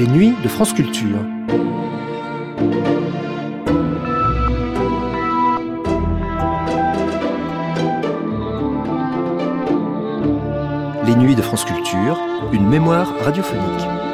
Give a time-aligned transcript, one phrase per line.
[0.00, 1.18] Les nuits de France Culture.
[11.04, 12.18] Les nuits de France Culture,
[12.50, 14.09] une mémoire radiophonique.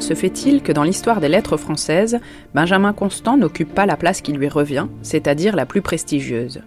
[0.00, 2.20] Se fait-il que dans l'histoire des lettres françaises,
[2.54, 6.62] Benjamin Constant n'occupe pas la place qui lui revient, c'est-à-dire la plus prestigieuse?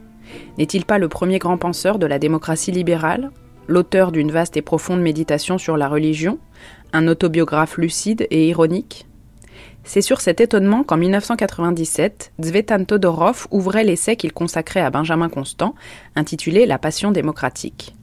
[0.58, 3.32] N'est-il pas le premier grand penseur de la démocratie libérale
[3.68, 6.40] L'auteur d'une vaste et profonde méditation sur la religion
[6.92, 9.08] Un autobiographe lucide et ironique?
[9.84, 15.74] C'est sur cet étonnement qu'en 1997, Zvetan Todorov ouvrait l'essai qu'il consacrait à Benjamin Constant,
[16.16, 17.96] intitulé La passion démocratique.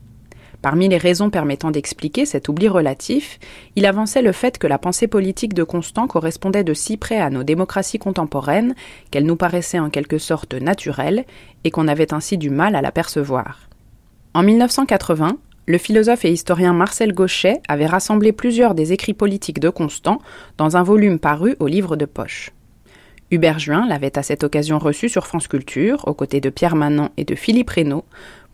[0.61, 3.39] Parmi les raisons permettant d'expliquer cet oubli relatif,
[3.77, 7.29] il avançait le fait que la pensée politique de Constant correspondait de si près à
[7.29, 8.75] nos démocraties contemporaines
[9.09, 11.23] qu'elle nous paraissait en quelque sorte naturelle
[11.63, 13.69] et qu'on avait ainsi du mal à la percevoir.
[14.33, 19.69] En 1980, le philosophe et historien Marcel Gauchet avait rassemblé plusieurs des écrits politiques de
[19.69, 20.19] Constant
[20.57, 22.51] dans un volume paru au livre de poche.
[23.31, 27.09] Hubert Juin l'avait à cette occasion reçu sur France Culture, aux côtés de Pierre Manon
[27.15, 28.03] et de Philippe Reynaud,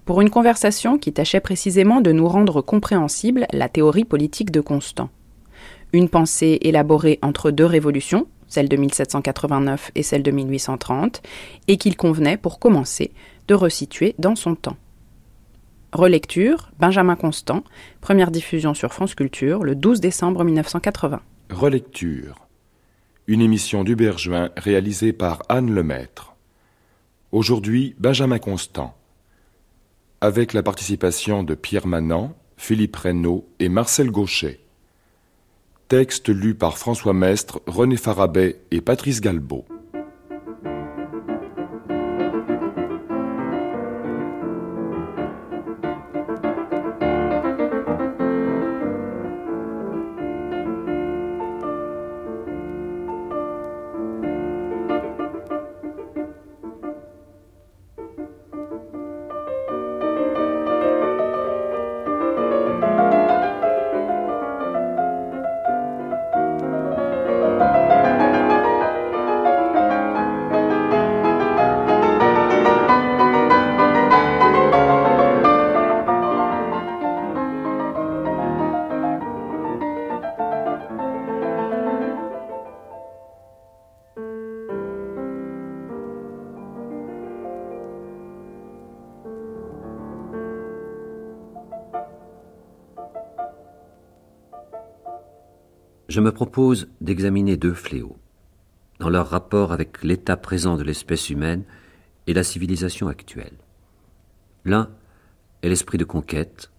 [0.05, 5.09] pour une conversation qui tâchait précisément de nous rendre compréhensible la théorie politique de Constant.
[5.93, 11.23] Une pensée élaborée entre deux révolutions, celle de 1789 et celle de 1830,
[11.67, 13.11] et qu'il convenait, pour commencer,
[13.47, 14.77] de resituer dans son temps.
[15.91, 17.63] Relecture, Benjamin Constant,
[18.01, 21.21] première diffusion sur France Culture le 12 décembre 1980.
[21.51, 22.47] Relecture,
[23.27, 26.35] une émission d'Hubert Juin réalisée par Anne Lemaître.
[27.31, 28.95] Aujourd'hui, Benjamin Constant
[30.25, 34.59] avec la participation de Pierre Manant, Philippe Reynaud et Marcel Gauchet.
[35.87, 39.65] Texte lu par François Mestre, René Farabet et Patrice Galbeau.
[96.07, 98.17] Je me propose d'examiner deux fléaux,
[98.99, 101.63] dans leur rapport avec l'état présent de l'espèce humaine
[102.27, 103.57] et la civilisation actuelle.
[104.65, 104.89] L'un
[105.61, 106.71] est l'esprit de conquête,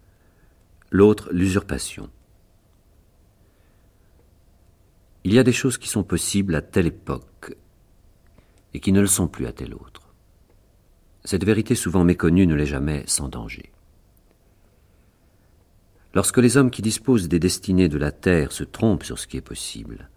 [0.91, 2.09] l'autre l'usurpation.
[5.23, 7.55] Il y a des choses qui sont possibles à telle époque
[8.73, 10.13] et qui ne le sont plus à telle autre.
[11.25, 13.71] Cette vérité souvent méconnue ne l'est jamais sans danger.
[16.17, 19.37] Lorsque les hommes qui disposent des destinées de la terre se trompent sur ce qui
[19.37, 20.09] est possible,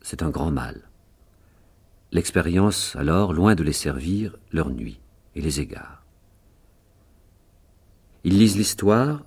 [0.00, 0.90] c'est un grand mal.
[2.10, 5.00] L'expérience, alors, loin de les servir, leur nuit
[5.36, 6.04] et les égare.
[8.24, 9.22] Ils lisent l'histoire,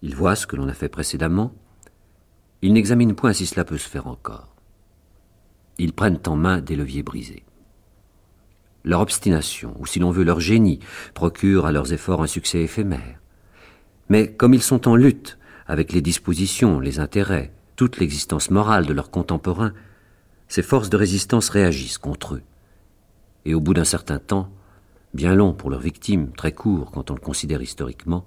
[0.00, 1.52] ils voient ce que l'on a fait précédemment,
[2.62, 4.56] ils n'examinent point si cela peut se faire encore.
[5.76, 7.44] Ils prennent en main des leviers brisés.
[8.84, 10.80] Leur obstination, ou si l'on veut leur génie,
[11.12, 13.20] procure à leurs efforts un succès éphémère.
[14.10, 18.92] Mais comme ils sont en lutte avec les dispositions, les intérêts, toute l'existence morale de
[18.92, 19.72] leurs contemporains,
[20.48, 22.42] ces forces de résistance réagissent contre eux.
[23.44, 24.50] Et au bout d'un certain temps,
[25.14, 28.26] bien long pour leurs victimes, très court quand on le considère historiquement,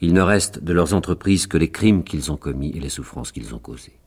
[0.00, 3.32] il ne reste de leurs entreprises que les crimes qu'ils ont commis et les souffrances
[3.32, 3.98] qu'ils ont causées.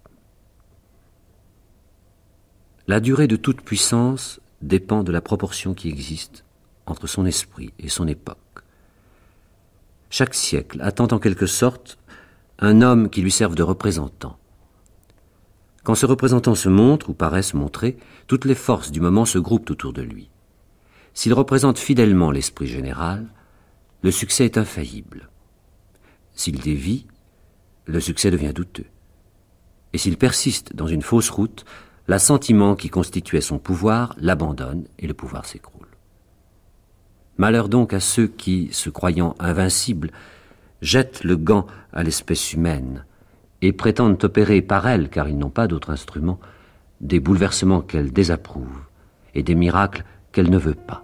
[2.87, 6.43] La durée de toute puissance dépend de la proportion qui existe
[6.85, 8.37] entre son esprit et son époque.
[10.11, 11.97] Chaque siècle attend en quelque sorte
[12.59, 14.37] un homme qui lui serve de représentant.
[15.85, 17.97] Quand ce représentant se montre ou paraît se montrer,
[18.27, 20.29] toutes les forces du moment se groupent autour de lui.
[21.13, 23.25] S'il représente fidèlement l'esprit général,
[24.01, 25.29] le succès est infaillible.
[26.35, 27.07] S'il dévie,
[27.85, 28.87] le succès devient douteux.
[29.93, 31.63] Et s'il persiste dans une fausse route,
[32.09, 35.80] l'assentiment qui constituait son pouvoir l'abandonne et le pouvoir s'écroule.
[37.41, 40.11] Malheur donc à ceux qui, se croyant invincibles,
[40.83, 43.03] jettent le gant à l'espèce humaine
[43.63, 46.39] et prétendent opérer par elle, car ils n'ont pas d'autre instrument,
[46.99, 48.81] des bouleversements qu'elle désapprouve
[49.33, 51.03] et des miracles qu'elle ne veut pas.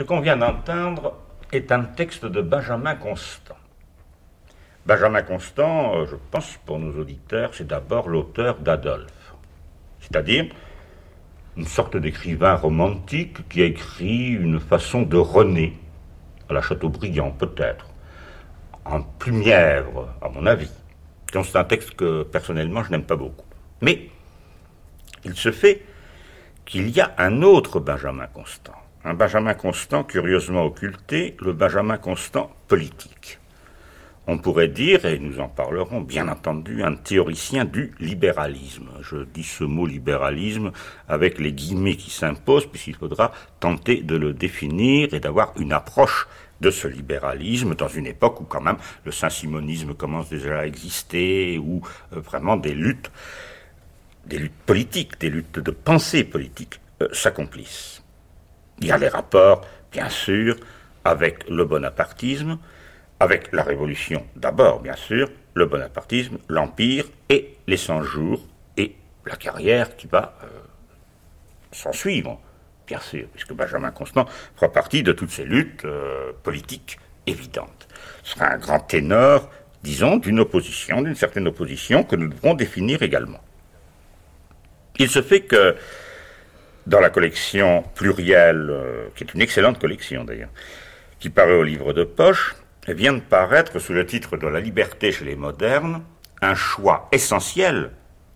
[0.00, 1.12] Ce qu'on vient d'entendre
[1.52, 3.58] est un texte de Benjamin Constant.
[4.86, 9.34] Benjamin Constant, euh, je pense pour nos auditeurs, c'est d'abord l'auteur d'Adolphe,
[10.00, 10.46] c'est-à-dire
[11.58, 15.76] une sorte d'écrivain romantique qui a écrit une façon de René,
[16.48, 17.86] à la Chateaubriand peut-être,
[18.86, 20.72] en plus mièvre, à mon avis.
[21.30, 23.44] C'est un texte que personnellement je n'aime pas beaucoup.
[23.82, 24.08] Mais
[25.26, 25.84] il se fait
[26.64, 32.50] qu'il y a un autre Benjamin Constant un Benjamin Constant curieusement occulté, le Benjamin Constant
[32.68, 33.38] politique.
[34.26, 38.90] On pourrait dire, et nous en parlerons bien entendu, un théoricien du libéralisme.
[39.00, 40.70] Je dis ce mot libéralisme
[41.08, 46.28] avec les guillemets qui s'imposent, puisqu'il faudra tenter de le définir et d'avoir une approche
[46.60, 48.76] de ce libéralisme dans une époque où quand même
[49.06, 51.80] le saint-simonisme commence déjà à exister, où
[52.12, 53.10] euh, vraiment des luttes,
[54.26, 57.99] des luttes politiques, des luttes de pensée politique euh, s'accomplissent.
[58.80, 60.56] Il y a les rapports, bien sûr,
[61.04, 62.58] avec le bonapartisme,
[63.18, 68.40] avec la Révolution d'abord, bien sûr, le bonapartisme, l'Empire et les 100 jours
[68.76, 68.96] et
[69.26, 70.46] la carrière qui va euh,
[71.72, 72.40] s'en suivre,
[72.86, 77.88] bien sûr, puisque Benjamin Constant fera partie de toutes ces luttes euh, politiques évidentes.
[78.22, 79.50] Ce sera un grand ténor,
[79.82, 83.40] disons, d'une opposition, d'une certaine opposition que nous devrons définir également.
[84.98, 85.76] Il se fait que
[86.86, 90.50] dans la collection plurielle, euh, qui est une excellente collection d'ailleurs,
[91.18, 92.56] qui paraît au livre de poche,
[92.88, 96.02] vient de paraître sous le titre de La liberté chez les modernes,
[96.42, 97.92] un choix essentiel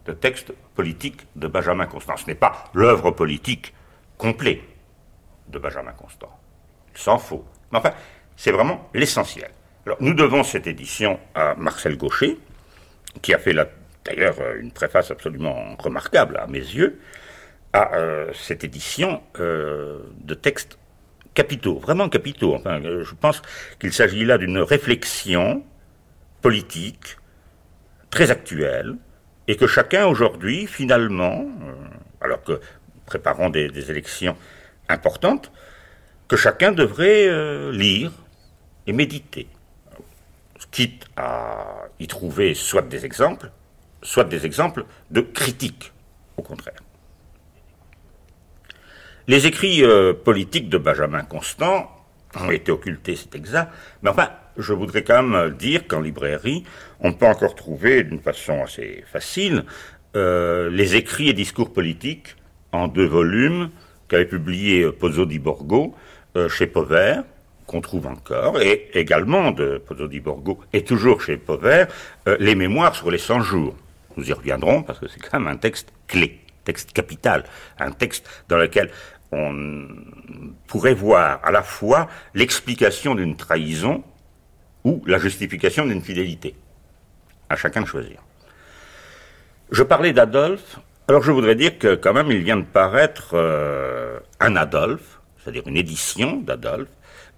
[0.07, 2.17] de texte politique de Benjamin Constant.
[2.17, 3.75] Ce n'est pas l'œuvre politique
[4.19, 4.61] complète
[5.49, 6.39] de Benjamin Constant.
[6.95, 7.45] Il s'en faut.
[7.73, 7.93] Mais enfin,
[8.37, 9.51] c'est vraiment l'essentiel.
[9.87, 12.39] Alors, nous devons cette édition à Marcel Gaucher,
[13.23, 13.55] qui a fait
[14.05, 17.01] d'ailleurs une préface absolument remarquable à mes yeux,
[17.75, 20.79] à euh, cette édition euh, de textes
[21.35, 22.55] capitaux, vraiment capitaux.
[22.55, 23.43] Enfin, euh, je pense
[23.81, 25.65] qu'il s'agit là d'une réflexion
[26.41, 27.19] politique
[28.11, 28.95] très actuelle
[29.49, 31.47] et que chacun aujourd'hui, finalement,
[32.21, 32.61] alors que
[33.07, 34.37] préparons des, élections
[34.89, 35.51] importantes,
[36.29, 37.29] que chacun devrait
[37.73, 38.13] lire
[38.87, 39.49] et méditer,
[40.71, 43.51] quitte à y trouver soit des exemples,
[44.03, 45.93] soit des exemples de critiques,
[46.39, 46.81] au contraire.
[49.27, 51.91] Les écrits euh, politiques de Benjamin Constant
[52.39, 54.29] ont été occultés, c'est exact, mais enfin,
[54.59, 56.65] je voudrais quand même dire qu'en librairie,
[57.01, 59.65] on peut encore trouver d'une façon assez facile
[60.15, 62.37] euh, les écrits et discours politiques
[62.73, 63.71] en deux volumes
[64.09, 65.95] qu'avait publié Pozzo di Borgo
[66.37, 67.25] euh, chez Pauvert,
[67.67, 71.89] qu'on trouve encore, et également de Pozzo di Borgo, et toujours chez Pauvert,
[72.41, 73.75] les mémoires sur les 100 jours.
[74.19, 77.45] Nous y reviendrons parce que c'est quand même un texte clé texte capital,
[77.79, 78.91] un texte dans lequel
[79.33, 79.89] on
[80.67, 84.03] pourrait voir à la fois l'explication d'une trahison
[84.85, 86.55] ou la justification d'une fidélité.
[87.49, 88.23] À chacun de choisir.
[89.71, 90.79] Je parlais d'Adolphe,
[91.09, 95.67] alors je voudrais dire que quand même il vient de paraître euh, un Adolphe, c'est-à-dire
[95.67, 96.89] une édition d'Adolphe,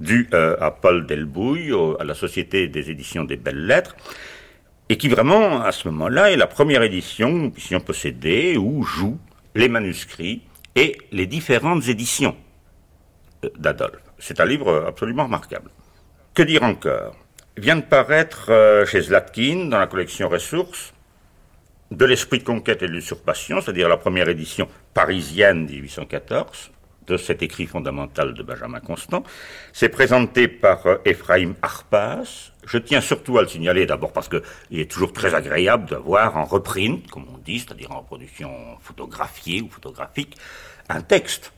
[0.00, 3.96] due euh, à Paul Delbouille, à la Société des éditions des belles lettres,
[4.88, 8.82] et qui vraiment, à ce moment-là, est la première édition que nous puissions posséder où
[8.84, 9.18] jouent
[9.54, 10.42] les manuscrits
[10.76, 12.36] et les différentes éditions
[13.58, 14.02] d'Adolphe.
[14.18, 15.70] C'est un livre absolument remarquable.
[16.34, 17.16] Que dire encore?
[17.56, 20.92] Vient de paraître euh, chez Zlatkin, dans la collection Ressources,
[21.90, 26.70] de l'esprit de conquête et de l'usurpation, c'est-à-dire la première édition parisienne 1814,
[27.06, 29.22] de cet écrit fondamental de Benjamin Constant.
[29.72, 32.52] C'est présenté par euh, Ephraim Arpas.
[32.66, 34.42] Je tiens surtout à le signaler d'abord parce qu'il
[34.80, 39.68] est toujours très agréable d'avoir en reprint, comme on dit, c'est-à-dire en reproduction photographiée ou
[39.68, 40.36] photographique,
[40.88, 41.52] un texte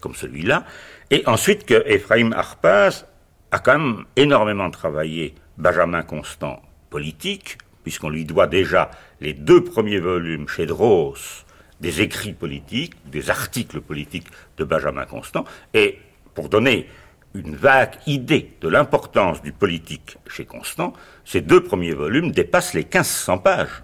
[0.00, 0.64] comme celui-là.
[1.10, 3.04] Et ensuite que Ephraim Arpas
[3.50, 6.60] a quand même énormément travaillé Benjamin Constant
[6.90, 11.43] politique, puisqu'on lui doit déjà les deux premiers volumes chez Dross
[11.80, 15.98] des écrits politiques, des articles politiques de Benjamin Constant, et
[16.34, 16.88] pour donner
[17.34, 20.92] une vague idée de l'importance du politique chez Constant,
[21.24, 23.82] ces deux premiers volumes dépassent les 1500 pages.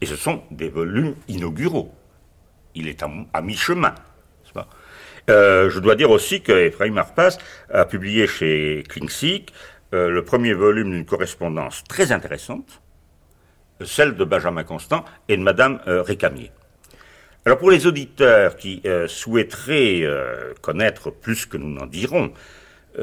[0.00, 1.94] Et ce sont des volumes inauguraux.
[2.74, 3.94] Il est à, mi-chemin.
[5.30, 7.38] Euh, je dois dire aussi que Ephraim Arpas
[7.72, 9.52] a publié chez Klingsik
[9.94, 12.82] euh, le premier volume d'une correspondance très intéressante,
[13.80, 16.50] celle de Benjamin Constant et de Madame euh, Récamier.
[17.44, 22.32] Alors pour les auditeurs qui euh, souhaiteraient euh, connaître plus que nous n'en dirons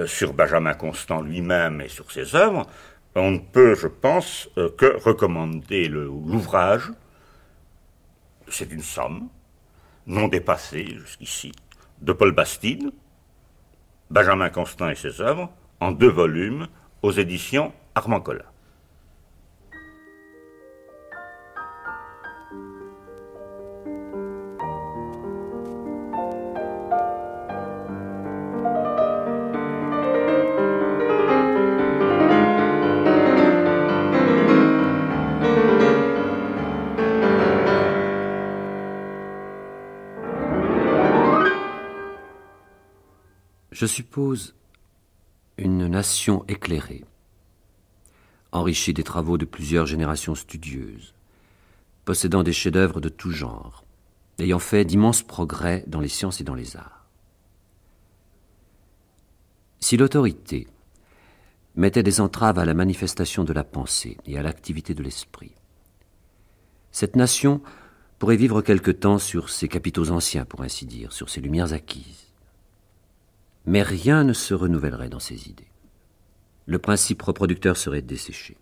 [0.05, 2.65] sur Benjamin Constant lui-même et sur ses œuvres,
[3.13, 6.89] on ne peut, je pense, que recommander l'ouvrage.
[8.47, 9.27] C'est une somme,
[10.07, 11.51] non dépassée jusqu'ici,
[11.99, 12.89] de Paul Bastide,
[14.09, 15.51] Benjamin Constant et ses œuvres,
[15.81, 16.67] en deux volumes,
[17.01, 18.50] aux éditions Armand Collat.
[43.81, 44.53] Je suppose
[45.57, 47.03] une nation éclairée,
[48.51, 51.15] enrichie des travaux de plusieurs générations studieuses,
[52.05, 53.83] possédant des chefs-d'œuvre de tout genre,
[54.37, 57.07] ayant fait d'immenses progrès dans les sciences et dans les arts.
[59.79, 60.67] Si l'autorité
[61.75, 65.55] mettait des entraves à la manifestation de la pensée et à l'activité de l'esprit,
[66.91, 67.63] cette nation
[68.19, 72.30] pourrait vivre quelque temps sur ses capitaux anciens, pour ainsi dire, sur ses lumières acquises
[73.65, 75.71] mais rien ne se renouvellerait dans ses idées.
[76.65, 78.57] Le principe reproducteur serait desséché.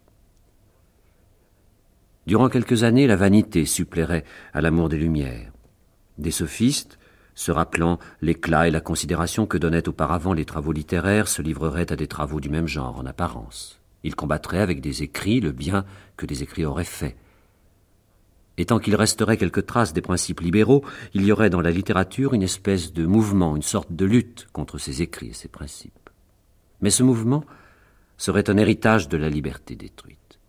[2.27, 5.51] Durant quelques années, la vanité suppléerait à l'amour des Lumières.
[6.17, 6.99] Des sophistes,
[7.33, 11.95] se rappelant l'éclat et la considération que donnaient auparavant les travaux littéraires, se livreraient à
[11.95, 13.79] des travaux du même genre en apparence.
[14.03, 15.85] Ils combattraient avec des écrits le bien
[16.17, 17.15] que des écrits auraient fait,
[18.59, 22.33] et tant qu'il resterait quelques traces des principes libéraux, il y aurait dans la littérature
[22.33, 26.09] une espèce de mouvement, une sorte de lutte contre ces écrits et ces principes.
[26.81, 27.45] Mais ce mouvement
[28.17, 30.39] serait un héritage de la liberté détruite.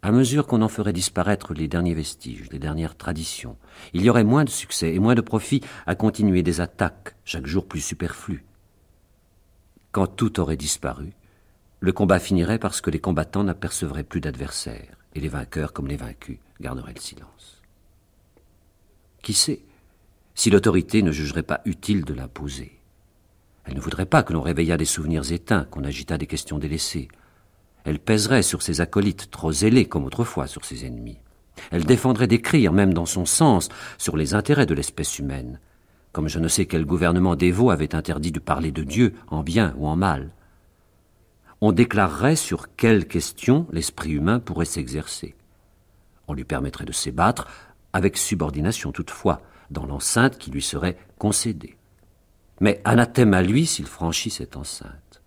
[0.00, 3.58] À mesure qu'on en ferait disparaître les derniers vestiges, les dernières traditions,
[3.92, 7.46] il y aurait moins de succès et moins de profit à continuer des attaques, chaque
[7.46, 8.46] jour plus superflues.
[9.92, 11.12] Quand tout aurait disparu,
[11.80, 15.98] le combat finirait parce que les combattants n'apercevraient plus d'adversaires, et les vainqueurs comme les
[15.98, 17.60] vaincus garderait le silence.
[19.22, 19.60] Qui sait
[20.34, 22.80] si l'autorité ne jugerait pas utile de l'imposer?
[23.64, 27.08] Elle ne voudrait pas que l'on réveillât des souvenirs éteints, qu'on agitât des questions délaissées.
[27.84, 31.18] Elle pèserait sur ses acolytes, trop zélés comme autrefois sur ses ennemis.
[31.70, 35.60] Elle défendrait d'écrire, même dans son sens, sur les intérêts de l'espèce humaine,
[36.12, 39.74] comme je ne sais quel gouvernement dévot avait interdit de parler de Dieu en bien
[39.76, 40.30] ou en mal.
[41.60, 45.36] On déclarerait sur quelles questions l'esprit humain pourrait s'exercer.
[46.28, 47.48] On lui permettrait de s'ébattre,
[47.92, 51.76] avec subordination toutefois, dans l'enceinte qui lui serait concédée.
[52.60, 55.22] Mais anathème à lui s'il franchit cette enceinte.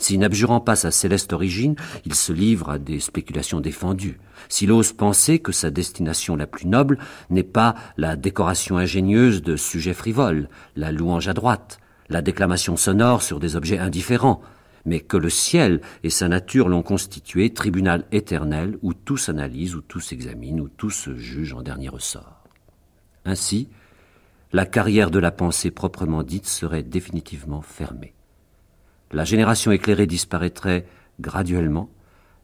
[0.00, 4.92] Si, n'abjurant pas sa céleste origine, il se livre à des spéculations défendues, s'il ose
[4.92, 6.98] penser que sa destination la plus noble
[7.30, 13.22] n'est pas la décoration ingénieuse de sujets frivoles, la louange à droite, la déclamation sonore
[13.22, 14.40] sur des objets indifférents,
[14.88, 19.82] mais que le ciel et sa nature l'ont constitué tribunal éternel où tout s'analyse, où
[19.82, 22.44] tout s'examine, où tout se juge en dernier ressort.
[23.24, 23.68] Ainsi,
[24.52, 28.14] la carrière de la pensée proprement dite serait définitivement fermée.
[29.12, 30.86] La génération éclairée disparaîtrait
[31.20, 31.90] graduellement,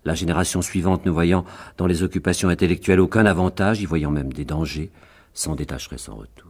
[0.05, 1.47] la génération suivante ne voyant
[1.79, 4.91] dans les occupations intellectuelles aucun avantage, y voyant même des dangers,
[5.33, 6.44] s'en détacherait sans retour.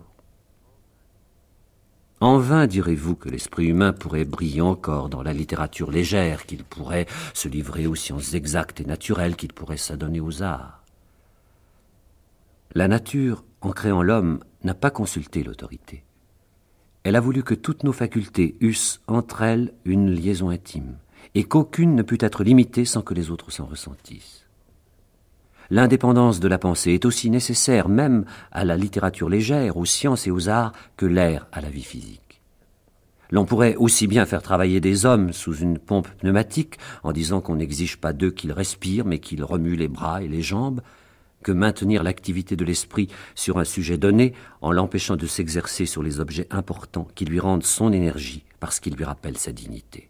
[2.25, 7.05] En vain direz-vous que l'esprit humain pourrait briller encore dans la littérature légère, qu'il pourrait
[7.35, 10.83] se livrer aux sciences exactes et naturelles, qu'il pourrait s'adonner aux arts.
[12.75, 16.03] La nature, en créant l'homme, n'a pas consulté l'autorité.
[17.03, 20.97] Elle a voulu que toutes nos facultés eussent entre elles une liaison intime,
[21.35, 24.44] et qu'aucune ne pût être limitée sans que les autres s'en ressentissent.
[25.71, 30.31] L'indépendance de la pensée est aussi nécessaire même à la littérature légère, aux sciences et
[30.31, 32.21] aux arts que l'air à la vie physique.
[33.31, 37.57] L'on pourrait aussi bien faire travailler des hommes sous une pompe pneumatique en disant qu'on
[37.57, 40.83] n'exige pas d'eux qu'ils respirent mais qu'ils remuent les bras et les jambes
[41.43, 46.19] que maintenir l'activité de l'esprit sur un sujet donné en l'empêchant de s'exercer sur les
[46.19, 50.09] objets importants qui lui rendent son énergie parce qu'ils lui rappellent sa dignité.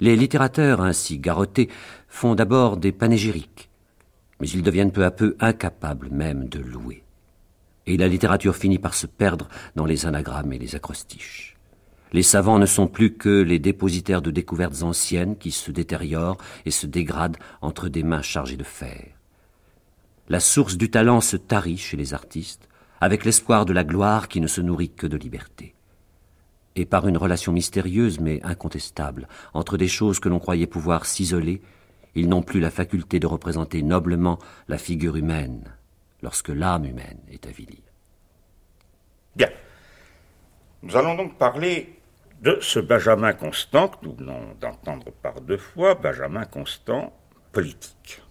[0.00, 1.68] Les littérateurs ainsi garrottés
[2.08, 3.69] font d'abord des panégyriques,
[4.40, 7.04] mais ils deviennent peu à peu incapables même de louer.
[7.86, 11.56] Et la littérature finit par se perdre dans les anagrammes et les acrostiches.
[12.12, 16.72] Les savants ne sont plus que les dépositaires de découvertes anciennes qui se détériorent et
[16.72, 19.06] se dégradent entre des mains chargées de fer.
[20.28, 22.68] La source du talent se tarit chez les artistes,
[23.00, 25.74] avec l'espoir de la gloire qui ne se nourrit que de liberté.
[26.76, 31.62] Et par une relation mystérieuse mais incontestable entre des choses que l'on croyait pouvoir s'isoler,
[32.14, 34.38] ils n'ont plus la faculté de représenter noblement
[34.68, 35.64] la figure humaine
[36.22, 37.84] lorsque l'âme humaine est avilie.
[39.36, 39.50] Bien.
[40.82, 42.00] Nous allons donc parler
[42.40, 47.12] de ce Benjamin Constant que nous venons d'entendre par deux fois, Benjamin Constant
[47.52, 48.22] politique.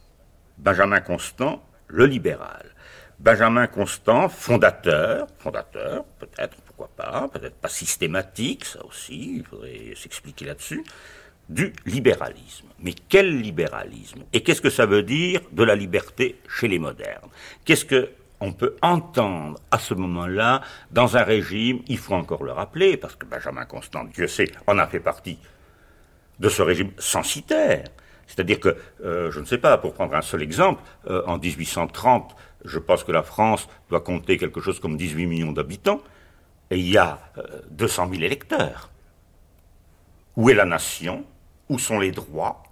[0.57, 2.73] Benjamin Constant, le libéral.
[3.19, 10.45] Benjamin Constant, fondateur, fondateur, peut-être, pourquoi pas, peut-être pas systématique, ça aussi, il faudrait s'expliquer
[10.45, 10.83] là-dessus,
[11.47, 12.68] du libéralisme.
[12.81, 17.29] Mais quel libéralisme Et qu'est-ce que ça veut dire de la liberté chez les modernes
[17.65, 18.09] Qu'est-ce que
[18.41, 23.15] on peut entendre à ce moment-là dans un régime, il faut encore le rappeler, parce
[23.15, 25.37] que Benjamin Constant, Dieu sait, en a fait partie
[26.39, 27.85] de ce régime censitaire.
[28.27, 32.35] C'est-à-dire que, euh, je ne sais pas, pour prendre un seul exemple, euh, en 1830,
[32.63, 36.01] je pense que la France doit compter quelque chose comme 18 millions d'habitants,
[36.71, 37.19] et il y a
[37.71, 38.89] 200 euh, 000 électeurs.
[40.35, 41.25] Où est la nation?
[41.67, 42.63] Où sont les droits,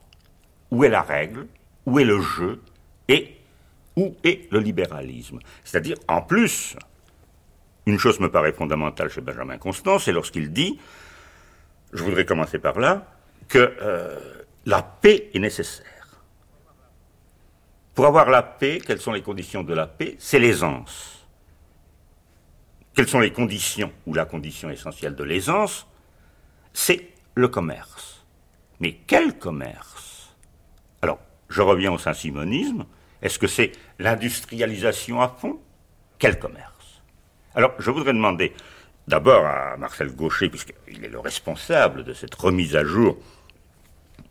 [0.72, 1.48] où est la règle,
[1.86, 2.62] où est le jeu,
[3.08, 3.38] et
[3.96, 5.40] où est le libéralisme.
[5.64, 6.76] C'est-à-dire, en plus,
[7.86, 10.80] une chose me paraît fondamentale chez Benjamin Constant, c'est lorsqu'il dit,
[11.94, 13.08] je voudrais commencer par là,
[13.48, 15.86] que euh, la paix est nécessaire.
[17.96, 20.18] Pour avoir la paix, quelles sont les conditions de la paix?
[20.20, 21.26] C'est l'aisance.
[22.94, 25.88] Quelles sont les conditions, ou la condition essentielle de l'aisance?
[26.74, 28.25] C'est le commerce.
[28.80, 29.97] Mais quel commerce?
[31.50, 32.86] Je reviens au saint-simonisme.
[33.22, 35.60] Est-ce que c'est l'industrialisation à fond?
[36.20, 37.01] Quel commerce?
[37.55, 38.53] Alors, je voudrais demander
[39.07, 43.18] d'abord à Marcel Gaucher, puisqu'il est le responsable de cette remise à jour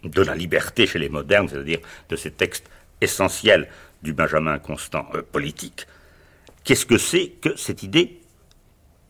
[0.05, 2.69] de la liberté chez les modernes, c'est-à-dire de ces textes
[3.01, 3.69] essentiels
[4.03, 5.87] du Benjamin Constant euh, politique,
[6.65, 8.21] qu'est-ce que c'est que cette idée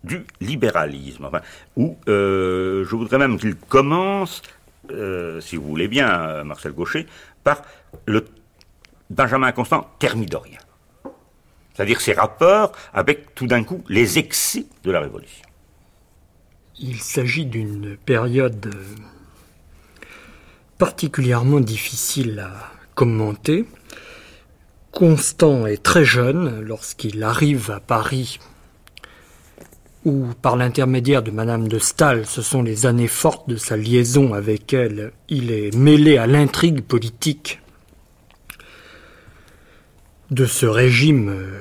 [0.05, 1.29] du libéralisme?
[1.77, 4.42] Ou euh, je voudrais même qu'il commence
[4.90, 7.07] euh, si vous voulez bien, Marcel Gaucher,
[7.47, 7.63] par
[8.07, 8.25] le
[9.09, 10.59] Benjamin Constant thermidorien.
[11.73, 15.47] C'est-à-dire ses rapports avec tout d'un coup les excès de la Révolution.
[16.81, 18.75] Il s'agit d'une période
[20.77, 23.65] particulièrement difficile à commenter.
[24.91, 28.41] Constant est très jeune lorsqu'il arrive à Paris
[30.07, 34.35] où, par l'intermédiaire de Madame de Staël, ce sont les années fortes de sa liaison
[34.35, 37.61] avec elle, il est mêlé à l'intrigue politique
[40.31, 41.61] de ce régime euh,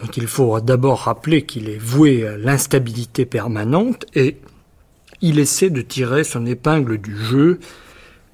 [0.00, 4.36] dont il faut d'abord rappeler qu'il est voué à l'instabilité permanente et
[5.20, 7.58] il essaie de tirer son épingle du jeu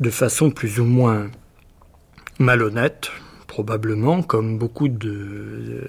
[0.00, 1.30] de façon plus ou moins
[2.38, 3.10] malhonnête,
[3.46, 5.88] probablement, comme beaucoup de,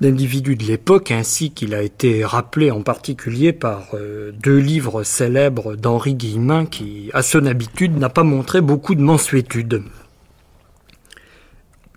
[0.00, 5.76] d'individus de l'époque, ainsi qu'il a été rappelé en particulier par euh, deux livres célèbres
[5.76, 9.82] d'Henri Guillemin, qui, à son habitude, n'a pas montré beaucoup de mensuétude.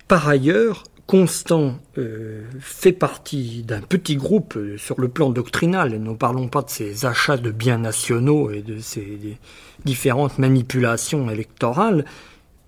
[0.08, 6.14] Par ailleurs, Constant euh, fait partie d'un petit groupe euh, sur le plan doctrinal, ne
[6.14, 9.40] parlons pas de ses achats de biens nationaux et de ses
[9.86, 12.06] différentes manipulations électorales,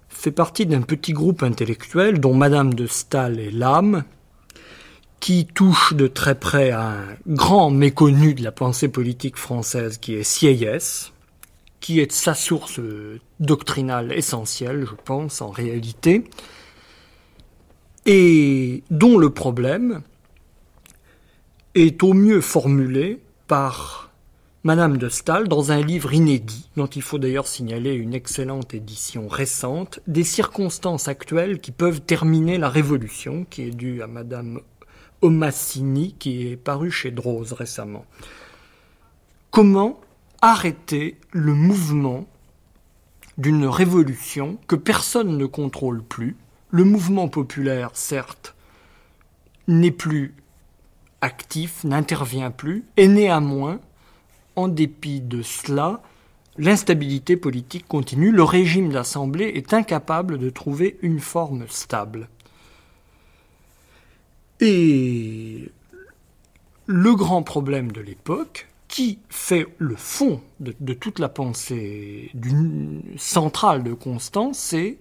[0.10, 4.06] fait partie d'un petit groupe intellectuel dont Madame de Staël est l'âme,
[5.22, 10.16] qui touche de très près à un grand méconnu de la pensée politique française qui
[10.16, 11.14] est Sieyès,
[11.80, 12.80] qui est sa source
[13.40, 16.24] doctrinale essentielle, je pense, en réalité,
[18.08, 20.02] et dont le problème
[21.76, 24.12] est au mieux formulé par
[24.64, 29.28] Madame de Staël dans un livre inédit, dont il faut d'ailleurs signaler une excellente édition
[29.28, 34.62] récente, des circonstances actuelles qui peuvent terminer la Révolution, qui est due à Madame
[35.22, 38.06] Omassini qui est paru chez Droz récemment.
[39.52, 40.00] Comment
[40.42, 42.26] arrêter le mouvement
[43.38, 46.38] d'une révolution que personne ne contrôle plus?
[46.70, 48.56] Le mouvement populaire, certes,
[49.68, 50.34] n'est plus
[51.22, 53.80] actif, n'intervient plus, et néanmoins,
[54.56, 56.02] en dépit de cela,
[56.58, 62.28] l'instabilité politique continue, le régime d'assemblée est incapable de trouver une forme stable.
[64.62, 65.72] Et
[66.86, 72.30] le grand problème de l'époque, qui fait le fond de, toute la pensée
[73.18, 74.98] centrale de Constant, c'est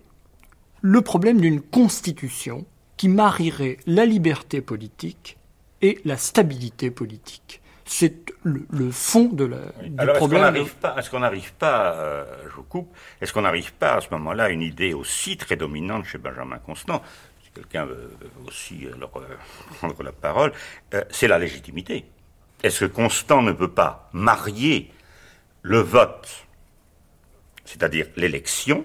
[0.80, 2.64] le problème d'une constitution
[2.96, 5.36] qui marierait la liberté politique
[5.82, 7.60] et la stabilité politique.
[7.84, 10.54] C'est le, fond de la, du Alors, problème.
[10.54, 14.44] Est-ce qu'on n'arrive pas, euh, je vous coupe, est-ce qu'on n'arrive pas à ce moment-là
[14.44, 17.02] à une idée aussi très dominante chez Benjamin Constant
[17.54, 18.10] Quelqu'un veut
[18.46, 19.36] aussi alors, euh,
[19.78, 20.52] prendre la parole,
[20.94, 22.04] euh, c'est la légitimité.
[22.62, 24.92] Est-ce que Constant ne peut pas marier
[25.62, 26.46] le vote,
[27.64, 28.84] c'est-à-dire l'élection,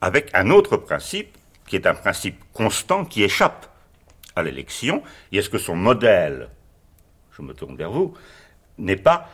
[0.00, 3.66] avec un autre principe qui est un principe constant qui échappe
[4.36, 6.50] à l'élection Et est-ce que son modèle,
[7.32, 8.14] je me tourne vers vous,
[8.78, 9.28] n'est pas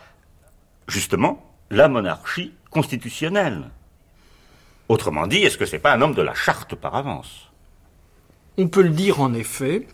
[0.86, 3.70] justement la monarchie constitutionnelle?
[4.88, 7.51] Autrement dit, est-ce que ce n'est pas un homme de la charte par avance?
[8.58, 9.86] On peut le dire en effet.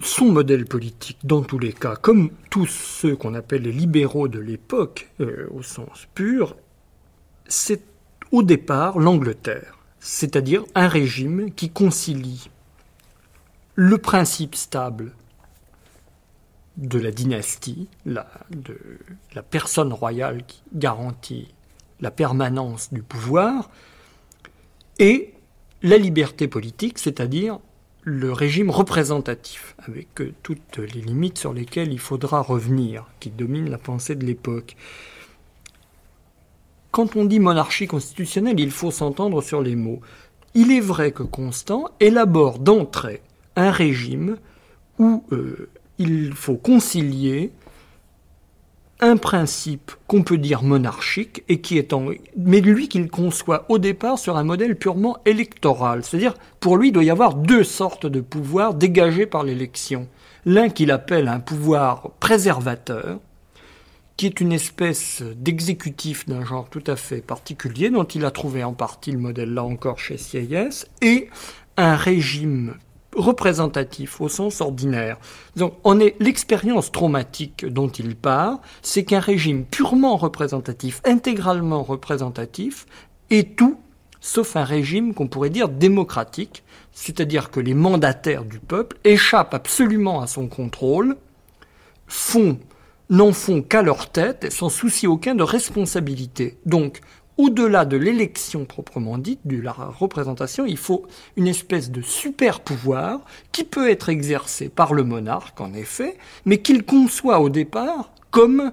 [0.00, 4.40] Son modèle politique, dans tous les cas, comme tous ceux qu'on appelle les libéraux de
[4.40, 6.56] l'époque, euh, au sens pur,
[7.46, 7.82] c'est
[8.32, 12.50] au départ l'Angleterre c'est-à-dire un régime qui concilie
[13.74, 15.14] le principe stable
[16.76, 18.78] de la dynastie, de
[19.34, 21.54] la personne royale qui garantit
[22.00, 23.70] la permanence du pouvoir,
[24.98, 25.32] et
[25.82, 27.58] la liberté politique, c'est-à-dire
[28.04, 30.08] le régime représentatif, avec
[30.42, 34.76] toutes les limites sur lesquelles il faudra revenir, qui dominent la pensée de l'époque.
[36.90, 40.00] Quand on dit monarchie constitutionnelle, il faut s'entendre sur les mots.
[40.54, 43.22] Il est vrai que Constant élabore d'entrée
[43.56, 44.36] un régime
[44.98, 47.50] où euh, il faut concilier
[49.00, 51.44] un principe qu'on peut dire monarchique
[52.36, 56.04] mais lui qu'il conçoit au départ sur un modèle purement électoral.
[56.04, 60.08] C'est-à-dire, pour lui, il doit y avoir deux sortes de pouvoirs dégagés par l'élection.
[60.46, 63.18] L'un qu'il appelle un pouvoir préservateur,
[64.16, 68.62] qui est une espèce d'exécutif d'un genre tout à fait particulier, dont il a trouvé
[68.62, 71.28] en partie le modèle là encore chez Sieyès, et
[71.76, 72.74] un régime
[73.16, 75.18] représentatif au sens ordinaire.
[75.56, 82.86] Donc, on est l'expérience traumatique dont il part, c'est qu'un régime purement représentatif, intégralement représentatif,
[83.30, 83.78] est tout
[84.24, 90.22] sauf un régime qu'on pourrait dire démocratique, c'est-à-dire que les mandataires du peuple échappent absolument
[90.22, 91.16] à son contrôle,
[92.06, 92.58] font
[93.10, 96.56] n'en font qu'à leur tête, sans souci aucun de responsabilité.
[96.64, 97.00] Donc,
[97.36, 103.20] au-delà de l'élection proprement dite, de la représentation, il faut une espèce de super pouvoir
[103.52, 108.72] qui peut être exercé par le monarque, en effet, mais qu'il conçoit au départ comme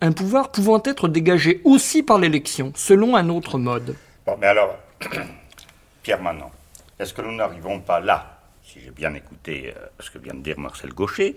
[0.00, 3.96] un pouvoir pouvant être dégagé aussi par l'élection, selon un autre mode.
[4.26, 4.76] Bon, mais alors,
[6.02, 6.50] Pierre Manon,
[6.98, 10.40] est-ce que nous n'arrivons pas là, si j'ai bien écouté euh, ce que vient de
[10.40, 11.36] dire Marcel Gaucher,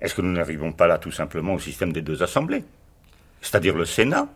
[0.00, 2.64] est-ce que nous n'arrivons pas là tout simplement au système des deux assemblées
[3.40, 4.28] C'est-à-dire le Sénat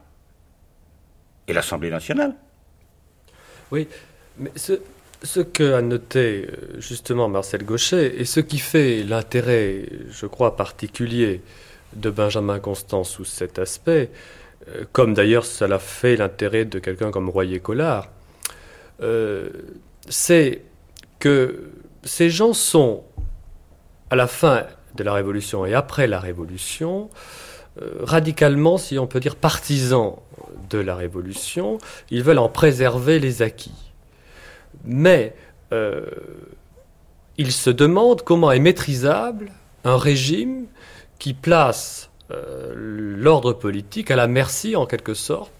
[1.48, 2.34] et l'Assemblée nationale.
[3.70, 3.88] Oui,
[4.38, 10.26] mais ce, que a noté euh, justement Marcel Gauchet et ce qui fait l'intérêt, je
[10.26, 11.42] crois, particulier
[11.94, 14.10] de Benjamin Constant sous cet aspect,
[14.68, 18.08] euh, comme d'ailleurs cela fait l'intérêt de quelqu'un comme Royer-Collard,
[19.02, 19.48] euh,
[20.08, 20.62] c'est
[21.18, 21.70] que
[22.04, 23.02] ces gens sont,
[24.10, 27.10] à la fin de la Révolution et après la Révolution,
[28.00, 30.16] radicalement, si on peut dire, partisans
[30.70, 31.78] de la Révolution.
[32.10, 33.92] Ils veulent en préserver les acquis.
[34.84, 35.34] Mais
[35.72, 36.04] euh,
[37.38, 39.50] ils se demandent comment est maîtrisable
[39.84, 40.66] un régime
[41.18, 45.52] qui place euh, l'ordre politique à la merci, en quelque sorte,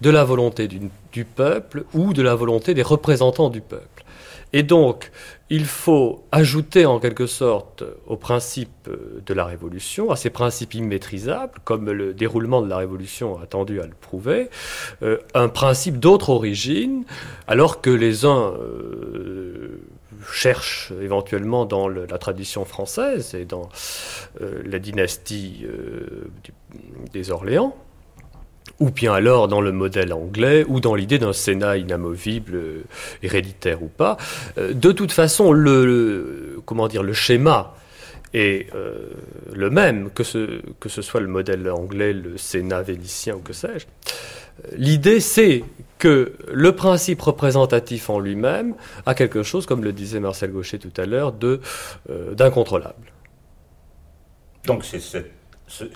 [0.00, 4.04] de la volonté du peuple ou de la volonté des représentants du peuple.
[4.52, 5.10] Et donc,
[5.50, 8.88] il faut ajouter en quelque sorte au principe
[9.24, 13.80] de la Révolution, à ces principes immaîtrisables, comme le déroulement de la Révolution a tendu
[13.80, 14.50] à le prouver,
[15.02, 17.04] euh, un principe d'autre origine,
[17.46, 19.80] alors que les uns euh,
[20.32, 23.70] cherchent éventuellement dans la tradition française et dans
[24.40, 25.66] euh, la dynastie
[27.12, 27.74] des Orléans,
[28.80, 32.84] ou bien alors dans le modèle anglais, ou dans l'idée d'un Sénat inamovible, euh,
[33.22, 34.16] héréditaire ou pas.
[34.56, 37.74] Euh, de toute façon, le, comment dire, le schéma
[38.34, 39.08] est euh,
[39.52, 43.52] le même, que ce, que ce soit le modèle anglais, le Sénat vénitien ou que
[43.52, 43.86] sais-je.
[44.76, 45.64] L'idée, c'est
[45.98, 48.74] que le principe représentatif en lui-même
[49.06, 51.32] a quelque chose, comme le disait Marcel Gaucher tout à l'heure,
[52.32, 53.12] d'incontrôlable.
[54.64, 55.37] Donc c'est cette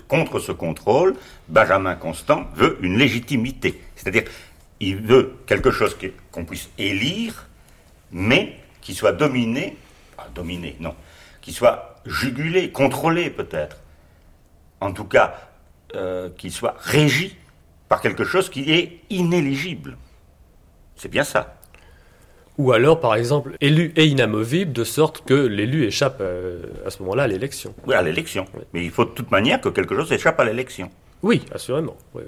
[0.07, 1.15] contre ce contrôle,
[1.47, 3.81] Benjamin Constant veut une légitimité.
[3.95, 4.23] C'est-à-dire,
[4.79, 5.95] il veut quelque chose
[6.31, 7.47] qu'on puisse élire,
[8.11, 9.77] mais qui soit dominé,
[10.17, 10.95] pas dominé, non,
[11.41, 13.77] qu'il soit jugulé, contrôlé peut-être.
[14.81, 15.35] En tout cas,
[15.95, 17.35] euh, qu'il soit régi
[17.87, 19.97] par quelque chose qui est inéligible.
[20.95, 21.55] C'est bien ça.
[22.57, 27.01] Ou alors, par exemple, élu et inamovible, de sorte que l'élu échappe euh, à ce
[27.01, 27.73] moment-là à l'élection.
[27.87, 28.45] Oui, à l'élection.
[28.73, 30.89] Mais il faut de toute manière que quelque chose échappe à l'élection.
[31.23, 31.95] Oui, assurément.
[32.13, 32.23] Oui,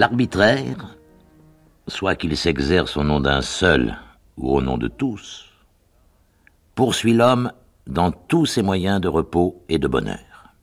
[0.00, 0.96] L'arbitraire,
[1.86, 3.98] soit qu'il s'exerce au nom d'un seul
[4.38, 5.44] ou au nom de tous,
[6.74, 7.52] poursuit l'homme
[7.86, 10.54] dans tous ses moyens de repos et de bonheur.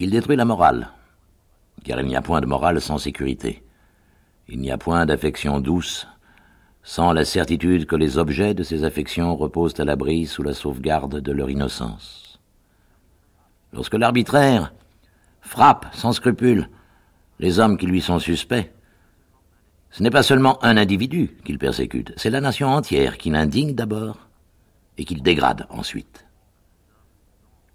[0.00, 0.88] Il détruit la morale,
[1.84, 3.62] car il n'y a point de morale sans sécurité.
[4.48, 6.08] Il n'y a point d'affection douce
[6.82, 11.20] sans la certitude que les objets de ces affections reposent à l'abri sous la sauvegarde
[11.20, 12.40] de leur innocence.
[13.72, 14.74] Lorsque l'arbitraire
[15.42, 16.68] frappe sans scrupule
[17.38, 18.70] les hommes qui lui sont suspects,
[19.90, 24.18] ce n'est pas seulement un individu qu'il persécute, c'est la nation entière qui l'indigne d'abord
[24.98, 26.26] et qu'il dégrade ensuite.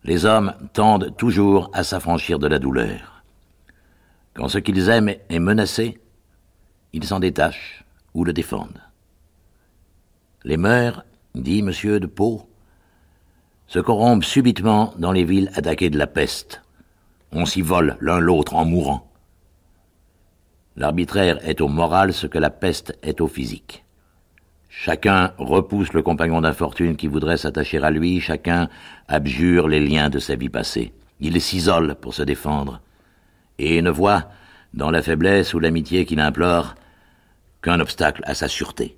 [0.03, 3.23] Les hommes tendent toujours à s'affranchir de la douleur.
[4.33, 5.99] Quand ce qu'ils aiment est menacé,
[6.93, 8.81] ils s'en détachent ou le défendent.
[10.43, 11.03] Les mœurs,
[11.35, 11.71] dit M.
[11.99, 12.49] de Pau,
[13.67, 16.61] se corrompent subitement dans les villes attaquées de la peste.
[17.31, 19.08] On s'y vole l'un l'autre en mourant.
[20.79, 23.83] L'arbitraire est au moral ce que la peste est au physique.
[24.69, 28.69] Chacun repousse le compagnon d'infortune qui voudrait s'attacher à lui, chacun
[29.09, 30.93] abjure les liens de sa vie passée.
[31.19, 32.79] Il s'isole pour se défendre,
[33.57, 34.29] et ne voit,
[34.73, 36.75] dans la faiblesse ou l'amitié qu'il implore,
[37.61, 38.97] qu'un obstacle à sa sûreté.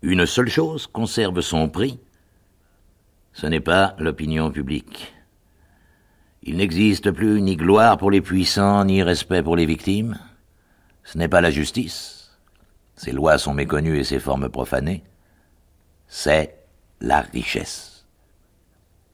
[0.00, 1.98] Une seule chose conserve son prix,
[3.34, 5.12] ce n'est pas l'opinion publique.
[6.42, 10.16] Il n'existe plus ni gloire pour les puissants, ni respect pour les victimes.
[11.10, 12.36] Ce n'est pas la justice.
[12.94, 15.04] Ses lois sont méconnues et ses formes profanées.
[16.06, 16.54] C'est
[17.00, 18.04] la richesse.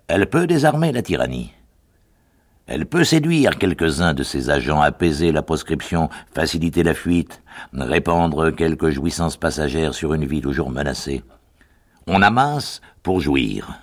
[0.08, 1.52] Elle peut désarmer la tyrannie.
[2.66, 8.90] Elle peut séduire quelques-uns de ses agents, apaiser la proscription, faciliter la fuite, répandre quelques
[8.90, 11.22] jouissances passagères sur une vie toujours menacée.
[12.08, 13.78] On amasse pour jouir.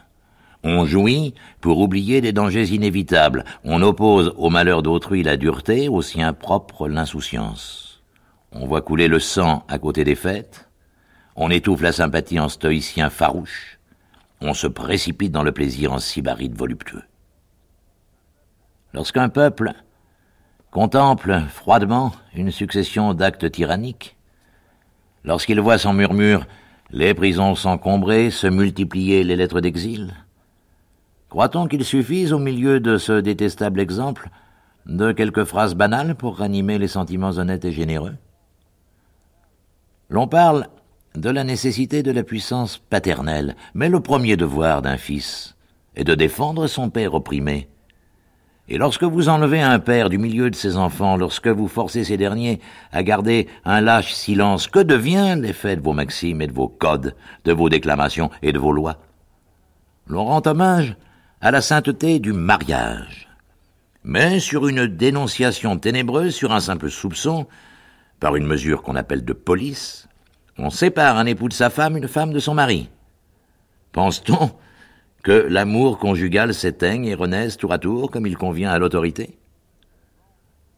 [0.64, 3.46] On jouit pour oublier des dangers inévitables.
[3.64, 7.91] On oppose au malheur d'autrui la dureté, au sien propre l'insouciance.
[8.54, 10.68] On voit couler le sang à côté des fêtes,
[11.38, 13.80] on étouffe la sympathie en stoïcien farouche,
[14.42, 17.04] on se précipite dans le plaisir en sybarite voluptueux.
[18.94, 19.72] Lorsqu'un peuple
[20.70, 24.18] contemple froidement une succession d'actes tyranniques,
[25.24, 26.46] lorsqu'il voit sans murmure
[26.90, 30.14] les prisons s'encombrer, se multiplier les lettres d'exil,
[31.30, 34.30] croit-on qu'il suffise au milieu de ce détestable exemple
[34.88, 38.16] de quelques phrases banales pour ranimer les sentiments honnêtes et généreux?
[40.12, 40.68] L'on parle
[41.16, 45.56] de la nécessité de la puissance paternelle, mais le premier devoir d'un fils
[45.96, 47.70] est de défendre son père opprimé.
[48.68, 52.18] Et lorsque vous enlevez un père du milieu de ses enfants, lorsque vous forcez ces
[52.18, 52.60] derniers
[52.92, 57.16] à garder un lâche silence, que devient l'effet de vos maximes et de vos codes,
[57.46, 58.98] de vos déclamations et de vos lois?
[60.08, 60.98] L'on rend hommage
[61.40, 63.30] à la sainteté du mariage.
[64.04, 67.48] Mais sur une dénonciation ténébreuse, sur un simple soupçon,
[68.22, 70.08] par une mesure qu'on appelle de police,
[70.58, 72.90] on sépare un époux de sa femme, une femme de son mari.
[73.92, 74.52] Pense-t-on
[75.24, 79.38] que l'amour conjugal s'éteigne et renaisse tour à tour comme il convient à l'autorité?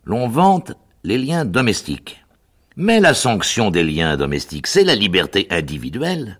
[0.05, 0.71] L'on vante
[1.03, 2.23] les liens domestiques.
[2.77, 6.39] Mais la sanction des liens domestiques, c'est la liberté individuelle,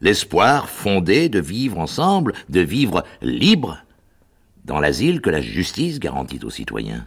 [0.00, 3.78] l'espoir fondé de vivre ensemble, de vivre libre,
[4.64, 7.06] dans l'asile que la justice garantit aux citoyens.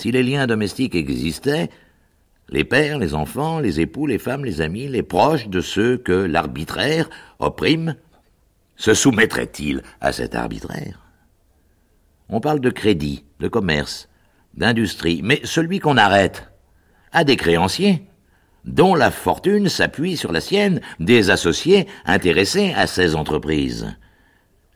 [0.00, 1.68] Si les liens domestiques existaient,
[2.48, 6.12] les pères, les enfants, les époux, les femmes, les amis, les proches de ceux que
[6.12, 7.96] l'arbitraire opprime,
[8.76, 11.00] se soumettraient-ils à cet arbitraire?
[12.30, 14.08] On parle de crédit, de commerce,
[14.54, 16.50] d'industrie, mais celui qu'on arrête
[17.12, 18.06] a des créanciers
[18.64, 23.94] dont la fortune s'appuie sur la sienne, des associés intéressés à ces entreprises.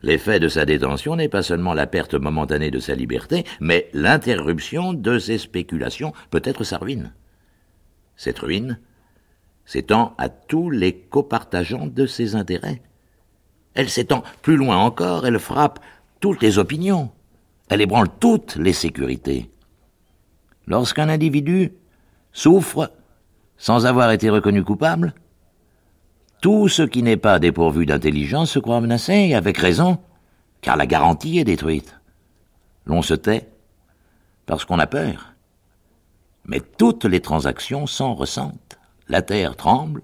[0.05, 4.93] L'effet de sa détention n'est pas seulement la perte momentanée de sa liberté, mais l'interruption
[4.93, 7.11] de ses spéculations, peut-être sa ruine.
[8.15, 8.77] Cette ruine
[9.65, 12.83] s'étend à tous les copartageants de ses intérêts.
[13.73, 15.79] Elle s'étend plus loin encore, elle frappe
[16.19, 17.09] toutes les opinions,
[17.69, 19.49] elle ébranle toutes les sécurités.
[20.67, 21.71] Lorsqu'un individu
[22.31, 22.91] souffre
[23.57, 25.15] sans avoir été reconnu coupable,
[26.45, 29.97] tout ce qui n'est pas dépourvu d'intelligence se croit menacé, avec raison,
[30.61, 31.99] car la garantie est détruite.
[32.85, 33.49] L'on se tait
[34.45, 35.33] parce qu'on a peur.
[36.45, 38.77] Mais toutes les transactions s'en ressentent.
[39.07, 40.03] La terre tremble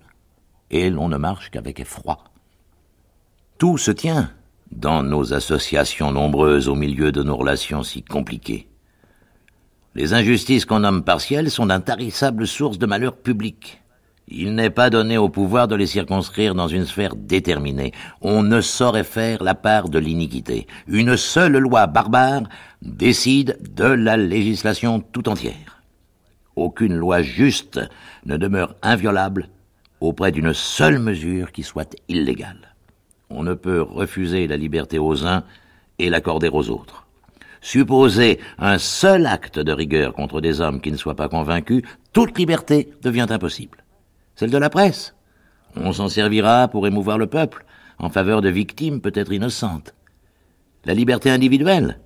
[0.72, 2.24] et l'on ne marche qu'avec effroi.
[3.60, 4.32] Tout se tient
[4.72, 8.68] dans nos associations nombreuses au milieu de nos relations si compliquées.
[9.94, 13.81] Les injustices qu'on nomme partielles sont d'intarissables sources de malheur public.
[14.34, 17.92] Il n'est pas donné au pouvoir de les circonscrire dans une sphère déterminée.
[18.22, 20.68] On ne saurait faire la part de l'iniquité.
[20.88, 22.44] Une seule loi barbare
[22.82, 25.82] décide de la législation tout entière.
[26.56, 27.82] Aucune loi juste
[28.26, 29.50] ne demeure inviolable
[30.00, 32.74] auprès d'une seule mesure qui soit illégale.
[33.30, 35.44] On ne peut refuser la liberté aux uns
[36.00, 37.06] et l'accorder aux autres.
[37.60, 42.38] Supposer un seul acte de rigueur contre des hommes qui ne soient pas convaincus, toute
[42.38, 43.81] liberté devient impossible
[44.36, 45.16] celle de la presse.
[45.76, 47.66] On s'en servira pour émouvoir le peuple
[48.00, 49.94] en faveur de victimes peut-être innocentes.
[50.86, 52.00] La liberté individuelle.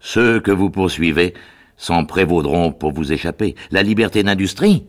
[0.00, 1.34] Ceux que vous poursuivez
[1.76, 3.54] s'en prévaudront pour vous échapper.
[3.70, 4.86] La liberté d'industrie.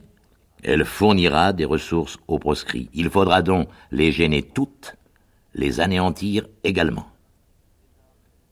[0.64, 2.90] Elle fournira des ressources aux proscrits.
[2.94, 4.96] Il faudra donc les gêner toutes,
[5.54, 7.08] les anéantir également.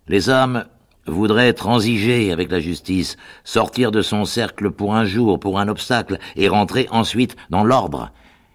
[0.08, 0.66] Les hommes
[1.10, 6.20] voudraient transiger avec la justice, sortir de son cercle pour un jour, pour un obstacle,
[6.36, 8.12] et rentrer ensuite dans l'ordre.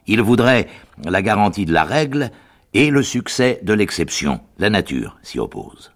[0.07, 0.69] Il voudrait
[1.05, 2.31] la garantie de la règle
[2.73, 4.41] et le succès de l'exception.
[4.59, 5.93] La nature s'y oppose.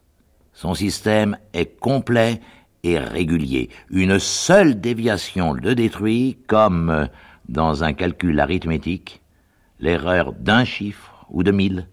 [0.53, 2.40] Son système est complet
[2.83, 3.71] et régulier.
[3.90, 7.09] Une seule déviation le détruit comme,
[7.49, 9.21] dans un calcul arithmétique,
[9.81, 11.88] l'erreur d'un chiffre ou de mille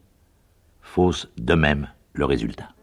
[0.81, 2.74] fausse de même le résultat.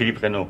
[0.00, 0.48] Philippe Reynaud.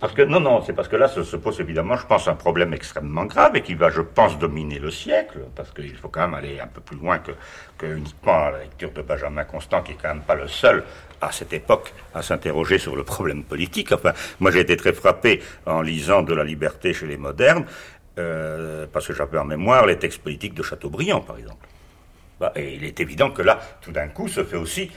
[0.00, 2.72] Parce que, non, non, c'est parce que là se, pose évidemment, je pense, un problème
[2.72, 6.34] extrêmement grave et qui va, je pense, dominer le siècle, parce qu'il faut quand même
[6.34, 7.32] aller un peu plus loin que,
[7.76, 10.84] que uniquement la lecture de Benjamin Constant, qui est quand même pas le seul
[11.20, 13.92] à cette époque à s'interroger sur le problème politique.
[13.92, 17.66] Enfin, moi j'ai été très frappé en lisant De la liberté chez les modernes,
[18.18, 21.68] euh, parce que j'avais en mémoire les textes politiques de Chateaubriand, par exemple.
[22.40, 24.90] Bah, et il est évident que là, tout d'un coup, se fait aussi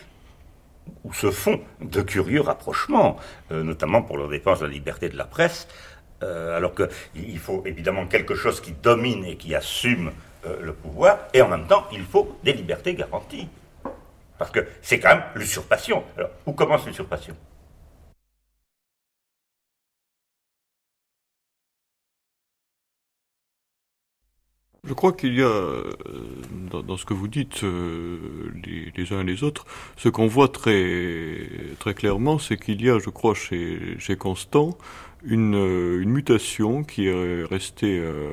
[1.04, 3.18] ou se font de curieux rapprochements,
[3.52, 5.68] euh, notamment pour leur défense de la liberté de la presse,
[6.24, 10.12] euh, alors qu'il faut évidemment quelque chose qui domine et qui assume
[10.46, 13.48] euh, le pouvoir, et en même temps, il faut des libertés garanties.
[14.38, 16.04] Parce que c'est quand même l'usurpation.
[16.18, 17.36] Alors, où commence l'usurpation?
[24.88, 25.92] Je crois qu'il y a, euh,
[26.70, 28.18] dans, ce que vous dites, euh,
[28.96, 29.66] les, uns et les autres,
[29.98, 31.38] ce qu'on voit très,
[31.80, 34.78] très clairement, c'est qu'il y a, je crois, chez, chez Constant,
[35.24, 38.30] une, une mutation qui est restée, euh,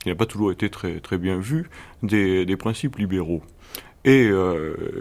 [0.00, 1.70] qui n'a pas toujours été très, très bien vue,
[2.02, 3.42] des, principes libéraux.
[4.04, 4.30] Et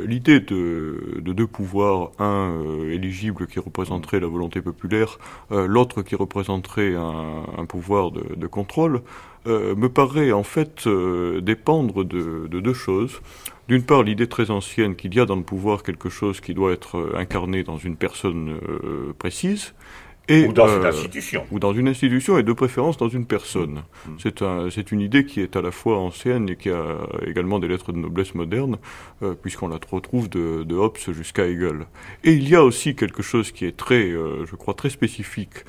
[0.05, 2.59] l'idée de, de, deux pouvoirs, un
[2.89, 5.19] éligible qui représenterait la volonté populaire,
[5.49, 9.03] l'autre qui représenterait un, un pouvoir de, de contrôle,
[9.47, 13.21] euh, me paraît en fait euh, dépendre de, deux choses.
[13.69, 16.73] D'une part, l'idée très ancienne qu'il y a dans le pouvoir quelque chose qui doit
[16.73, 18.59] être euh, incarné dans une personne
[19.17, 19.73] précise,
[20.29, 21.45] ou dans une institution.
[21.51, 23.83] Ou dans une institution et de préférence dans une personne.
[24.05, 24.11] Mm.
[24.19, 27.67] C'est un, une idée qui est à la fois ancienne et qui a également des
[27.67, 28.77] lettres de noblesse moderne,
[29.41, 31.87] puisqu'on la retrouve de, de Hobbes jusqu'à Hegel.
[32.23, 35.65] Et il y a aussi quelque chose qui est très, je crois, très spécifique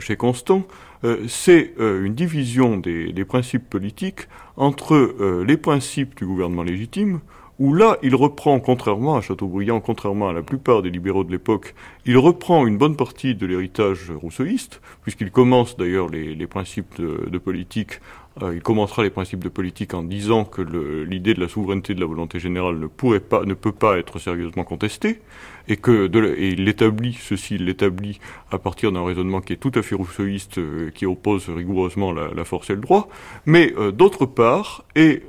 [0.00, 0.66] chez Constant,
[1.04, 7.20] euh, c'est euh, une division des, principes politiques entre euh, les principes du gouvernement légitime,
[7.62, 11.76] où là, il reprend, contrairement à Chateaubriand, contrairement à la plupart des libéraux de l'époque,
[12.04, 18.00] il reprend une bonne partie de l'héritage rousseauiste, puisqu'il commence d'ailleurs les, principes de politique
[18.40, 22.00] euh, il commencera les principes de politique en disant que l'idée de la souveraineté de
[22.00, 25.20] la volonté générale ne pourrait pas, ne peut pas être sérieusement contestée,
[25.68, 28.20] et que et il l'établit, ceci l'établit
[28.50, 32.44] à partir d'un raisonnement qui est tout à fait rousseauiste, euh, qui oppose rigoureusement la,
[32.44, 33.08] force et le droit,
[33.44, 35.22] mais euh, d'autre part, et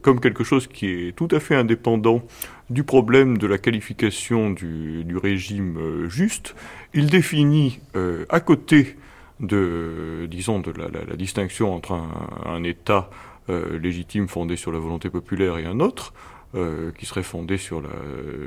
[0.00, 2.22] comme quelque chose qui est tout à fait indépendant
[2.70, 6.54] du problème de la qualification du régime juste,
[6.94, 7.80] il définit
[8.28, 8.96] à côté
[9.42, 12.00] de, disons, de la, distinction entre
[12.46, 13.10] un, État
[13.50, 16.14] euh, légitime fondé sur la volonté populaire et un autre,
[16.54, 17.90] euh, qui serait fondé sur la,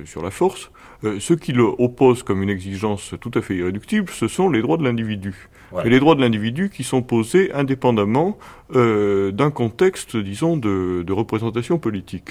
[0.06, 0.72] sur la force.
[1.04, 4.62] Euh, ce qui le oppose comme une exigence tout à fait irréductible, ce sont les
[4.62, 5.50] droits de l'individu.
[5.84, 8.38] Et les droits de l'individu qui sont posés indépendamment
[8.70, 12.30] d'un contexte, disons, de, de représentation politique.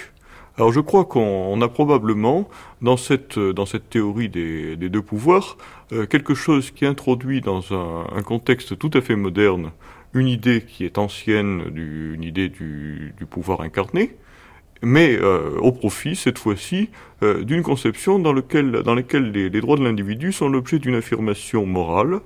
[0.56, 2.48] Alors je crois qu'on a probablement,
[2.80, 5.56] dans cette, dans cette théorie des, des deux pouvoirs,
[5.92, 9.72] euh, quelque chose qui introduit dans un, contexte tout à fait moderne
[10.12, 14.14] une idée qui est ancienne, du, une idée du, du pouvoir incarné,
[14.80, 16.90] mais euh, au profit, cette fois-ci,
[17.24, 21.66] euh, d'une conception dans, lequel, dans laquelle les droits de l'individu sont l'objet d'une affirmation
[21.66, 22.20] morale,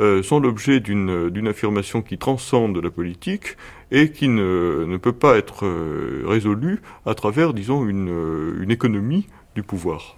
[0.00, 3.56] euh, sont l'objet d'une affirmation qui transcende la politique
[3.90, 8.70] et qui ne, ne peut pas être euh, résolue à travers, disons, une, euh, une
[8.70, 9.26] économie
[9.56, 10.16] du pouvoir.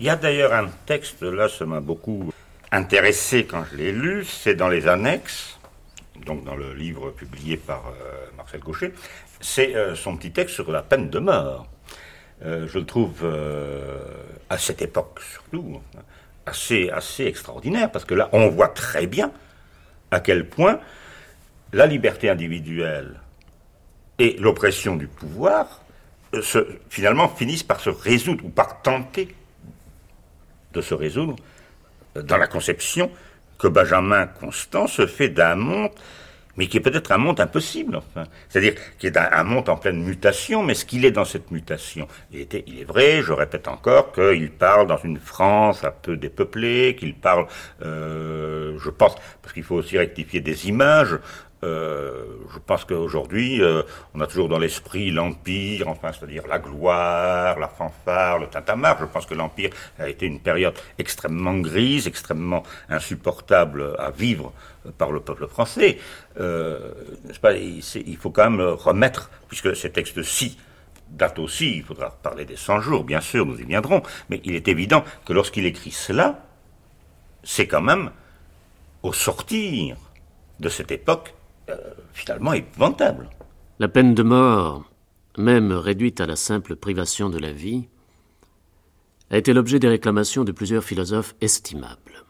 [0.00, 2.32] Il y a d'ailleurs un texte, là, ça m'a beaucoup
[2.72, 5.60] intéressé quand je l'ai lu, c'est dans les annexes,
[6.26, 7.92] donc dans le livre publié par
[8.36, 8.92] Marcel Gaucher,
[9.40, 11.66] c'est son petit texte sur la peine de mort.
[12.42, 13.26] je le trouve,
[14.48, 15.80] à cette époque surtout,
[16.50, 19.32] assez, assez extraordinaire, parce que là, on voit très bien
[20.10, 20.80] à quel point
[21.72, 23.20] la liberté individuelle
[24.18, 25.80] et l'oppression du pouvoir
[26.34, 26.42] euh,
[26.88, 29.34] finalement finissent par se résoudre, ou par tenter
[30.72, 31.36] de se résoudre,
[32.16, 33.10] euh, dans la conception
[33.58, 35.90] que Benjamin Constant se fait d'un monde
[36.60, 38.24] mais qui est peut-être un monde impossible, enfin.
[38.50, 42.06] C'est-à-dire qui est un, monde en pleine mutation, mais ce qu'il est dans cette mutation,
[42.30, 47.14] il, est vrai, je répète encore, qu'il parle dans une France un peu dépeuplée, qu'il
[47.14, 47.46] parle,
[47.82, 51.18] euh, je pense, parce qu'il faut aussi rectifier des images,
[51.62, 53.82] euh, je pense qu'aujourd'hui, euh,
[54.14, 58.98] on a toujours dans l'esprit l'Empire, enfin, c'est-à-dire la gloire, la fanfare, le tintamarre.
[59.00, 64.52] Je pense que l'Empire a été une période extrêmement grise, extrêmement insupportable à vivre
[64.96, 65.98] par le peuple français.
[66.38, 66.92] Euh,
[67.42, 70.58] pas, il, faut quand même remettre, puisque ces textes-ci
[71.10, 74.54] datent aussi, il faudra parler des 100 jours, bien sûr, nous y viendrons, mais il
[74.54, 76.42] est évident que lorsqu'il écrit cela,
[77.42, 78.10] c'est quand même
[79.02, 79.96] au sortir
[80.60, 81.34] de cette époque
[81.70, 83.30] euh, finalement épouvantable.
[83.78, 84.84] La peine de mort,
[85.38, 87.88] même réduite à la simple privation de la vie,
[89.30, 92.24] a été l'objet des réclamations de plusieurs philosophes estimables.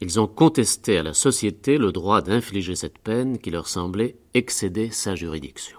[0.00, 4.90] Ils ont contesté à la société le droit d'infliger cette peine qui leur semblait excéder
[4.90, 5.78] sa juridiction.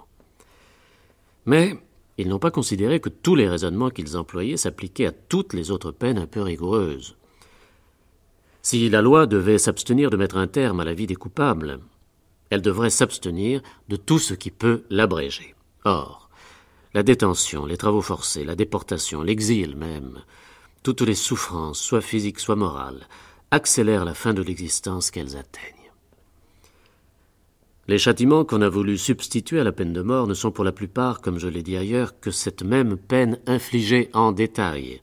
[1.46, 1.76] Mais
[2.18, 5.92] ils n'ont pas considéré que tous les raisonnements qu'ils employaient s'appliquaient à toutes les autres
[5.92, 7.16] peines un peu rigoureuses.
[8.62, 11.80] Si la loi devait s'abstenir de mettre un terme à la vie des coupables,
[12.52, 15.56] elle devrait s'abstenir de tout ce qui peut l'abréger.
[15.86, 16.30] Or,
[16.94, 20.22] la détention, les travaux forcés, la déportation, l'exil même,
[20.84, 23.08] toutes les souffrances, soit physiques, soit morales,
[23.50, 25.76] accélèrent la fin de l'existence qu'elles atteignent.
[27.88, 30.72] Les châtiments qu'on a voulu substituer à la peine de mort ne sont pour la
[30.72, 35.02] plupart, comme je l'ai dit ailleurs, que cette même peine infligée en détail,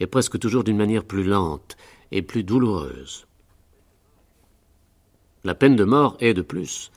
[0.00, 1.76] et presque toujours d'une manière plus lente
[2.12, 3.27] et plus douloureuse.
[5.44, 6.90] La peine de mort est, de plus,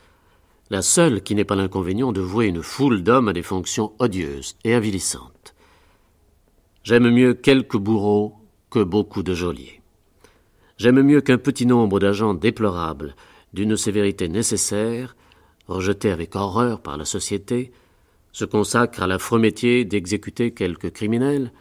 [0.70, 4.56] la seule qui n'ait pas l'inconvénient de vouer une foule d'hommes à des fonctions odieuses
[4.64, 5.54] et avilissantes.
[6.82, 8.34] J'aime mieux quelques bourreaux
[8.70, 9.82] que beaucoup de geôliers.
[10.78, 13.14] J'aime mieux qu'un petit nombre d'agents déplorables,
[13.52, 15.14] d'une sévérité nécessaire,
[15.68, 17.72] rejetés avec horreur par la société,
[18.32, 21.52] se consacrent à l'affreux métier d'exécuter quelques criminels,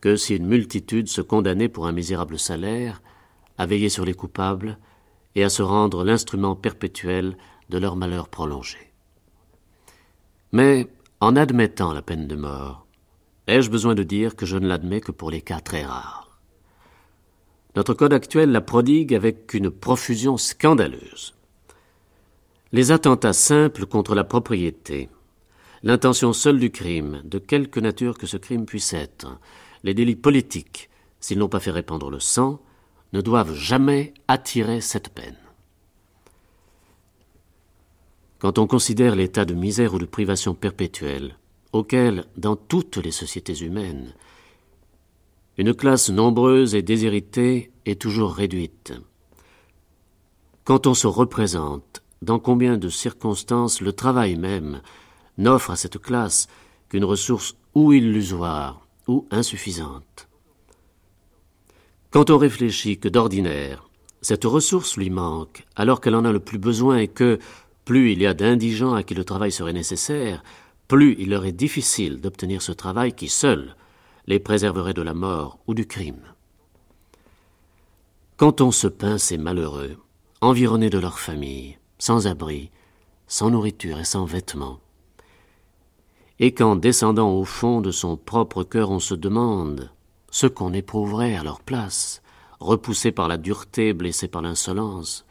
[0.00, 3.02] que si une multitude se condamnait pour un misérable salaire
[3.58, 4.78] à veiller sur les coupables
[5.38, 7.36] et à se rendre l'instrument perpétuel
[7.70, 8.78] de leur malheur prolongé.
[10.52, 10.88] Mais,
[11.20, 12.86] en admettant la peine de mort,
[13.46, 16.28] ai-je besoin de dire que je ne l'admets que pour les cas très rares
[17.78, 21.36] notre code actuel la prodigue avec une profusion scandaleuse.
[22.72, 25.08] Les attentats simples contre la propriété,
[25.84, 29.38] l'intention seule du crime, de quelque nature que ce crime puisse être,
[29.84, 32.60] les délits politiques, s'ils n'ont pas fait répandre le sang,
[33.12, 35.36] ne doivent jamais attirer cette peine.
[38.38, 41.36] Quand on considère l'état de misère ou de privation perpétuelle
[41.72, 44.14] auquel, dans toutes les sociétés humaines,
[45.58, 48.92] une classe nombreuse et déshéritée est toujours réduite.
[50.64, 54.82] Quand on se représente dans combien de circonstances le travail même
[55.36, 56.46] n'offre à cette classe
[56.88, 60.27] qu'une ressource ou illusoire ou insuffisante.
[62.10, 63.86] Quand on réfléchit que d'ordinaire,
[64.22, 67.38] cette ressource lui manque alors qu'elle en a le plus besoin et que,
[67.84, 70.42] plus il y a d'indigents à qui le travail serait nécessaire,
[70.88, 73.76] plus il leur est difficile d'obtenir ce travail qui seul
[74.26, 76.22] les préserverait de la mort ou du crime.
[78.38, 79.96] Quand on se peint ces malheureux,
[80.40, 82.70] environnés de leur famille, sans abri,
[83.26, 84.80] sans nourriture et sans vêtements,
[86.38, 89.90] et qu'en descendant au fond de son propre cœur on se demande
[90.30, 92.22] ce qu'on éprouverait à leur place,
[92.60, 95.24] repoussé par la dureté, blessé par l'insolence,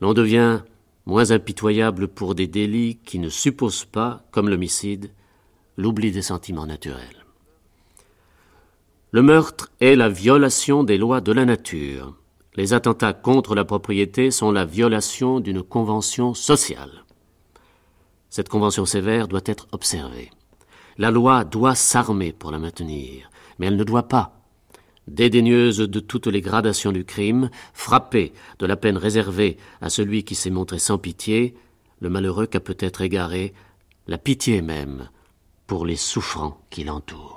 [0.00, 0.60] l'on devient
[1.06, 5.10] moins impitoyable pour des délits qui ne supposent pas, comme l'homicide,
[5.76, 7.24] l'oubli des sentiments naturels.
[9.10, 12.16] Le meurtre est la violation des lois de la nature.
[12.54, 17.04] Les attentats contre la propriété sont la violation d'une convention sociale.
[18.30, 20.30] Cette convention sévère doit être observée.
[20.98, 24.42] La loi doit s'armer pour la maintenir, mais elle ne doit pas,
[25.08, 30.34] dédaigneuse de toutes les gradations du crime, frapper de la peine réservée à celui qui
[30.34, 31.54] s'est montré sans pitié,
[32.00, 33.52] le malheureux qu'a peut-être égaré,
[34.06, 35.08] la pitié même,
[35.66, 37.31] pour les souffrants qui l'entourent.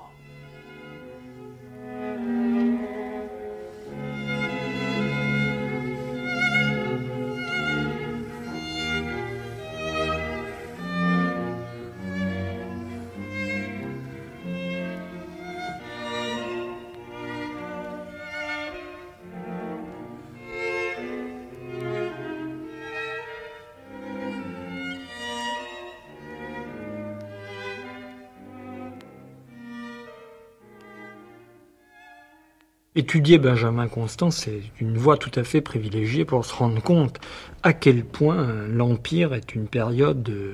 [32.98, 37.20] Étudier Benjamin Constant, c'est une voie tout à fait privilégiée pour se rendre compte
[37.62, 40.54] à quel point l'Empire est une période euh,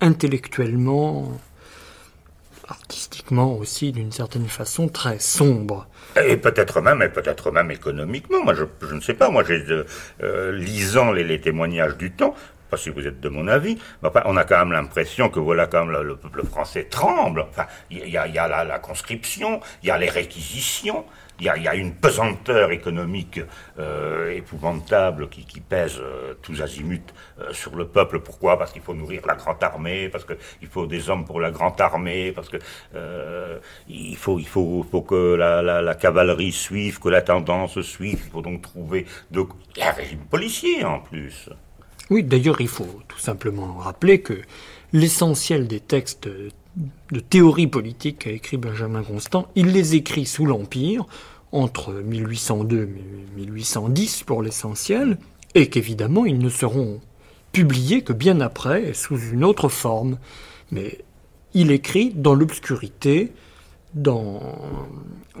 [0.00, 1.40] intellectuellement,
[2.68, 5.88] artistiquement aussi, d'une certaine façon, très sombre.
[6.24, 8.44] Et peut-être même, et peut-être même économiquement.
[8.44, 9.30] Moi, je, ne sais pas.
[9.30, 9.64] Moi, j'ai
[10.22, 12.36] euh, lisant les, témoignages du temps,
[12.72, 15.84] pas si vous êtes de mon avis, on a quand même l'impression que voilà, quand
[15.84, 17.44] même, le, peuple français tremble.
[17.50, 21.04] Enfin, il y, a, la, conscription, il y a les réquisitions,
[21.38, 23.40] il y, a, une pesanteur économique
[23.78, 28.20] euh, épouvantable qui, pèse euh, tous azimuts euh, sur le peuple.
[28.20, 28.58] Pourquoi?
[28.58, 31.78] Parce qu'il faut nourrir la grande armée, parce qu'il faut des hommes pour la grande
[31.78, 32.56] armée, parce que
[33.86, 38.22] il faut, il faut, faut que la, cavalerie suive, que la tendance suive.
[38.24, 39.44] Il faut donc trouver de,
[39.82, 41.50] un régime policier en plus.
[42.12, 44.34] Oui, d'ailleurs, il faut tout simplement rappeler que
[44.92, 51.06] l'essentiel des textes de théorie politique qu'a écrit Benjamin Constant, il les écrit sous l'Empire,
[51.52, 55.16] entre 1802 et 1810 pour l'essentiel,
[55.54, 57.00] et qu'évidemment ils ne seront
[57.50, 60.18] publiés que bien après, sous une autre forme.
[60.70, 60.98] Mais
[61.54, 63.32] il écrit dans l'obscurité,
[63.94, 64.42] dans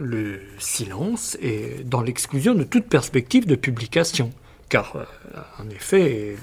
[0.00, 4.30] le silence et dans l'exclusion de toute perspective de publication.
[4.70, 5.04] Car, euh,
[5.58, 6.34] en effet,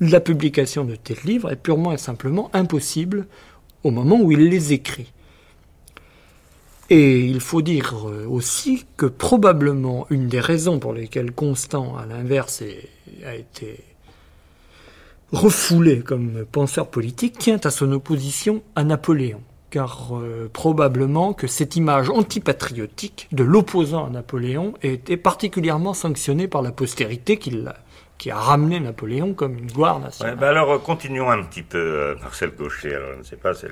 [0.00, 3.26] la publication de tels livres est purement et simplement impossible
[3.84, 5.12] au moment où il les écrit.
[6.88, 12.06] Et il faut dire euh, aussi que probablement une des raisons pour lesquelles Constant, à
[12.06, 12.62] l'inverse,
[13.24, 13.80] a été
[15.32, 19.40] refoulé comme penseur politique tient à son opposition à Napoléon.
[19.70, 26.62] Car euh, probablement que cette image antipatriotique de l'opposant à Napoléon était particulièrement sanctionnée par
[26.62, 27.76] la postérité qui l'a
[28.18, 30.36] qui a ramené Napoléon comme une gloire nationale.
[30.36, 32.94] Ben alors, continuons un petit peu, euh, Marcel Gaucher.
[32.94, 33.70] Alors, je ne sais pas, c'est,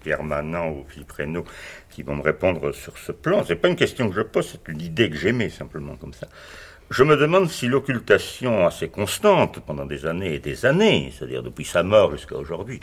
[0.00, 1.44] Pierre Manant ou Philippe Reynaud
[1.88, 3.44] qui vont me répondre sur ce plan.
[3.44, 6.26] C'est pas une question que je pose, c'est une idée que j'aimais simplement comme ça.
[6.90, 11.64] Je me demande si l'occultation assez constante pendant des années et des années, c'est-à-dire depuis
[11.64, 12.80] sa mort jusqu'à aujourd'hui,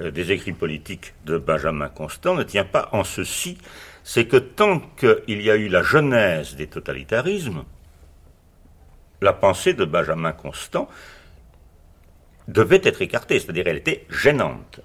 [0.00, 3.56] euh, des écrits politiques de Benjamin Constant ne tient pas en ceci,
[4.04, 7.64] c'est que tant qu'il y a eu la genèse des totalitarismes,
[9.20, 10.88] la pensée de Benjamin Constant
[12.48, 14.80] devait être écartée, c'est-à-dire elle était gênante.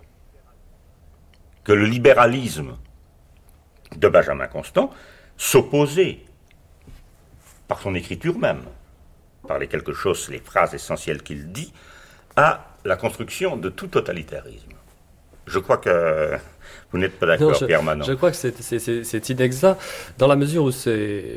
[1.64, 2.78] Que le libéralisme
[3.96, 4.92] de Benjamin Constant
[5.38, 6.20] s'opposait
[7.68, 8.64] par son écriture même,
[9.48, 11.74] par les quelque chose, les phrases essentielles qu'il dit,
[12.36, 14.74] à la construction de tout totalitarisme.
[15.48, 16.38] Je crois que
[16.92, 18.04] vous n'êtes pas d'accord, Pierre Manon.
[18.04, 19.82] Je crois que c'est inexact,
[20.18, 20.72] dans la mesure où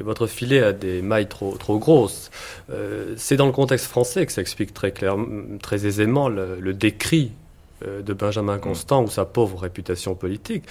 [0.04, 2.30] votre filet a des mailles trop, trop grosses.
[2.70, 7.32] Euh, c'est dans le contexte français que ça explique très, clairement, très aisément le, décrit
[7.86, 10.64] euh, de Benjamin Constant ou sa pauvre réputation politique,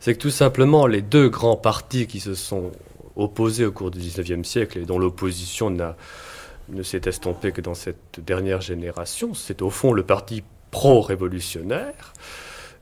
[0.00, 2.72] c'est que tout simplement les deux grands partis qui se sont
[3.16, 8.20] opposés au cours du XIXe siècle et dont l'opposition ne s'est estompée que dans cette
[8.20, 12.12] dernière génération, c'est au fond le parti pro-révolutionnaire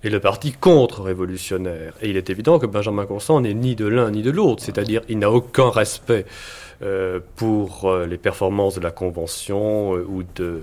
[0.05, 1.95] et le parti contre-révolutionnaire.
[2.03, 5.01] Et il est évident que Benjamin Constant n'est ni de l'un ni de l'autre, c'est-à-dire
[5.09, 6.27] il n'a aucun respect
[6.83, 10.63] euh, pour euh, les performances de la Convention euh, ou de,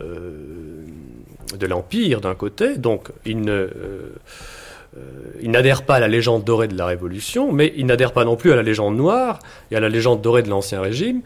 [0.00, 3.68] de l'Empire d'un côté, donc il ne...
[5.42, 8.36] il n'adhère pas à la légende dorée de la Révolution, mais il n'adhère pas non
[8.36, 9.40] plus à la légende noire
[9.72, 11.22] et à la légende dorée de l'Ancien Régime,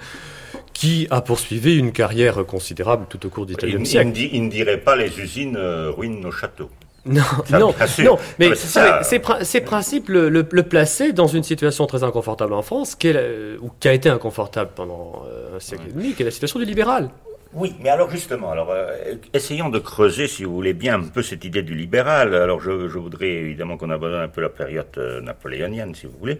[0.72, 4.12] qui a poursuivi une carrière considérable tout au cours du XIXe siècle.
[4.16, 6.70] Il, ne dirait pas les usines ruinent nos châteaux.
[7.04, 12.62] Non, non, non, mais ces, principes le, le, plaçaient dans une situation très inconfortable en
[12.62, 13.12] France, qui,
[13.60, 16.60] ou qui a été inconfortable pendant euh, un siècle et demi, qui est la situation
[16.60, 17.10] du libéral.
[17.54, 21.22] Oui, mais alors justement, alors euh, essayons de creuser, si vous voulez bien, un peu
[21.22, 22.34] cette idée du libéral.
[22.34, 26.16] Alors je, je voudrais évidemment qu'on abandonne un peu la période euh, napoléonienne, si vous
[26.18, 26.38] voulez,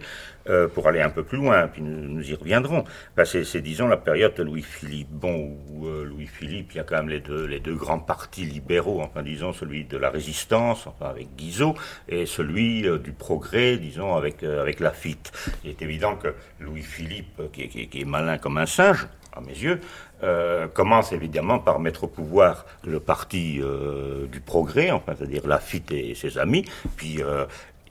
[0.49, 2.83] euh, pour aller un peu plus loin, puis nous, y reviendrons.
[3.15, 5.09] Ben, c'est, disons, la période de Louis-Philippe.
[5.11, 8.99] Bon, où Louis-Philippe, il y a quand même les deux, les deux grands partis libéraux,
[9.01, 11.75] enfin disons celui de la résistance, enfin avec Guizot,
[12.09, 15.31] et celui du progrès, disons, avec, avec Lafitte.
[15.63, 19.53] Il est évident que Louis-Philippe, qui, qui, qui est malin comme un singe, à mes
[19.53, 19.79] yeux,
[20.23, 25.91] euh, commence évidemment par mettre au pouvoir le parti euh, du progrès, enfin, c'est-à-dire Lafitte
[25.91, 26.65] et ses amis,
[26.95, 27.45] puis euh,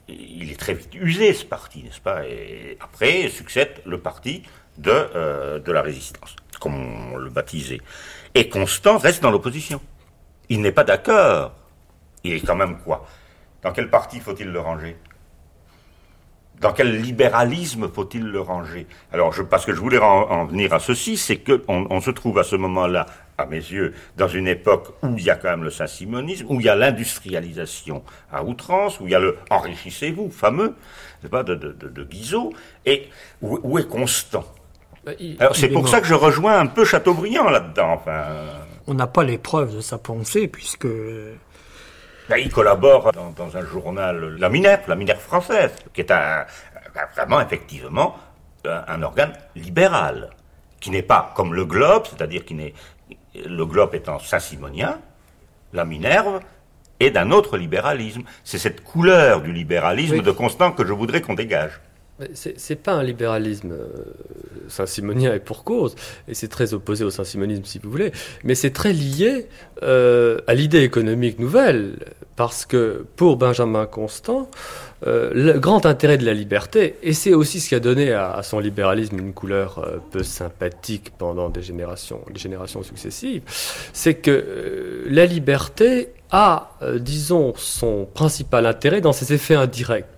[0.08, 2.26] il est très vite usé ce parti, n'est-ce pas?
[2.26, 4.42] Et après succède le parti
[4.78, 6.74] de, de la résistance, comme
[7.12, 7.80] on le baptisait.
[8.34, 9.80] Et Constant reste dans l'opposition.
[10.48, 11.52] Il n'est pas d'accord.
[12.24, 13.06] Il est quand même quoi?
[13.62, 14.96] Dans quel parti faut-il le ranger?
[16.60, 18.86] Dans quel libéralisme faut-il le ranger?
[19.12, 22.38] Alors, je, parce que je voulais en, venir à ceci, c'est qu'on on se trouve
[22.38, 25.64] à ce moment-là, à mes yeux, dans une époque où il y a quand même
[25.64, 30.30] le saint-simonisme, où il y a l'industrialisation à outrance, où il y a le enrichissez-vous,
[30.30, 30.74] fameux,
[31.30, 32.52] pas, de, de, de, Guizot,
[32.86, 33.08] et
[33.40, 34.44] où, est Constant?
[35.04, 37.94] Bah, Alors, c'est pour ça que je rejoins un peu Chateaubriand là-dedans.
[37.94, 38.24] Enfin...
[38.86, 40.86] On n'a pas les preuves de sa pensée, puisque
[42.28, 46.46] ben, il collabore dans, un journal, la Minerve, la Minerve française, qui est un,
[47.14, 48.16] vraiment effectivement
[48.64, 50.30] un, organe libéral,
[50.80, 52.74] qui n'est pas comme le Globe, c'est-à-dire qui n'est
[53.34, 55.00] le Globe étant saint-simonien,
[55.72, 56.40] la Minerve
[57.00, 58.22] est d'un autre libéralisme.
[58.44, 61.80] C'est cette couleur du libéralisme de Constant que je voudrais qu'on dégage.
[62.34, 63.88] C'est pas un libéralisme euh,
[64.68, 65.94] saint-simonien et pour cause,
[66.28, 68.12] et c'est très opposé au saint-simonisme si vous voulez,
[68.44, 69.46] mais c'est très lié
[69.82, 71.96] euh, à l'idée économique nouvelle,
[72.36, 74.50] parce que pour Benjamin Constant,
[75.06, 78.42] euh, le grand intérêt de la liberté, et c'est aussi ce qui a donné à,
[78.42, 83.42] son libéralisme une couleur peu sympathique pendant des générations, des générations successives,
[83.92, 90.11] c'est que la liberté a, disons, son principal intérêt dans ses effets indirects.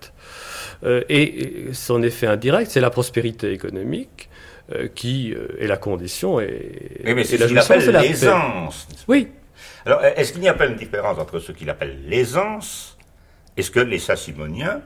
[0.83, 4.29] Euh, et son effet indirect, c'est la prospérité économique
[4.73, 8.87] euh, qui euh, est la condition et, mais c'est ce qu'il appelle l'aisance.
[9.07, 9.29] Oui.
[9.85, 12.97] Alors, est-ce qu'il n'y a pas une différence entre ce qu'il appelle l'aisance
[13.55, 14.81] et ce que les Sassimoniens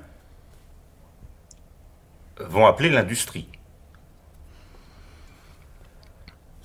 [2.39, 3.47] vont appeler l'industrie?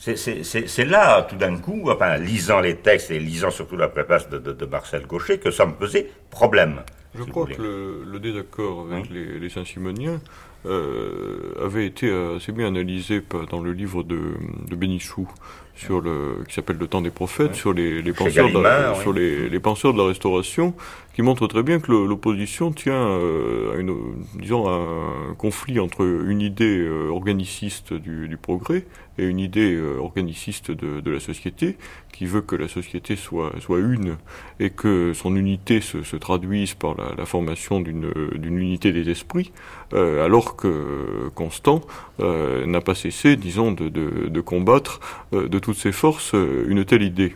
[0.05, 4.67] C'est là, tout d'un coup, enfin, lisant les textes et lisant surtout la préface de,
[4.67, 6.83] Marcel Gaucher, que ça me posait problème.
[7.17, 10.21] Je crois que le, désaccord avec les, les Saint-Simoniens
[10.67, 14.35] euh, avait été assez bien analysé dans le livre de,
[14.69, 15.29] de Bénichou
[15.77, 19.13] sur le qui s'appelle le temps des prophètes sur les, les penseurs de la, sur
[19.13, 20.75] les, les, penseurs de la restauration
[21.15, 23.95] qui montre très bien que l'opposition tient euh, à une
[24.35, 28.85] disons un conflit entre une idée euh, organiciste du, du, progrès
[29.17, 31.77] et une idée euh, organiciste de, de, la société
[32.13, 34.17] qui veut que la société soit soit une
[34.59, 39.53] et que son unité se, se traduise par la, la formation d'une unité des esprits
[39.93, 41.81] alors que Constant
[42.19, 45.01] n'a pas cessé disons de, de, de combattre
[45.33, 47.35] de toutes ses forces euh, une telle idée.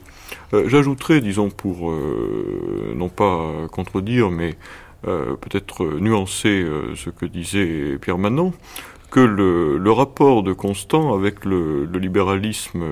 [0.54, 4.54] Euh, j'ajouterais, disons, pour euh, non pas contredire, mais
[5.02, 6.66] peut-être nuancer
[6.96, 8.52] ce que disait Pierre Manon,
[9.12, 12.82] que le, rapport de Constant avec le, libéralisme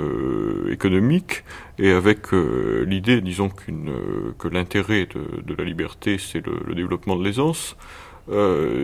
[0.70, 1.42] économique
[1.80, 5.08] et avec l'idée, disons, que l'intérêt
[5.44, 7.76] de, la liberté, c'est le, développement de l'aisance,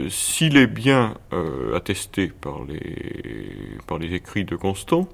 [0.08, 1.14] s'il est bien
[1.76, 5.08] attesté par les, écrits de Constant,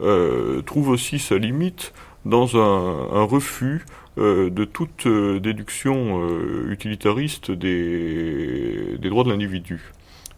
[0.00, 1.92] euh, trouve aussi sa limite
[2.24, 3.84] dans un, refus
[4.18, 6.28] euh, de toute euh, déduction
[6.68, 9.92] utilitariste des, droits de l'individu.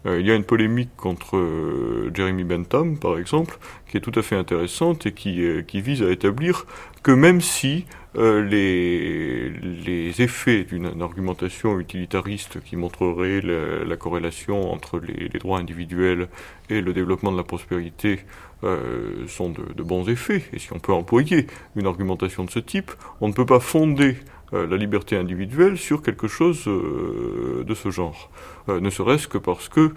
[0.04, 1.38] il y a une polémique contre
[2.14, 3.58] Jeremy Bentham, par exemple,
[3.88, 6.66] qui est tout à fait intéressante et qui, vise à établir
[7.02, 15.28] que même si les, les, effets d'une argumentation utilitariste qui montrerait la, corrélation entre les,
[15.28, 16.28] les, droits individuels
[16.70, 18.20] et le développement de la prospérité
[18.62, 20.42] euh, sont de, bons effets.
[20.52, 21.46] Et si on peut employer
[21.76, 22.92] une argumentation de ce type,
[23.22, 24.18] on ne peut pas fonder
[24.52, 28.30] euh, la liberté individuelle sur quelque chose euh, de ce genre.
[28.68, 29.94] ne serait-ce que parce que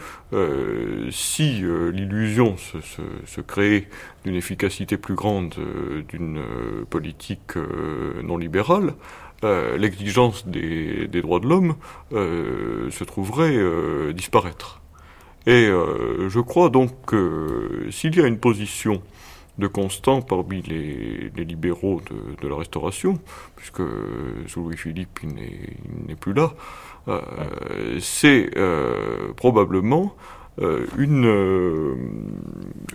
[1.12, 2.78] si l'illusion se,
[3.26, 3.90] se, crée
[4.24, 5.56] d'une efficacité plus grande
[6.08, 6.42] d'une
[6.90, 7.58] politique
[8.24, 8.94] non libérale,
[9.44, 11.76] l'exigence des, des, droits de l'homme
[12.12, 14.83] se trouverait disparaître.
[15.46, 19.02] Et euh, je crois donc que s'il y a une position
[19.60, 22.02] de Constant parmi les, libéraux
[22.42, 23.20] de, la Restauration,
[23.56, 23.84] puisque
[24.48, 25.36] sous Louis-Philippe il
[26.08, 26.54] n'est plus là,
[27.08, 30.16] euh, c'est euh, probablement
[30.98, 31.96] une,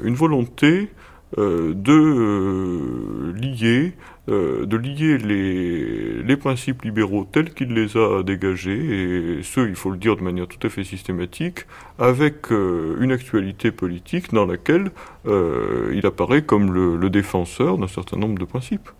[0.03, 0.90] une volonté
[1.36, 3.92] de lier
[4.28, 9.74] euh, de lier les, les, principes libéraux tels qu'il les a dégagés, et ce, il
[9.74, 11.60] faut le dire de manière tout à fait systématique,
[11.98, 14.90] avec euh, une actualité politique dans laquelle
[15.26, 18.90] euh, il apparaît comme le, défenseur d'un certain nombre de principes,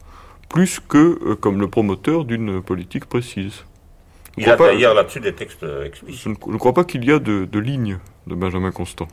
[0.49, 3.65] plus que comme le promoteur d'une politique précise.
[4.39, 6.23] il a d'ailleurs là-dessus des textes explicites.
[6.23, 7.99] Je ne, crois pas qu'il y a de, de ligne
[8.29, 9.09] de Benjamin Constant.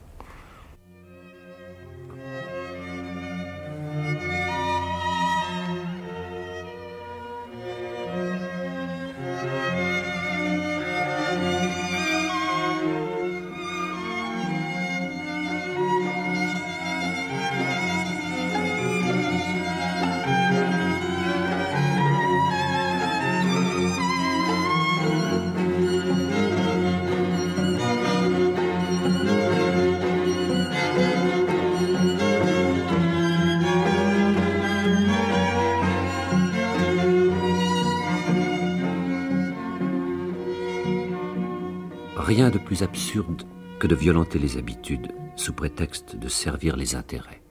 [44.38, 47.42] Les habitudes sous prétexte de servir les intérêts.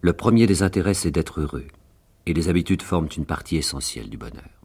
[0.00, 1.66] Le premier des intérêts, c'est d'être heureux,
[2.26, 4.60] et les habitudes forment une partie essentielle du bonheur.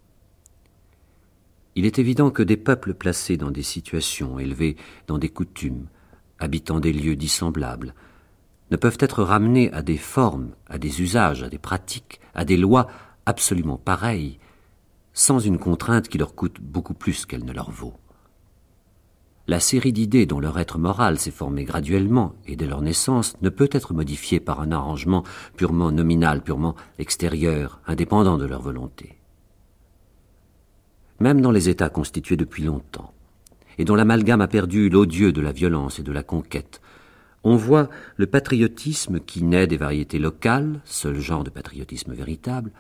[1.76, 4.78] Il est évident que des peuples placés dans des situations, élevés
[5.08, 5.88] dans des coutumes,
[6.40, 7.94] habitant des lieux dissemblables,
[8.72, 12.58] ne peuvent être ramenés à des formes, à des usages, à des pratiques, à des
[12.58, 12.88] lois
[13.26, 14.40] absolument pareilles,
[15.14, 17.96] sans une contrainte qui leur coûte beaucoup plus qu'elle ne leur vaut.
[19.48, 23.50] La série d'idées dont leur être moral s'est formé graduellement et dès leur naissance ne
[23.50, 25.24] peut être modifiée par un arrangement
[25.56, 29.20] purement nominal, purement extérieur, indépendant de leur volonté.
[31.20, 33.14] Même dans les États constitués depuis longtemps,
[33.78, 36.82] et dont l'amalgame a perdu l'odieux de la violence et de la conquête,
[37.44, 42.72] on voit le patriotisme qui naît des variétés locales, seul genre de patriotisme véritable,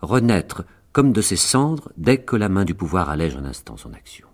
[0.00, 3.92] renaître comme de ses cendres dès que la main du pouvoir allège un instant son
[3.92, 4.27] action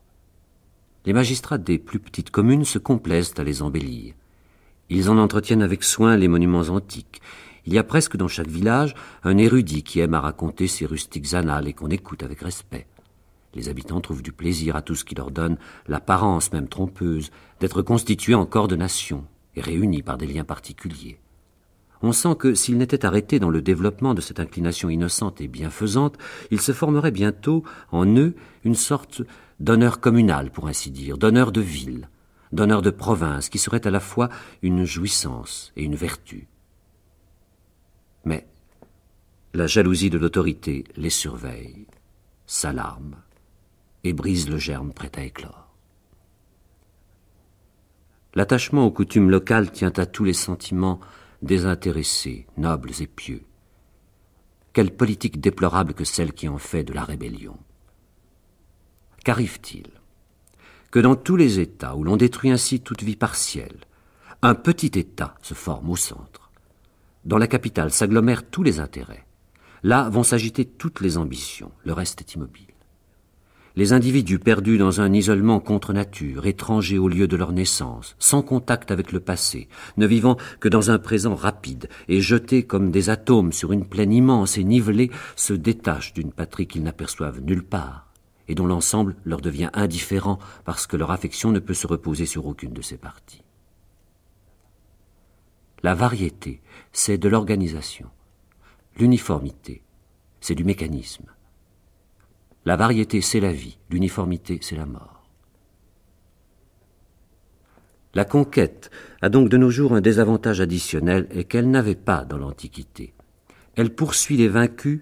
[1.04, 4.14] les magistrats des plus petites communes se complaisent à les embellir.
[4.88, 7.20] Ils en entretiennent avec soin les monuments antiques.
[7.66, 11.34] Il y a presque dans chaque village un érudit qui aime à raconter ses rustiques
[11.34, 12.86] annales et qu'on écoute avec respect.
[13.54, 17.30] Les habitants trouvent du plaisir à tout ce qui leur donne l'apparence même trompeuse
[17.60, 19.24] d'être constitués en corps de nation
[19.56, 21.18] et réunis par des liens particuliers.
[22.02, 26.18] On sent que s'ils n'étaient arrêtés dans le développement de cette inclination innocente et bienfaisante,
[26.50, 28.34] il se formerait bientôt en eux
[28.64, 29.22] une sorte
[29.60, 32.08] d'honneur communal, pour ainsi dire, d'honneur de ville,
[32.52, 34.28] d'honneur de province, qui serait à la fois
[34.62, 36.48] une jouissance et une vertu.
[38.24, 38.46] Mais
[39.52, 41.86] la jalousie de l'autorité les surveille,
[42.46, 43.16] s'alarme
[44.02, 45.64] et brise le germe prêt à éclore.
[48.34, 51.00] L'attachement aux coutumes locales tient à tous les sentiments
[51.42, 53.42] désintéressés, nobles et pieux.
[54.72, 57.56] Quelle politique déplorable que celle qui en fait de la rébellion.
[59.24, 59.86] Qu'arrive-t-il?
[60.90, 63.78] Que dans tous les États où l'on détruit ainsi toute vie partielle,
[64.42, 66.50] un petit État se forme au centre?
[67.24, 69.24] Dans la capitale s'agglomèrent tous les intérêts.
[69.82, 72.66] Là vont s'agiter toutes les ambitions, le reste est immobile.
[73.76, 78.42] Les individus perdus dans un isolement contre nature, étrangers au lieu de leur naissance, sans
[78.42, 83.08] contact avec le passé, ne vivant que dans un présent rapide et jetés comme des
[83.08, 88.13] atomes sur une plaine immense et nivelée, se détachent d'une patrie qu'ils n'aperçoivent nulle part
[88.48, 92.46] et dont l'ensemble leur devient indifférent parce que leur affection ne peut se reposer sur
[92.46, 93.42] aucune de ces parties.
[95.82, 98.08] La variété, c'est de l'organisation.
[98.96, 99.82] L'uniformité,
[100.40, 101.26] c'est du mécanisme.
[102.64, 103.78] La variété, c'est la vie.
[103.90, 105.28] L'uniformité, c'est la mort.
[108.14, 108.90] La conquête
[109.20, 113.12] a donc de nos jours un désavantage additionnel et qu'elle n'avait pas dans l'Antiquité.
[113.74, 115.00] Elle poursuit les vaincus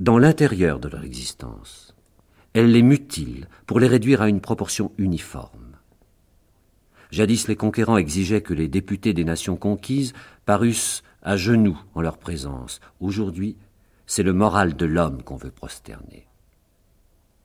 [0.00, 1.89] dans l'intérieur de leur existence.
[2.52, 5.76] Elle les mutile pour les réduire à une proportion uniforme.
[7.12, 10.12] Jadis les conquérants exigeaient que les députés des nations conquises
[10.46, 12.80] parussent à genoux en leur présence.
[13.00, 13.56] Aujourd'hui,
[14.06, 16.26] c'est le moral de l'homme qu'on veut prosterner.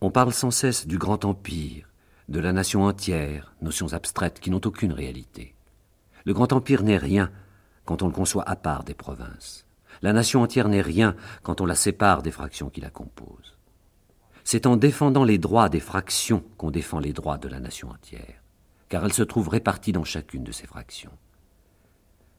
[0.02, 1.90] On parle sans cesse du grand empire,
[2.30, 5.56] de la nation entière, notions abstraites qui n'ont aucune réalité.
[6.26, 7.32] Le grand empire n'est rien
[7.86, 9.66] quand on le conçoit à part des provinces.
[10.02, 13.55] La nation entière n'est rien quand on la sépare des fractions qui la composent.
[14.48, 18.44] C'est en défendant les droits des fractions qu'on défend les droits de la nation entière,
[18.90, 21.12] car elles se trouvent réparties dans chacune de ces fractions.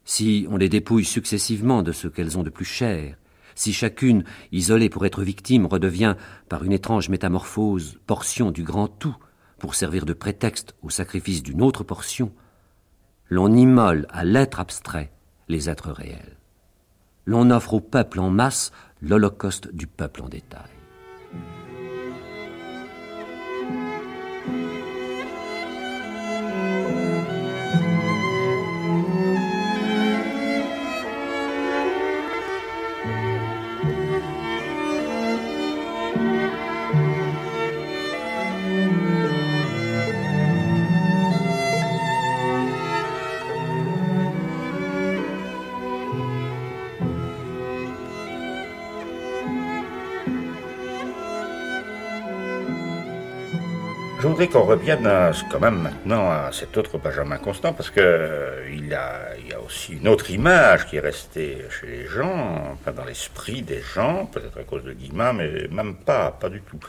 [0.05, 3.17] Si on les dépouille successivement de ce qu'elles ont de plus cher,
[3.57, 6.15] si chacune, isolée pour être victime, redevient,
[6.49, 9.17] par une étrange métamorphose, portion du grand tout,
[9.59, 12.33] pour servir de prétexte au sacrifice d'une autre portion,
[13.31, 15.11] l'on immole à l'être abstrait
[15.49, 16.37] les êtres réels.
[17.25, 18.71] L'on offre au peuple en masse
[19.03, 20.76] l'holocauste du peuple en détail.
[54.19, 55.07] Je voudrais qu'on revienne
[55.51, 59.53] quand même maintenant à cet autre Benjamin Constant, parce que euh, il, a, il y
[59.53, 63.83] a aussi une autre image qui est restée chez les gens, enfin dans l'esprit des
[63.83, 66.81] gens, peut-être à cause de Guillemin, mais même pas, pas du tout.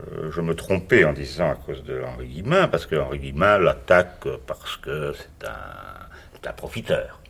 [0.00, 3.58] Euh, je me trompais en disant à cause de Henri Guillemin, parce que Henri Guillemin
[3.58, 7.20] l'attaque parce que c'est un, un profiteur.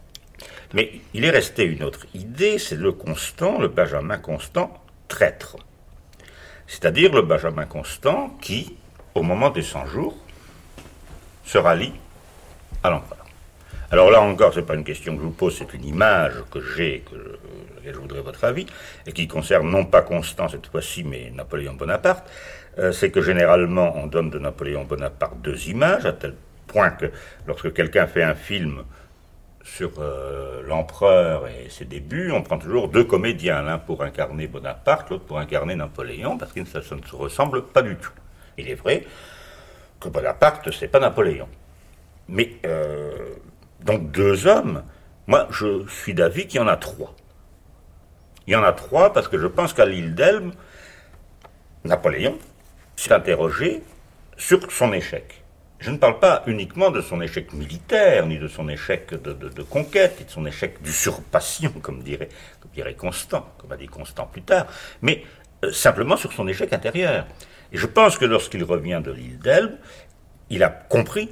[0.72, 5.56] Mais il est resté une autre idée, c'est le Constant, le Benjamin Constant traître.
[6.66, 8.76] C'est-à-dire le Benjamin Constant qui,
[9.14, 10.16] au moment des 100 jours,
[11.44, 11.92] se rallie
[12.82, 13.18] à l'empereur.
[13.90, 16.34] Alors là encore, ce n'est pas une question que je vous pose, c'est une image
[16.50, 17.16] que j'ai, que
[17.84, 18.66] je, je voudrais votre avis,
[19.06, 22.30] et qui concerne non pas Constant cette fois-ci, mais Napoléon Bonaparte.
[22.78, 26.34] Euh, c'est que généralement, on donne de Napoléon Bonaparte deux images, à tel
[26.68, 27.06] point que
[27.48, 28.84] lorsque quelqu'un fait un film
[29.64, 35.11] sur euh, l'empereur et ses débuts, on prend toujours deux comédiens, l'un pour incarner Bonaparte,
[35.11, 38.12] l'autre pour incarner Napoléon, parce que ça, ça ne se ressemble pas du tout.
[38.59, 39.07] Il est vrai
[40.01, 41.48] que Bonaparte, c'est pas Napoléon.
[42.28, 43.34] Mais, euh,
[43.80, 44.84] donc deux hommes,
[45.26, 47.14] moi je suis d'avis qu'il y en a trois.
[48.46, 50.53] Il y en a trois parce que je pense qu'à l'île d'Elbe,
[51.84, 52.38] Napoléon
[52.96, 53.82] s'est interrogé
[54.36, 55.40] sur son échec.
[55.78, 60.16] Je ne parle pas uniquement de son échec militaire, ni de son échec de, conquête,
[60.18, 62.28] ni de son échec d'usurpation, comme dirait,
[62.61, 64.66] comme dirait Constant, comme a dit Constant plus tard,
[65.01, 65.24] mais
[65.64, 67.26] euh, simplement sur son échec intérieur.
[67.72, 69.76] Et je pense que lorsqu'il revient de l'île d'Elbe,
[70.48, 71.30] il a compris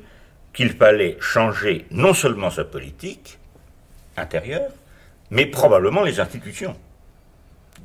[0.52, 3.38] qu'il fallait changer non seulement sa politique
[4.16, 4.70] intérieure,
[5.30, 6.76] mais probablement les institutions.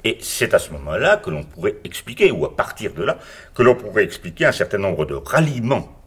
[0.03, 3.17] Et c'est à ce moment-là que l'on pourrait expliquer, ou à partir de là,
[3.53, 5.99] que l'on pourrait expliquer un certain nombre de ralliements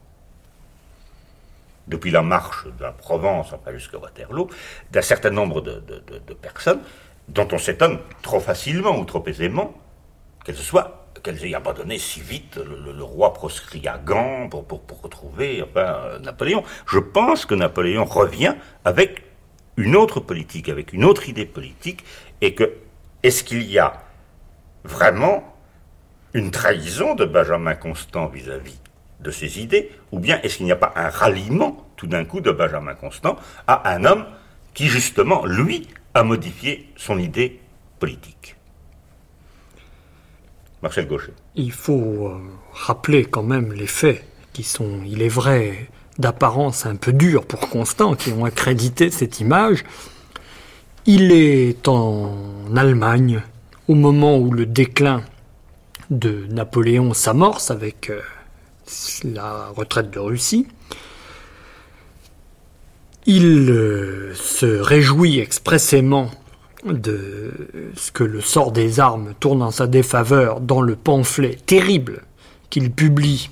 [1.86, 4.48] depuis la marche de la Provence, enfin jusqu'à Waterloo,
[4.90, 6.80] d'un certain nombre de, de, personnes
[7.28, 9.74] dont on s'étonne trop facilement ou trop aisément
[10.44, 14.64] qu'elles soient qu'elles aient abandonné si vite le, roi proscrit à Gand pour,
[15.02, 15.64] retrouver
[16.22, 16.62] Napoléon.
[16.86, 18.54] Je pense que Napoléon revient
[18.84, 19.24] avec
[19.76, 22.04] une autre politique, avec une autre idée politique,
[22.40, 22.74] et que
[23.24, 24.04] est-ce qu'il y a
[24.84, 25.42] vraiment
[26.32, 30.72] une trahison de Benjamin Constant vis-à-vis -vis de ses idées, ou bien est-ce qu'il n'y
[30.72, 34.26] a pas un ralliement tout d'un coup de Benjamin Constant à un homme
[34.74, 37.60] qui justement, lui, a modifié son idée
[37.98, 38.55] politique?
[41.54, 42.38] Il faut euh,
[42.72, 47.68] rappeler quand même les faits qui sont, il est vrai, d'apparence un peu durs pour
[47.68, 49.84] Constant, qui ont accrédité cette image.
[51.04, 52.34] Il est en
[52.74, 53.42] Allemagne
[53.88, 55.22] au moment où le déclin
[56.10, 58.20] de Napoléon s'amorce avec euh,
[59.24, 60.66] la retraite de Russie.
[63.26, 66.30] Il euh, se réjouit expressément
[66.92, 67.52] de
[67.96, 72.22] ce que le sort des armes tourne en sa défaveur dans le pamphlet terrible
[72.70, 73.50] qu'il publie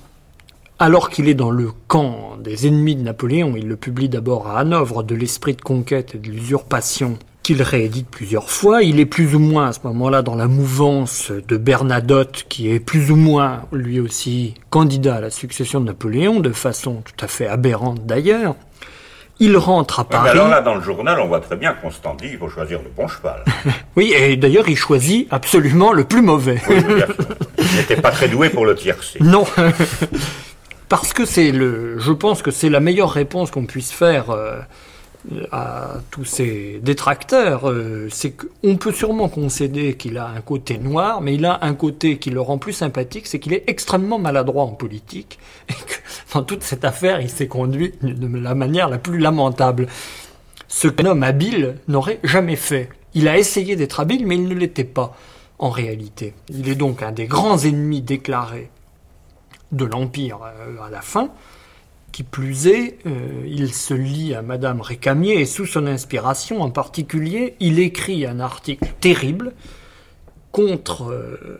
[0.79, 3.53] alors qu'il est dans le camp des ennemis de Napoléon.
[3.55, 8.09] Il le publie d'abord à Hanovre de l'esprit de conquête et de l'usurpation qu'il réédite
[8.09, 8.81] plusieurs fois.
[8.81, 12.79] Il est plus ou moins à ce moment-là dans la mouvance de Bernadotte, qui est
[12.79, 17.27] plus ou moins lui aussi candidat à la succession de Napoléon, de façon tout à
[17.27, 18.55] fait aberrante d'ailleurs.
[19.39, 20.29] Il rentre à Paris.
[20.29, 22.89] alors là, dans le journal, on voit très bien Constant dit il faut choisir le
[22.95, 23.43] bon cheval.
[23.95, 26.61] oui, et d'ailleurs, il choisit absolument le plus mauvais.
[26.69, 29.19] il n'était pas très doué pour le tiercé.
[29.21, 29.45] Non.
[30.89, 34.59] Parce que c'est le, je pense que c'est la meilleure réponse qu'on puisse faire euh,
[35.51, 41.21] à tous ces détracteurs, euh, c'est qu'on peut sûrement concéder qu'il a un côté noir,
[41.21, 44.63] mais il a un côté qui le rend plus sympathique, c'est qu'il est extrêmement maladroit
[44.63, 48.97] en politique, et que dans toute cette affaire, il s'est conduit de la manière la
[48.97, 49.87] plus lamentable.
[50.67, 52.89] Ce qu'un homme habile n'aurait jamais fait.
[53.13, 55.15] Il a essayé d'être habile, mais il ne l'était pas,
[55.57, 56.33] en réalité.
[56.49, 58.69] Il est donc un des grands ennemis déclarés
[59.71, 61.29] de l'Empire euh, à la fin,
[62.15, 66.69] qui plus est, euh, il se lie à Madame Récamier et sous son inspiration en
[66.69, 69.51] particulier, il écrit un article terrible
[70.53, 71.59] contre euh,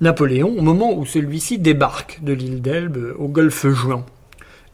[0.00, 4.04] Napoléon au moment où celui-ci débarque de l'île d'Elbe au golfe Juan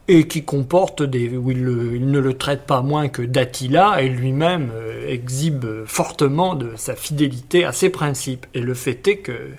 [0.07, 4.71] et qui comporte des où il, ne le traite pas moins que d'Attila et lui-même
[4.73, 8.45] euh, exhibe fortement de sa fidélité à ses principes.
[8.53, 9.49] Et le fait est que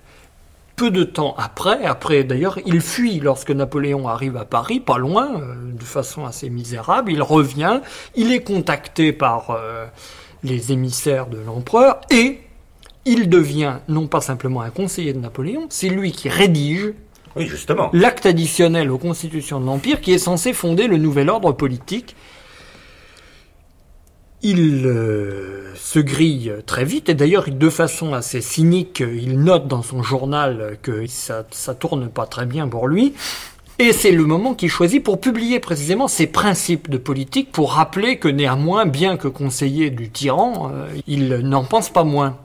[0.83, 5.41] peu de temps après, après d'ailleurs, il fuit lorsque Napoléon arrive à Paris, pas loin,
[5.41, 7.83] euh, de façon assez misérable, il revient,
[8.16, 9.87] il est contacté par euh,
[10.43, 12.41] les émissaires de l'empereur et
[13.05, 16.95] il devient non pas simplement un conseiller de Napoléon, c'est lui qui rédige
[17.37, 17.89] oui, justement.
[17.93, 22.16] l'acte additionnel aux constitutions de l'Empire qui est censé fonder le nouvel ordre politique
[24.43, 29.82] il euh, se grille très vite, et d'ailleurs de façon assez cynique, il note dans
[29.82, 31.45] son journal que ça,
[31.78, 33.14] tourne pas très bien pour lui,
[33.78, 38.18] et c'est le moment qu'il choisit pour publier précisément ses principes de politique, pour rappeler
[38.18, 42.38] que néanmoins, bien que conseiller du tyran, euh, il n'en pense pas moins.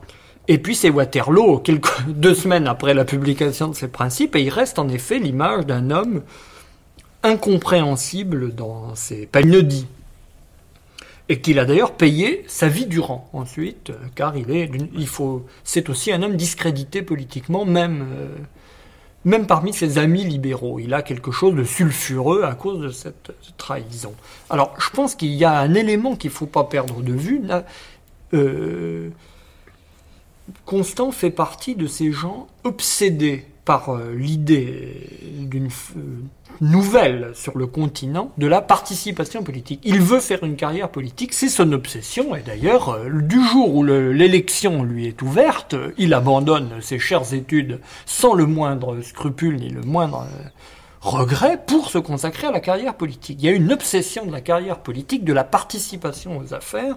[0.46, 4.50] Et puis c'est Waterloo, quelques, deux semaines après la publication de ses principes, et il
[4.50, 6.22] reste en effet l'image d'un homme
[7.24, 9.86] incompréhensible dans ses pagnodis
[11.28, 15.08] et qu'il a d'ailleurs payé sa vie durant ensuite, euh, car il est, il
[15.64, 18.28] c'est aussi un homme discrédité politiquement, même, euh,
[19.24, 20.78] même parmi ses amis libéraux.
[20.78, 24.14] Il a quelque chose de sulfureux à cause de cette trahison.
[24.48, 27.42] Alors, je pense qu'il y a un élément qu'il ne faut pas perdre de vue.
[28.34, 29.10] Euh,
[30.64, 35.10] Constant fait partie de ces gens obsédés par l'idée
[35.40, 35.68] d'une
[36.60, 39.80] nouvelle sur le continent de la participation politique.
[39.84, 43.84] Il veut faire une carrière politique, c'est son obsession, et d'ailleurs, euh, du jour où
[43.84, 49.82] l'élection lui est ouverte, il abandonne ses chères études sans le moindre scrupule ni le
[49.82, 50.48] moindre euh,
[51.00, 53.38] regret pour se consacrer à la carrière politique.
[53.40, 56.96] Il y a une obsession de la carrière politique, de la participation aux affaires,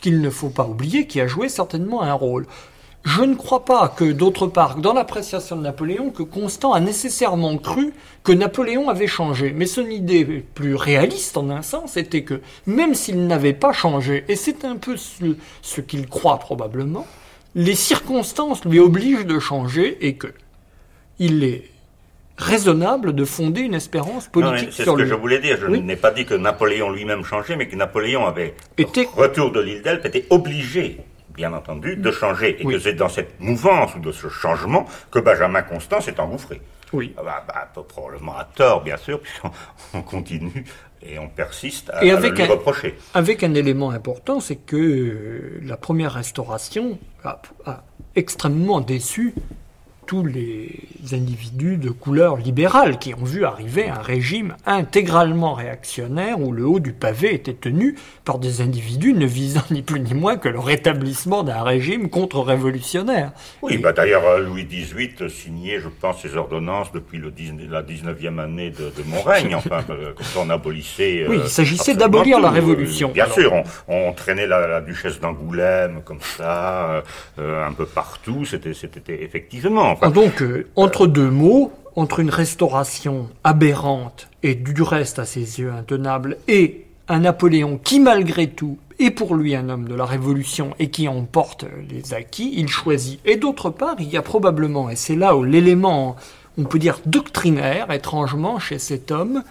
[0.00, 2.46] qu'il ne faut pas oublier, qui a joué certainement un rôle.
[3.04, 7.56] Je ne crois pas que, d'autre part, dans l'appréciation de Napoléon, que Constant a nécessairement
[7.56, 7.92] cru
[8.22, 9.52] que Napoléon avait changé.
[9.56, 14.24] Mais son idée plus réaliste, en un sens, était que, même s'il n'avait pas changé,
[14.28, 17.06] et c'est un peu ce, qu'il croit probablement,
[17.54, 20.28] les circonstances lui obligent de changer et que
[21.18, 21.64] il est
[22.36, 25.56] raisonnable de fonder une espérance politique C'est ce que je voulais dire.
[25.60, 29.08] Je n'ai pas dit que Napoléon lui-même changeait, mais que Napoléon avait, Était...
[29.16, 31.00] retour de l'île d'Elbe, était obligé
[31.38, 32.60] bien entendu, de changer.
[32.60, 36.60] Et que c'est dans cette mouvance ou de ce changement que Benjamin Constant s'est engouffré.
[36.92, 37.14] Oui.
[37.16, 40.64] Ah bah, bah, probablement à tort, bien sûr, puisqu'on continue
[41.00, 42.98] et on persiste à, le lui reprocher.
[43.14, 47.40] Avec un élément important, c'est que euh, la première restauration a
[48.16, 49.34] extrêmement déçu
[50.08, 50.70] tous les
[51.12, 56.80] individus de couleur libérale qui ont vu arriver un régime intégralement réactionnaire où le haut
[56.80, 57.94] du pavé était tenu
[58.24, 63.32] par des individus ne visant ni plus ni moins que le rétablissement d'un régime contre-révolutionnaire.
[63.60, 67.30] Oui, bah d'ailleurs euh, Louis XVIII signait, je pense, ses ordonnances depuis le
[67.70, 71.26] la 19e année de, mon règne, enfin, euh, quand on abolissait...
[71.28, 73.10] oui, il euh, s'agissait d'abolir la révolution.
[73.10, 73.52] bien sûr,
[73.86, 77.02] on, traînait la, duchesse d'Angoulême comme ça,
[77.36, 78.72] un peu partout, c'était
[79.22, 79.97] effectivement...
[80.14, 85.72] Donc, euh, entre deux mots, entre une restauration aberrante et du reste à ses yeux
[85.72, 90.74] intenable, et un Napoléon qui, malgré tout, est pour lui un homme de la Révolution
[90.78, 93.20] et qui emporte les acquis, il choisit.
[93.24, 96.16] Et d'autre part, il y a probablement, et c'est là où l'élément,
[96.56, 99.42] on peut dire doctrinaire, étrangement, chez cet homme,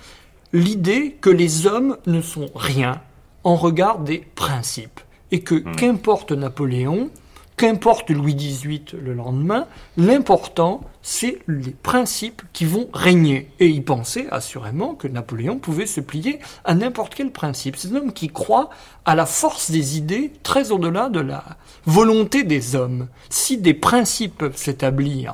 [0.54, 3.02] l'idée que les hommes ne sont rien
[3.44, 5.00] en regard des principes.
[5.32, 5.76] Et que, hmm.
[5.76, 7.10] qu'importe Napoléon,
[7.58, 9.66] Qu'importe Louis XVIII le lendemain,
[9.98, 13.50] l'important, c'est les principes qui vont régner.
[13.60, 17.76] Et il pensait assurément que Napoléon pouvait se plier à n'importe quel principe.
[17.76, 18.70] C'est un homme qui croit
[19.06, 21.44] à la force des idées très au-delà de la
[21.88, 23.08] volonté des hommes.
[23.32, 25.34] Si des principes peuvent s'établir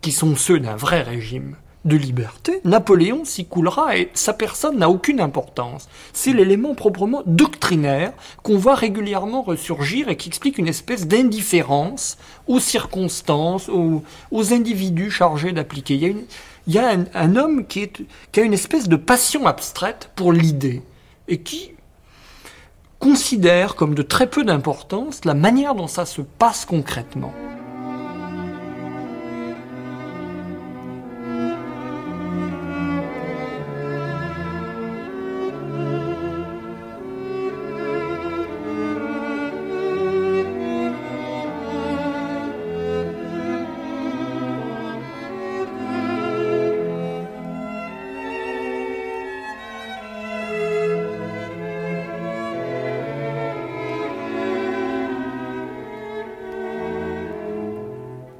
[0.00, 4.90] qui sont ceux d'un vrai régime, de liberté, Napoléon s'y coulera et sa personne n'a
[4.90, 5.88] aucune importance.
[6.12, 8.12] C'est l'élément proprement doctrinaire
[8.42, 14.02] qu'on voit régulièrement ressurgir et qui explique une espèce d'indifférence aux circonstances, aux,
[14.52, 15.94] individus chargés d'appliquer.
[16.66, 17.88] Il y a, un, homme qui,
[18.36, 20.82] a une espèce de passion abstraite pour l'idée
[21.28, 21.72] et qui
[22.98, 27.32] considère comme de très peu d'importance la manière dont ça se passe concrètement.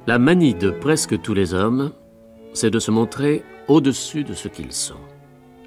[0.07, 1.91] La manie de presque tous les hommes,
[2.53, 4.99] c'est de se montrer au-dessus de ce qu'ils sont.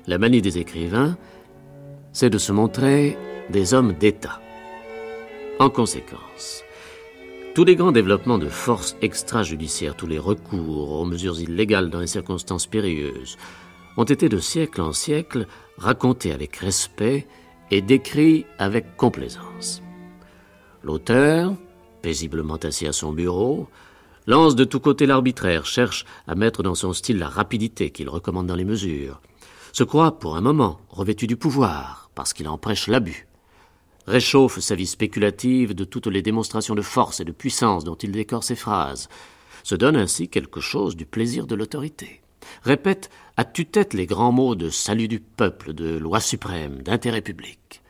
[0.09, 1.16] La manie des écrivains,
[2.12, 3.16] c'est de se montrer
[3.51, 4.41] des hommes d'État.
[5.61, 6.64] En conséquence,
[7.55, 12.09] tous les grands développements de force extrajudiciaires, tous les recours aux mesures illégales dans les
[12.09, 13.37] circonstances périlleuses,
[13.97, 15.47] ont été de siècle en siècle
[15.78, 17.28] racontés avec respect
[17.70, 19.80] et décrits avec complaisance.
[20.82, 21.55] L'auteur,
[22.03, 23.68] paisiblement assis à son bureau,
[24.27, 28.47] lance de tous côtés l'arbitraire, cherche à mettre dans son style la rapidité qu'il recommande
[28.47, 29.20] dans les mesures,
[29.72, 33.27] se croit pour un moment revêtu du pouvoir, parce qu'il en l'abus,
[34.07, 38.12] réchauffe sa vie spéculative de toutes les démonstrations de force et de puissance dont il
[38.12, 39.09] décore ses phrases,
[39.62, 42.20] se donne ainsi quelque chose du plaisir de l'autorité,
[42.62, 47.83] répète à tue-tête les grands mots de salut du peuple, de loi suprême, d'intérêt public,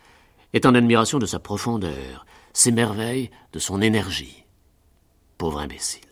[0.52, 4.44] est en admiration de sa profondeur, s'émerveille de son énergie.
[5.36, 6.03] Pauvre imbécile.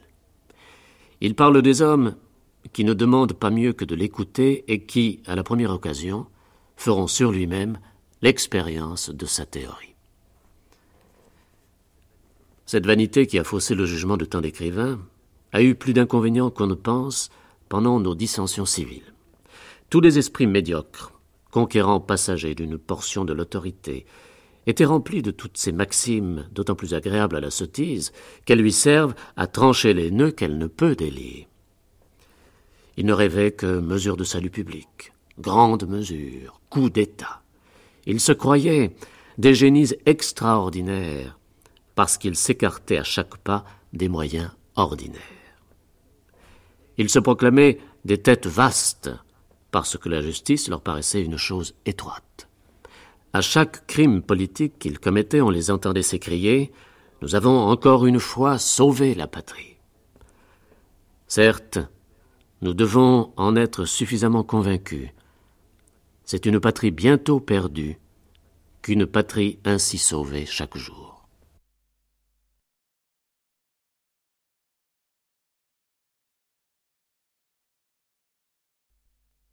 [1.24, 2.16] Il parle des hommes
[2.72, 6.26] qui ne demandent pas mieux que de l'écouter et qui, à la première occasion,
[6.74, 7.78] feront sur lui-même
[8.22, 9.94] l'expérience de sa théorie.
[12.66, 14.98] Cette vanité qui a faussé le jugement de tant d'écrivains
[15.52, 17.30] a eu plus d'inconvénients qu'on ne pense
[17.68, 19.14] pendant nos dissensions civiles.
[19.90, 21.12] Tous les esprits médiocres,
[21.52, 24.06] conquérants passagers d'une portion de l'autorité,
[24.66, 28.12] était rempli de toutes ces maximes d'autant plus agréables à la sottise
[28.44, 31.48] qu'elles lui servent à trancher les nœuds qu'elle ne peut délier.
[32.96, 37.42] Il ne rêvait que mesures de salut public, grandes mesures, coups d'État.
[38.06, 38.94] Il se croyait
[39.38, 41.38] des génies extraordinaires
[41.94, 45.20] parce qu'il s'écartait à chaque pas des moyens ordinaires.
[46.98, 49.10] Il se proclamait des têtes vastes
[49.70, 52.48] parce que la justice leur paraissait une chose étroite.
[53.34, 56.70] À chaque crime politique qu'ils commettaient, on les entendait s'écrier
[57.22, 59.78] Nous avons encore une fois sauvé la patrie.
[61.28, 61.78] Certes,
[62.60, 65.08] nous devons en être suffisamment convaincus.
[66.24, 67.98] C'est une patrie bientôt perdue
[68.82, 71.26] qu'une patrie ainsi sauvée chaque jour.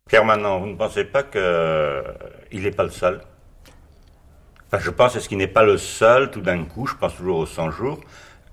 [0.09, 3.21] Pierre Manon, vous ne pensez pas qu'il n'est pas le seul
[4.77, 7.45] je pense, est-ce qu'il n'est pas le seul, tout d'un coup, je pense toujours aux
[7.45, 7.99] 100 jours,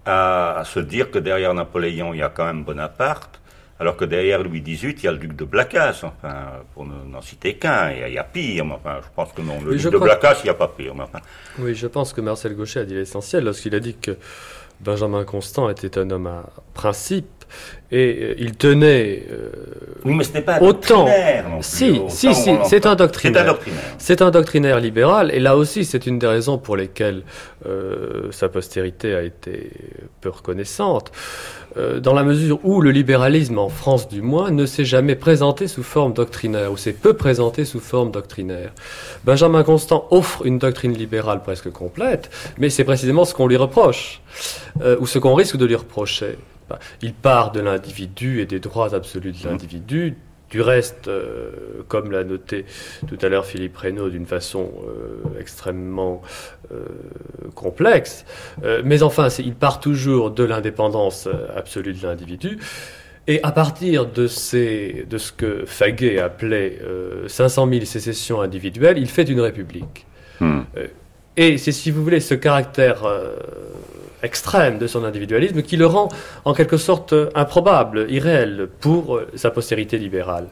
[0.07, 3.41] à, se dire que derrière Napoléon, il y a quand même Bonaparte,
[3.79, 7.21] alors que derrière Louis XVIII, il y a le duc de Blacas, enfin, pour n'en
[7.21, 9.99] citer qu'un, il, y a pire, mais enfin, je pense que non, le duc de
[9.99, 10.95] Blacas, il n'y a pas pire.
[10.95, 11.21] Mais enfin.
[11.59, 14.17] Oui, je pense que Marcel Gauchet a dit l'essentiel lorsqu'il a dit que
[14.81, 17.36] Benjamin Constant était un homme à principe,
[17.93, 19.51] et euh, il tenait euh,
[20.05, 21.07] oui, mais ce n'est pas un autant.
[21.61, 23.57] si, si, si, c'est un doctrinaire.
[23.99, 27.23] C'est un doctrinaire libéral, et là aussi, c'est une des raisons pour lesquelles
[27.67, 29.71] euh, sa postérité a été
[30.21, 31.13] peu reconnaissante,
[32.01, 35.83] dans la mesure où le libéralisme, en France du moins, ne s'est jamais présenté sous
[35.83, 38.73] forme doctrinaire, ou s'est peu présenté sous forme doctrinaire.
[39.25, 44.23] Benjamin Constant offre une doctrine libérale presque complète, mais c'est précisément ce qu'on lui reproche,
[45.01, 46.39] ou ce qu'on risque de lui reprocher.
[47.03, 50.17] Il part de l'individu et des droits absolus de l'individu.
[50.51, 51.51] Du reste, euh,
[51.89, 52.67] comme l'a noté
[53.09, 56.23] tout à l'heure Philippe Reynaud d'une façon euh, extrêmement
[56.73, 56.85] euh,
[57.57, 58.25] complexe,
[58.85, 62.59] mais enfin, il part toujours de l'indépendance absolue de l'individu.
[63.29, 66.79] Et à partir de, ces, de ce que Faguet appelait
[67.27, 70.07] 500 000 sécessions individuelles, il fait une république.
[70.39, 70.61] Hmm.
[71.37, 73.05] et c'est, si vous voulez, ce caractère
[74.27, 76.09] extrême de son individualisme qui le rend
[76.45, 80.49] en quelque sorte improbable, irréel pour sa postérité libérale.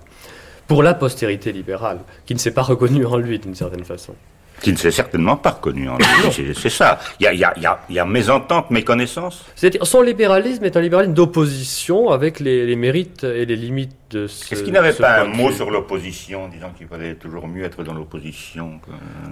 [0.67, 4.15] Pour la postérité libérale, qui ne s'est pas reconnue en lui d'une certaine façon
[4.63, 6.55] qui ne s'est certainement pas reconnu en lui.
[6.55, 6.99] C'est ça.
[7.21, 9.45] Il y a, y, a, y, a, y a, mésentente, méconnaissance.
[9.55, 14.27] C'est-à-dire, son libéralisme est un libéralisme d'opposition avec les, les, mérites et les limites de
[14.27, 14.55] ce.
[14.55, 17.95] Est-ce qu'il n'avait pas un mot sur l'opposition, disant qu'il fallait toujours mieux être dans
[17.95, 18.81] l'opposition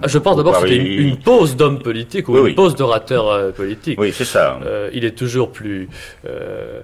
[0.01, 2.53] ah, Je pense d'abord que c'était une, une, pose d'homme politique ou oui, une oui.
[2.53, 3.99] pose d'orateur euh, politique.
[3.99, 4.59] Oui, c'est ça.
[4.65, 5.89] Euh, il est toujours plus.
[6.27, 6.81] Euh,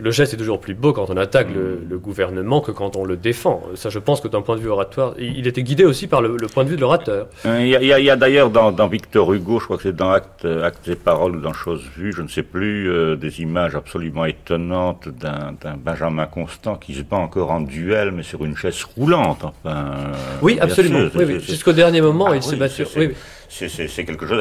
[0.00, 1.54] le geste est toujours plus beau quand on attaque mm.
[1.54, 3.62] le, le, gouvernement que quand on le défend.
[3.74, 6.36] Ça, je pense que d'un point de vue oratoire, il était guidé aussi par le,
[6.36, 7.28] le point de vue de l'orateur.
[7.44, 10.88] Il y a, d'ailleurs dans, dans, Victor Hugo, je crois que c'est dans Actes, Actes
[10.88, 15.76] et Paroles ou dans Choses Vues, je ne sais plus, des images absolument étonnantes d'un
[15.76, 19.44] Benjamin Constant qui se bat encore en duel, mais sur une chaise roulante.
[19.44, 21.10] Enfin, oui, absolument.
[21.14, 21.40] Oui, oui.
[21.40, 22.86] Jusqu'au dernier moment, ah, il oui, s'est battu.
[22.96, 23.14] Oui,
[23.48, 24.38] c'est quelque chose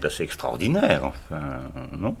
[0.00, 1.40] d'assez extraordinaire, enfin,
[1.96, 2.14] non?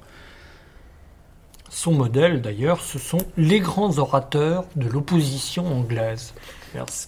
[1.70, 6.34] Son modèle, d'ailleurs, ce sont les grands orateurs de l'opposition anglaise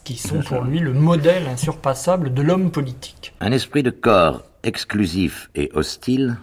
[0.04, 3.32] qui sont pour lui le modèle insurpassable de l'homme politique.
[3.40, 6.36] Un esprit de corps exclusif et hostile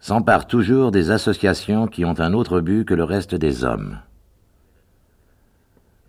[0.00, 3.98] s'empare toujours des associations qui ont un autre but que le reste des hommes.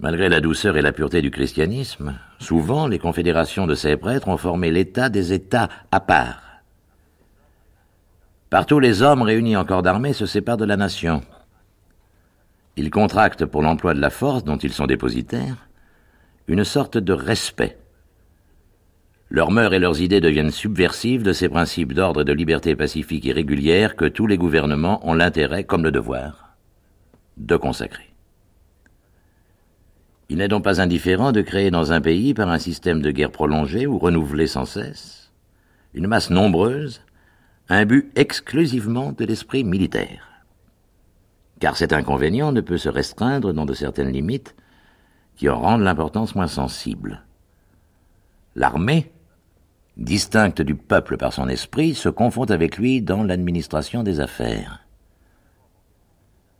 [0.04, 4.36] Malgré la douceur et la pureté du christianisme, souvent les confédérations de ces prêtres ont
[4.36, 6.42] formé l'État des États à part.
[8.50, 11.22] Partout les hommes réunis en corps d'armée se séparent de la nation.
[12.76, 15.70] Ils contractent pour l'emploi de la force dont ils sont dépositaires
[16.48, 17.78] une sorte de respect.
[19.30, 23.26] Leurs mœurs et leurs idées deviennent subversives de ces principes d'ordre et de liberté pacifique
[23.26, 26.58] et régulière que tous les gouvernements ont l'intérêt, comme le devoir,
[27.38, 28.13] de consacrer.
[30.30, 33.32] Il n'est donc pas indifférent de créer dans un pays, par un système de guerre
[33.32, 35.32] prolongé ou renouvelé sans cesse,
[35.94, 37.02] une masse nombreuse,
[37.70, 40.34] un but exclusivement de l'esprit militaire
[41.64, 44.54] car cet inconvénient ne peut se restreindre dans de certaines limites
[45.38, 47.24] qui en rendent l'importance moins sensible.
[48.58, 49.14] L'armée,
[49.96, 54.83] distincte du peuple par son esprit, se confond avec lui dans l'administration des affaires.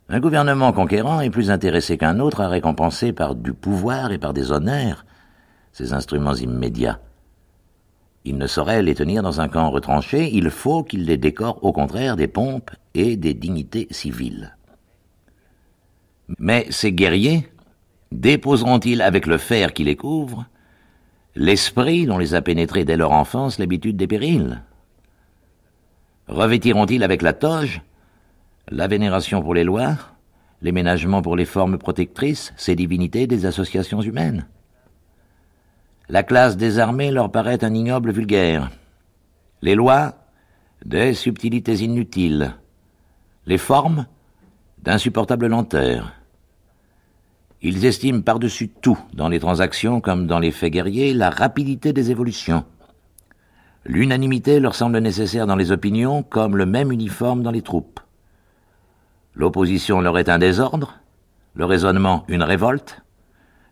[0.08, 4.34] Un gouvernement conquérant est plus intéressé qu'un autre à récompenser par du pouvoir et par
[4.34, 5.06] des honneurs
[5.72, 7.00] ses instruments immédiats.
[8.24, 11.72] Il ne saurait les tenir dans un camp retranché, il faut qu'il les décore au
[11.72, 14.56] contraire des pompes et des dignités civiles.
[16.38, 17.48] Mais ces guerriers
[18.12, 20.46] déposeront-ils avec le fer qui les couvre
[21.34, 24.62] l'esprit dont les a pénétrés dès leur enfance l'habitude des périls?
[26.28, 27.82] Revêtiront-ils avec la toge
[28.68, 29.96] la vénération pour les lois,
[30.62, 34.46] les ménagements pour les formes protectrices, ces divinités des associations humaines
[36.08, 38.70] La classe des armées leur paraît un ignoble vulgaire.
[39.62, 40.14] Les lois,
[40.84, 42.54] des subtilités inutiles.
[43.46, 44.06] Les formes,
[44.82, 46.12] d'insupportable lenteur.
[47.62, 52.10] Ils estiment par-dessus tout, dans les transactions comme dans les faits guerriers, la rapidité des
[52.10, 52.64] évolutions.
[53.86, 58.00] L'unanimité leur semble nécessaire dans les opinions comme le même uniforme dans les troupes.
[59.34, 61.00] L'opposition leur est un désordre,
[61.54, 63.02] le raisonnement une révolte,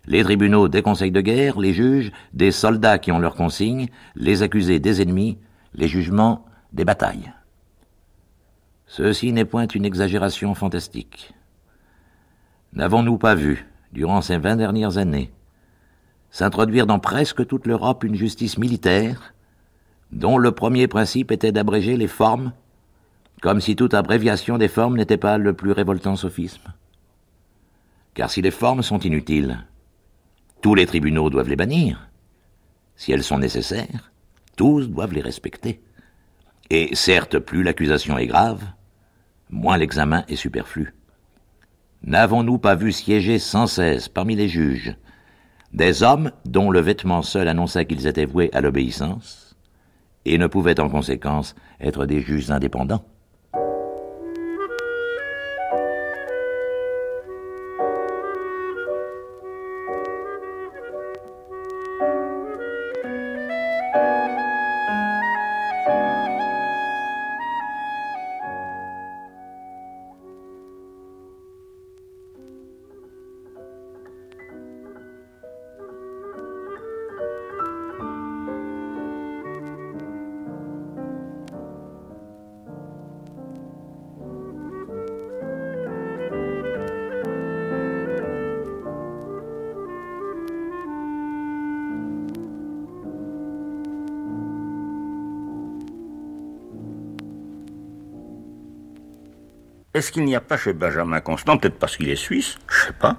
[0.07, 4.43] les tribunaux des conseils de guerre, les juges des soldats qui ont leurs consignes, les
[4.43, 5.39] accusés des ennemis,
[5.75, 7.33] les jugements des batailles.
[8.87, 11.33] Ceci n'est point une exagération fantastique.
[12.73, 15.33] N'avons-nous pas vu, durant ces vingt dernières années,
[16.31, 19.35] s'introduire dans presque toute l'Europe une justice militaire,
[20.11, 22.53] dont le premier principe était d'abréger les formes,
[23.43, 26.73] comme si toute abréviation des formes n'était pas le plus révoltant sophisme.
[28.15, 29.67] Car si les formes sont inutiles,
[30.63, 32.09] tous les tribunaux doivent les bannir.
[32.95, 34.13] Si elles sont nécessaires,
[34.57, 35.83] tous doivent les respecter.
[36.71, 38.63] Et certes, plus l'accusation est grave,
[39.51, 40.95] moins l'examen est superflu.
[42.05, 44.95] N'avons-nous pas vu siéger sans cesse parmi les juges
[45.73, 49.57] des hommes dont le vêtement seul annonçait qu'ils étaient voués à l'obéissance,
[50.27, 53.05] et ne pouvaient en conséquence être des juges indépendants?
[99.95, 102.93] Est-ce qu'il n'y a pas chez Benjamin Constant, peut-être parce qu'il est suisse, je sais
[102.93, 103.19] pas,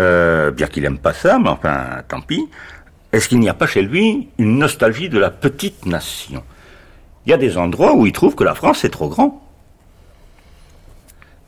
[0.00, 2.48] euh, bien qu'il aime pas ça, mais enfin, tant pis,
[3.12, 6.42] est-ce qu'il n'y a pas chez lui une nostalgie de la petite nation?
[7.24, 9.42] Il y a des endroits où il trouve que la France est trop grand,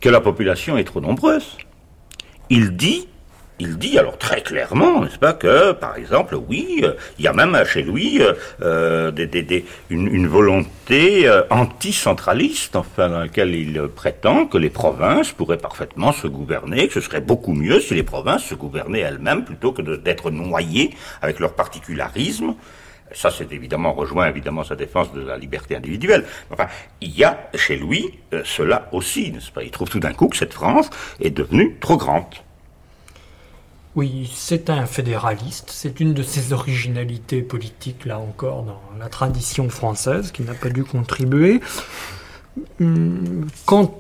[0.01, 1.59] que la population est trop nombreuse.
[2.49, 3.09] Il dit
[3.59, 7.33] il dit alors très clairement, n'est-ce pas, que par exemple, oui, euh, il y a
[7.33, 9.13] même chez lui euh, euh
[9.89, 16.27] une, volonté euh, anticentraliste, enfin, dans laquelle il prétend que les provinces pourraient parfaitement se
[16.27, 20.31] gouverner, que ce serait beaucoup mieux si les provinces se gouvernaient elles-mêmes plutôt que d'être
[20.31, 20.91] noyées
[21.23, 22.55] avec leur particularisme.
[23.13, 26.25] Ça, c'est évidemment rejoint évidemment sa défense de la liberté individuelle.
[26.51, 26.67] Enfin,
[27.01, 29.63] il y a chez lui cela aussi, n'est-ce pas?
[29.63, 32.25] Il trouve tout d'un coup que cette France est devenue trop grande.
[33.97, 39.71] Oui, c'est un fédéraliste, c'est une de ses originalités politiques, là encore, dans la tradition
[39.71, 41.61] française, qui n'a pas dû contribuer.
[42.81, 43.99] Hum, quant.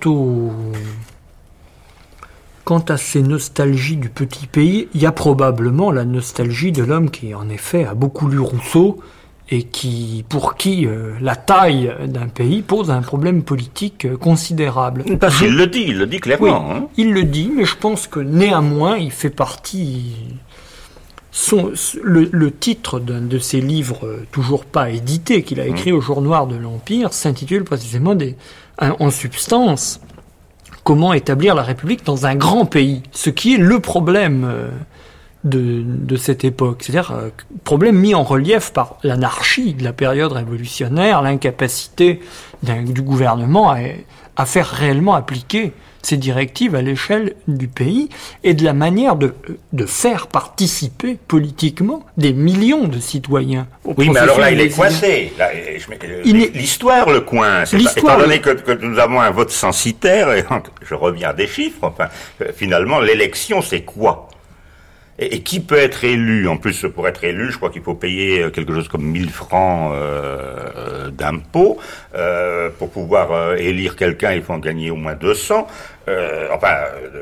[2.64, 7.10] Quant à ces nostalgies du petit pays, il y a probablement la nostalgie de l'homme
[7.10, 9.00] qui, en effet, a beaucoup lu Rousseau
[9.48, 15.04] et qui, pour qui euh, la taille d'un pays pose un problème politique euh, considérable.
[15.20, 16.70] Parce qu'il le dit, il le dit clairement.
[16.72, 16.88] hein.
[16.96, 20.14] Il le dit, mais je pense que néanmoins, il fait partie.
[21.30, 25.68] Son, le, le, titre d'un de ses livres euh, toujours pas édité qu'il a mmh.
[25.68, 25.96] écrit mmh.
[25.96, 28.36] au Jour Noir de l'Empire s'intitule précisément des,
[28.80, 30.00] en substance
[30.82, 34.70] comment établir la République dans un grand pays, ce qui est le problème
[35.46, 36.82] de, de cette époque.
[36.82, 37.30] C'est-à-dire, euh,
[37.64, 42.20] problème mis en relief par l'anarchie de la période révolutionnaire, l'incapacité
[42.62, 43.78] du gouvernement à,
[44.36, 48.08] à, faire réellement appliquer ces directives à l'échelle du pays
[48.44, 49.34] et de la manière de,
[49.72, 53.66] de faire participer politiquement des millions de citoyens.
[53.84, 55.32] oui, mais alors là, il est coincé.
[56.24, 57.74] L'histoire le coince.
[57.74, 60.44] Étant donné que, que, nous avons un vote censitaire, et
[60.82, 62.08] je reviens à des chiffres, enfin,
[62.40, 64.28] euh, finalement, l'élection, c'est quoi?
[65.18, 68.42] Et, qui peut être élu En plus, pour être élu, je crois qu'il faut payer
[68.42, 71.78] euh, quelque chose comme 1000 francs euh, d'impôts.
[72.14, 75.66] Euh, pour pouvoir euh, élire quelqu'un, il faut en gagner au moins 200.
[76.08, 76.74] Euh, enfin,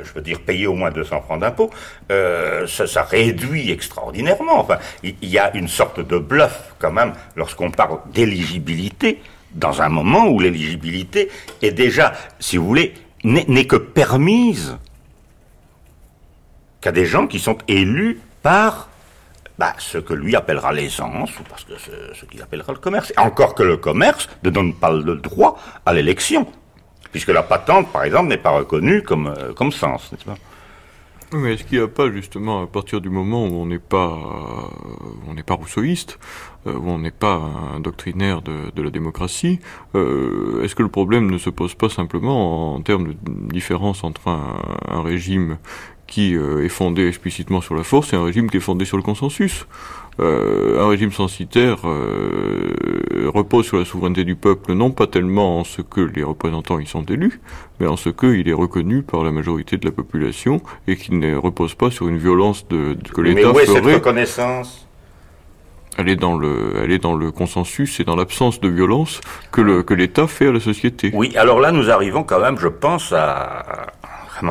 [0.03, 1.71] je veux dire, payer au moins 200 francs d'impôts.
[2.09, 4.61] Ça, ça, réduit extraordinairement.
[4.61, 9.21] Enfin, il, il y a une sorte de bluff quand même lorsqu'on parle d'éligibilité
[9.55, 11.31] dans un moment où l'éligibilité
[11.62, 12.93] est déjà, si vous voulez,
[13.25, 14.77] n'est que permise
[16.85, 18.90] qu'à des gens qui sont élus par
[19.59, 23.11] bah, ce que lui appellera l'aisance, ou parce que ce, ce qu'il appellera le commerce.
[23.16, 26.47] Encore que le commerce ne donne pas le droit à l'élection,
[27.11, 30.36] puisque la patente, par exemple, n'est pas reconnue comme, euh, comme sens, n'est-ce pas?
[31.32, 34.12] Mais est-ce qu'il n'y a pas justement à partir du moment où on n'est pas
[34.12, 34.69] euh,
[35.27, 36.19] on n'est pas rousseauiste,
[36.66, 37.40] euh, où on n'est pas
[37.74, 39.59] un doctrinaire de, de la démocratie,
[39.97, 43.16] euh, est-ce que le problème ne se pose pas simplement en termes de
[43.52, 45.56] différence entre un régime
[46.06, 48.97] qui euh, est fondé explicitement sur la force et un régime qui est fondé sur
[48.97, 49.66] le consensus.
[50.20, 55.64] Euh, un régime censitaire euh, repose sur la souveraineté du peuple, non pas tellement en
[55.64, 57.40] ce que les représentants y sont élus,
[57.81, 61.35] mais en ce qu'il est reconnu par la majorité de la population et qu'il ne
[61.35, 63.52] repose pas sur une violence de, de que l'État ferait.
[63.52, 64.86] Mais où est cette reconnaissance?
[65.97, 69.20] Elle est dans le, elle est dans le consensus et dans l'absence de violence
[69.52, 71.10] que le que l'État fait à la société.
[71.14, 73.86] Oui, alors là nous arrivons quand même, je pense, à,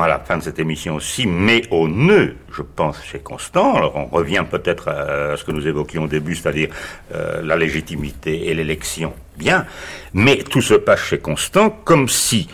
[0.01, 3.75] à la fin de cette émission aussi, mais au nœud, je pense, chez Constant.
[3.75, 6.69] Alors on revient peut-être à ce que nous évoquions au début, c'est-à-dire
[7.13, 9.13] euh, la légitimité et l'élection.
[9.37, 9.65] Bien,
[10.13, 12.47] mais tout se passe chez Constant comme si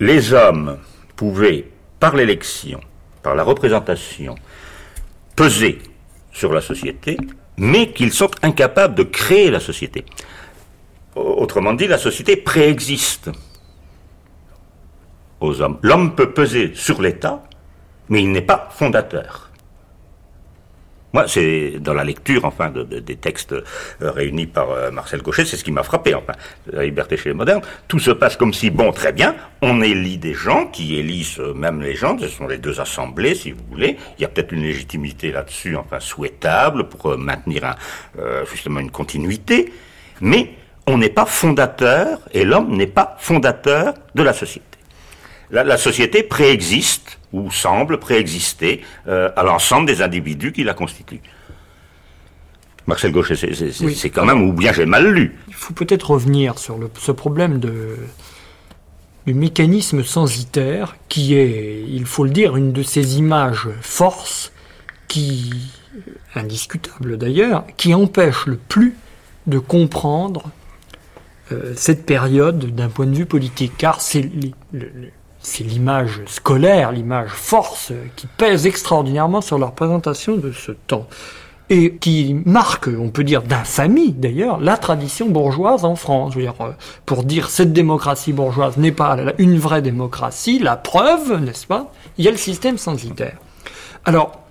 [0.00, 0.78] les hommes
[1.16, 1.66] pouvaient,
[2.00, 2.80] par l'élection,
[3.22, 4.34] par la représentation,
[5.36, 5.78] peser
[6.32, 7.16] sur la société,
[7.56, 10.04] mais qu'ils sont incapables de créer la société.
[11.14, 13.30] Autrement dit, la société préexiste
[15.82, 17.42] L'homme peut peser sur l'État,
[18.08, 19.52] mais il n'est pas fondateur.
[21.12, 23.62] Moi, c'est dans la lecture, enfin, de, de, des textes euh,
[24.00, 26.32] réunis par euh, Marcel Gauchet, c'est ce qui m'a frappé, enfin,
[26.72, 27.60] la liberté chez les modernes.
[27.86, 31.52] Tout se passe comme si, bon, très bien, on élit des gens qui élisent euh,
[31.52, 33.98] même les gens, ce sont les deux assemblées, si vous voulez.
[34.18, 37.76] Il y a peut-être une légitimité là-dessus, enfin, souhaitable pour maintenir
[38.50, 39.72] justement une continuité,
[40.22, 40.54] mais
[40.86, 44.71] on n'est pas fondateur, et l'homme n'est pas fondateur de la société.
[45.52, 51.20] La, la société préexiste ou semble préexister euh, à l'ensemble des individus qui la constituent.
[52.86, 54.10] Marcel Gauchet, c'est oui.
[54.12, 55.38] quand même, ou bien j'ai mal lu.
[55.48, 57.96] Il faut peut-être revenir sur le, ce problème de,
[59.26, 64.52] du mécanisme censitaire, qui est, il faut le dire, une de ces images forces
[65.06, 65.52] qui,
[66.34, 68.96] indiscutable d'ailleurs, qui empêche le plus
[69.46, 70.50] de comprendre
[71.52, 74.28] euh, cette période d'un point de vue politique, car c'est
[75.60, 81.06] l'image scolaire, l'image force qui pèse extraordinairement sur la représentation de ce temps
[81.70, 86.34] et qui marque, on peut dire d'infamie d'ailleurs, la tradition bourgeoise en France.
[86.36, 86.72] euh,
[87.06, 91.90] pour dire cette démocratie bourgeoise n'est pas une vraie démocratie, la preuve, n'est-ce pas?
[92.18, 93.38] Il y a le système censitaire.
[94.04, 94.42] Alors,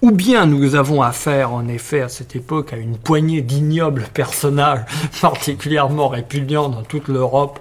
[0.00, 4.84] ou bien nous avons affaire en effet à cette époque à une poignée d'ignobles personnages
[5.20, 7.58] particulièrement répugnants dans toute l'Europe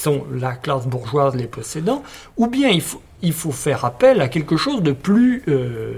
[0.00, 2.02] sont la classe bourgeoise, les possédants,
[2.36, 5.94] ou bien il faut, il faut faire appel à quelque chose de plus euh,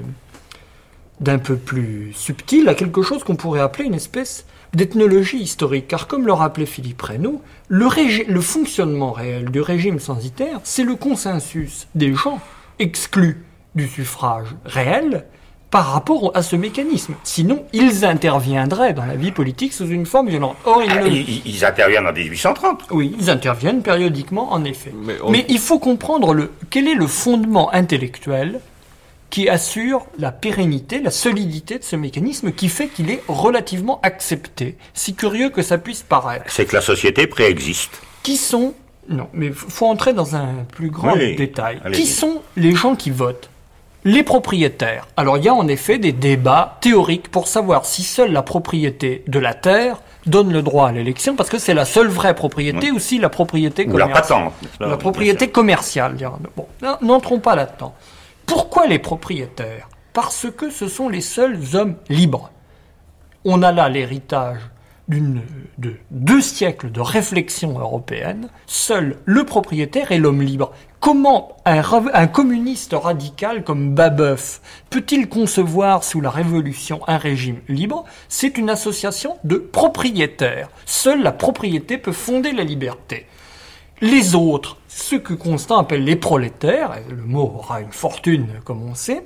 [1.20, 5.88] d'un peu plus subtil à quelque chose qu'on pourrait appeler une espèce d'ethnologie historique.
[5.88, 7.86] Car comme le rappelait Philippe Reynaud, le,
[8.30, 12.40] le fonctionnement réel du régime censitaire, c'est le consensus des gens
[12.78, 15.24] exclus du suffrage réel
[15.72, 17.14] par rapport à ce mécanisme.
[17.24, 20.54] Sinon, ils interviendraient dans la vie politique sous une forme violente.
[20.66, 22.82] Or, ils, interviennent en 1830.
[22.90, 24.92] Oui, ils interviennent périodiquement, en effet.
[24.94, 28.60] Mais, Mais il faut comprendre le, quel est le fondement intellectuel
[29.30, 34.76] qui assure la pérennité, la solidité de ce mécanisme qui fait qu'il est relativement accepté,
[34.92, 36.44] si curieux que ça puisse paraître.
[36.48, 38.02] C'est que la société préexiste.
[38.22, 38.74] Qui sont
[39.08, 41.80] non, mais faut entrer dans un plus grand détail.
[41.92, 43.48] Qui sont les gens qui votent
[44.04, 45.06] Les propriétaires.
[45.16, 49.22] Alors il y a en effet des débats théoriques pour savoir si seule la propriété
[49.28, 52.92] de la terre donne le droit à l'élection, parce que c'est la seule vraie propriété,
[52.92, 54.04] ou si la propriété commerciale.
[54.04, 54.52] Ou la patente.
[54.80, 56.16] La propriété commerciale.
[56.56, 56.66] Bon,
[57.00, 57.94] n'entrons pas là-dedans.
[58.46, 59.88] Pourquoi les propriétaires?
[60.12, 62.50] Parce que ce sont les seuls hommes libres.
[63.44, 64.60] On a là l'héritage
[65.08, 68.48] de deux siècles de réflexion européenne.
[68.66, 70.72] Seul le propriétaire est l'homme libre.
[71.02, 71.82] Comment un,
[72.14, 78.04] un, communiste radical comme Babeuf peut-il concevoir sous la Révolution un régime libre?
[78.28, 80.68] C'est une association de propriétaires.
[80.86, 83.26] Seule la propriété peut fonder la liberté.
[84.00, 88.94] Les autres, ceux que Constant appelle les prolétaires, le mot aura une fortune comme on
[88.94, 89.24] sait,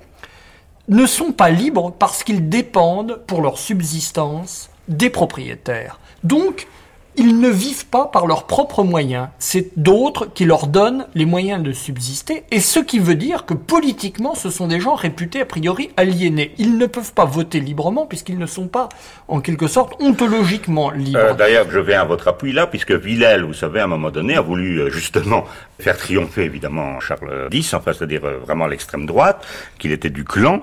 [0.89, 6.01] ne sont pas libres parce qu'ils dépendent pour leur subsistance des propriétaires.
[6.25, 6.69] Donc,
[7.17, 9.29] ils ne vivent pas par leurs propres moyens.
[9.39, 13.55] C'est d'autres qui leur donnent les moyens de subsister, et ce qui veut dire que
[13.55, 16.53] politiquement, ce sont des gens réputés a priori aliénés.
[16.59, 18.89] Ils ne peuvent pas voter librement puisqu'ils ne sont pas,
[19.29, 21.19] en quelque sorte, ontologiquement libres.
[21.19, 24.11] Euh, d'ailleurs, je viens à votre appui là, puisque Villèle, vous savez, à un moment
[24.11, 25.45] donné, a voulu euh, justement
[25.81, 29.47] faire triompher évidemment Charles X, enfin, c'est-à-dire euh, vraiment l'extrême droite,
[29.79, 30.63] qu'il était du clan,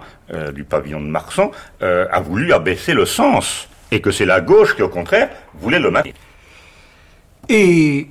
[0.56, 1.52] du pavillon de Marsan,
[1.82, 5.92] a voulu abaisser le sens et que c'est la gauche qui, au contraire, voulait le
[5.92, 6.14] maintenir.
[7.49, 8.07] Et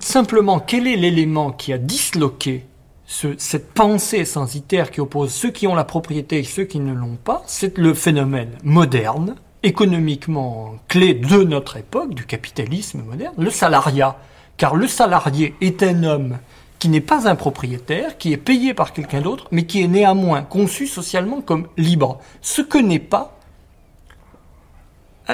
[0.00, 2.66] simplement, quel est l'élément qui a disloqué
[3.06, 7.16] cette pensée censitaire qui oppose ceux qui ont la propriété et ceux qui ne l'ont
[7.22, 7.42] pas?
[7.46, 14.18] C'est le phénomène moderne, économiquement clé de notre époque, du capitalisme moderne, le salariat.
[14.56, 16.38] Car le salarié est un homme
[16.78, 20.42] qui n'est pas un propriétaire, qui est payé par quelqu'un d'autre, mais qui est néanmoins
[20.42, 22.20] conçu socialement comme libre.
[22.42, 23.38] Ce que n'est pas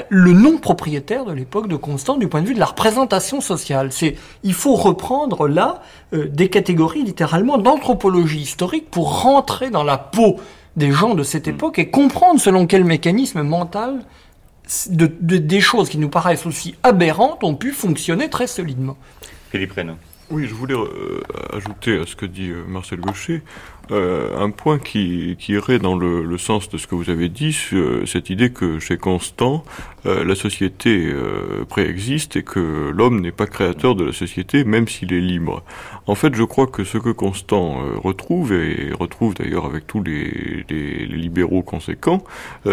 [0.09, 3.91] le non-propriétaire de l'époque de Constant du point de vue de la représentation sociale.
[3.91, 5.81] C'est, il faut reprendre là
[6.13, 10.37] euh, des catégories littéralement d'anthropologie historique pour rentrer dans la peau
[10.77, 11.51] des gens de cette mm.
[11.51, 13.99] époque et comprendre selon quel mécanisme mental
[14.89, 18.95] de, des choses qui nous paraissent aussi aberrantes ont pu fonctionner très solidement.
[19.51, 19.95] Philippe Reynaud.
[20.29, 23.41] Oui, je voulais euh, ajouter à ce que dit euh, Marcel Gaucher
[23.91, 27.57] euh, un point qui, irait dans le, sens de ce que vous avez dit,
[28.05, 29.63] cette idée que chez Constant,
[30.05, 31.13] la société
[31.69, 35.63] préexiste et que l'homme n'est pas créateur de la société, même s'il est libre.
[36.07, 40.63] En fait, je crois que ce que Constant retrouve, et retrouve d'ailleurs avec tous les,
[41.07, 42.23] libéraux conséquents,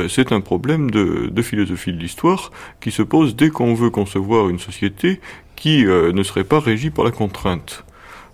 [0.08, 2.50] c'est un problème de, philosophie de l'histoire
[2.80, 5.20] qui se pose dès qu'on veut concevoir une société
[5.58, 7.84] qui euh, ne serait pas régi par la contrainte.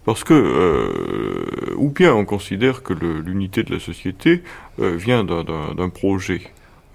[0.04, 4.42] Parce que, euh, ou bien on considère que l'unité de la société
[4.78, 6.42] euh, vient d'un projet,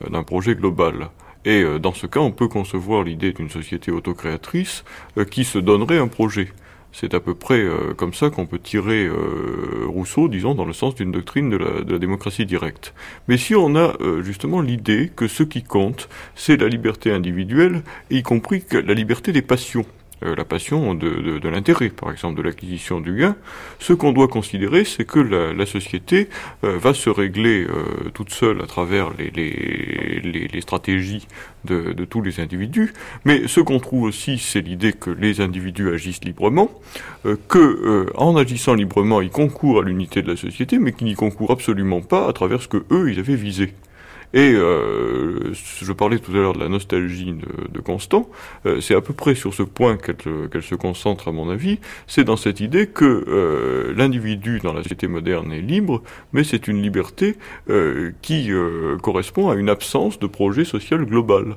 [0.10, 1.10] d'un projet global.
[1.46, 4.84] Et dans ce cas, on peut concevoir l'idée d'une société autocréatrice
[5.32, 6.50] qui se donnerait un projet.
[6.92, 7.66] C'est à peu près
[7.96, 9.10] comme ça qu'on peut tirer
[9.88, 12.94] Rousseau, disons, dans le sens d'une doctrine de la, démocratie directe.
[13.30, 18.22] Mais si on a justement l'idée que ce qui compte, c'est la liberté individuelle, y
[18.22, 23.00] compris la liberté des passions, euh, la passion de, de, l'intérêt, par exemple, de l'acquisition
[23.00, 23.36] du gain,
[23.80, 26.30] ce qu'on doit considérer, c'est que la, société
[26.64, 31.28] euh, va se régler euh, toute seule à travers les, les, stratégies
[31.66, 32.94] de, de, tous les individus,
[33.24, 36.70] mais ce qu'on trouve aussi, c'est l'idée que les individus agissent librement,
[37.48, 41.52] que en agissant librement, ils concourent à l'unité de la société, mais qu'ils n'y concourent
[41.52, 43.74] absolument pas à travers ce que eux, ils avaient visé.
[44.34, 48.30] Et euh, je parlais tout à l'heure de la nostalgie de, Constant,
[48.66, 52.24] euh, c'est à peu près sur ce point qu'elle se concentre à mon avis, c'est
[52.24, 56.04] dans cette idée que euh, l'individu dans la société moderne est libre,
[56.34, 57.38] mais c'est une liberté
[58.22, 58.52] qui
[59.02, 61.56] correspond à une absence de projet social global.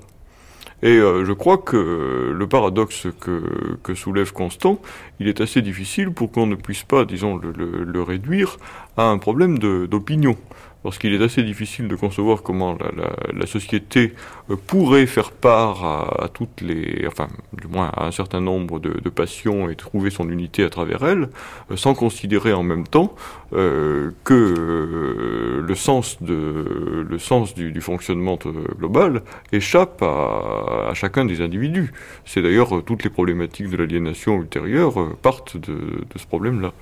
[0.82, 4.80] Et euh, je crois que le paradoxe que, que, soulève Constant,
[5.20, 8.58] il est assez difficile pour qu'on ne puisse pas, disons, le, le, le réduire
[8.96, 10.36] à un problème d'opinion
[10.82, 14.14] parce qu'il est assez difficile de concevoir comment la, la, la société
[14.50, 19.00] euh, pourrait faire part à, toutes les, enfin, du moins à un certain nombre de,
[19.00, 21.28] de passions et trouver son unité à travers elles,
[21.70, 23.14] euh, sans considérer en même temps
[23.52, 28.38] euh, que euh, le sens de, le sens du, du fonctionnement
[28.78, 29.22] global
[29.52, 31.92] échappe à, à, chacun des individus.
[32.24, 36.72] C'est d'ailleurs toutes les problématiques de l'aliénation ultérieure partent de, de ce problème-là.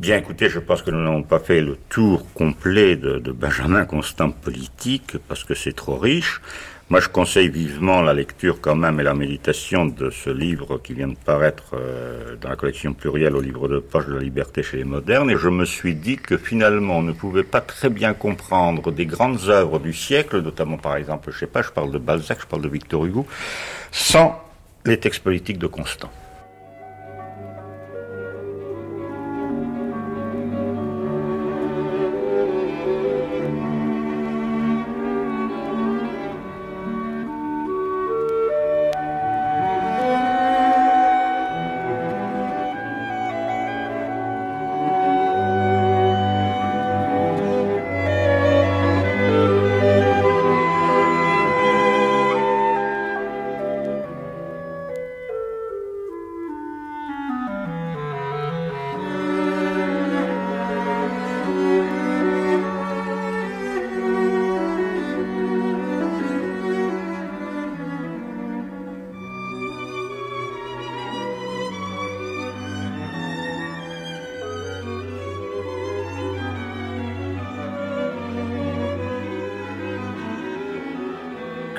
[0.00, 4.30] Bien écoutez, je pense que nous n'avons pas fait le tour complet de, Benjamin Constant
[4.30, 6.40] politique parce que c'est trop riche.
[6.88, 10.94] Moi, je conseille vivement la lecture quand même et la méditation de ce livre qui
[10.94, 14.62] vient de paraître euh, dans la collection plurielle au livre de poche de la liberté
[14.62, 15.30] chez les modernes.
[15.30, 19.04] Et je me suis dit que finalement, on ne pouvait pas très bien comprendre des
[19.04, 22.46] grandes œuvres du siècle, notamment par exemple, je sais pas, je parle de Balzac, je
[22.46, 23.26] parle de Victor Hugo,
[23.92, 24.42] sans
[24.86, 26.10] les textes politiques de Constant.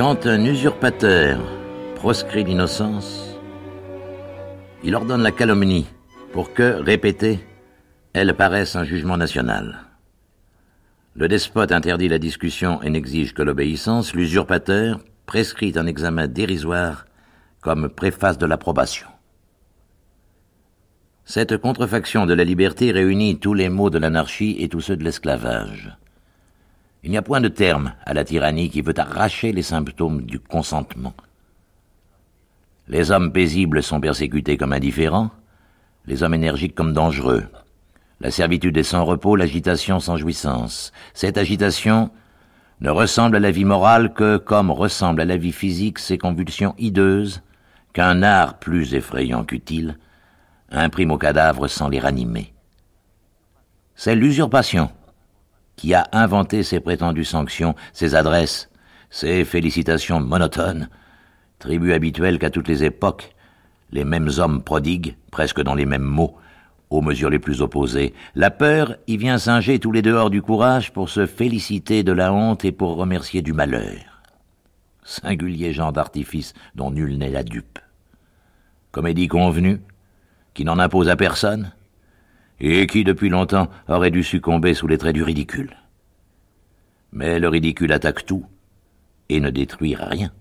[0.01, 1.39] Quand un usurpateur
[1.93, 3.37] proscrit l'innocence,
[4.83, 5.85] il ordonne la calomnie
[6.33, 7.39] pour que, répétée,
[8.13, 9.81] elle paraisse un jugement national.
[11.13, 17.05] Le despote interdit la discussion et n'exige que l'obéissance, l'usurpateur prescrit un examen dérisoire
[17.59, 19.07] comme préface de l'approbation.
[21.25, 25.03] Cette contrefaction de la liberté réunit tous les maux de l'anarchie et tous ceux de
[25.03, 25.95] l'esclavage.
[27.03, 30.39] Il n'y a point de terme à la tyrannie qui veut arracher les symptômes du
[30.39, 31.13] consentement.
[32.87, 35.31] Les hommes paisibles sont persécutés comme indifférents,
[36.05, 37.45] les hommes énergiques comme dangereux.
[38.19, 40.91] La servitude est sans repos, l'agitation sans jouissance.
[41.13, 42.11] Cette agitation
[42.81, 46.75] ne ressemble à la vie morale que comme ressemble à la vie physique ces convulsions
[46.77, 47.41] hideuses
[47.93, 49.97] qu'un art plus effrayant qu'utile
[50.69, 52.53] imprime aux cadavres sans les ranimer.
[53.95, 54.89] C'est l'usurpation
[55.81, 58.69] qui a inventé ces prétendues sanctions, ces adresses,
[59.09, 60.89] ces félicitations monotones,
[61.57, 63.33] tribut habituel qu'à toutes les époques,
[63.91, 66.37] les mêmes hommes prodiguent, presque dans les mêmes mots,
[66.91, 68.13] aux mesures les plus opposées.
[68.35, 72.31] La peur y vient singer tous les dehors du courage pour se féliciter de la
[72.31, 74.21] honte et pour remercier du malheur.
[75.03, 77.79] Singulier genre d'artifice dont nul n'est la dupe.
[78.91, 79.81] Comédie convenue,
[80.53, 81.71] qui n'en impose à personne,
[82.61, 85.75] et qui depuis longtemps aurait dû succomber sous les traits du ridicule.
[87.11, 88.45] Mais le ridicule attaque tout
[89.29, 90.31] et ne détruit rien.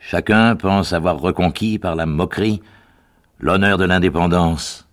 [0.00, 2.60] Chacun pense avoir reconquis par la moquerie
[3.38, 4.88] l'honneur de l'indépendance,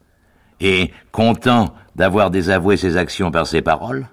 [0.60, 4.08] et, content d'avoir désavoué ses actions par ses paroles,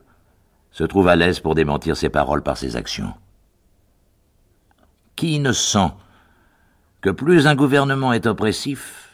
[0.70, 3.12] se trouve à l'aise pour démentir ses paroles par ses actions.
[5.14, 5.90] Qui ne sent
[7.00, 9.07] que plus un gouvernement est oppressif,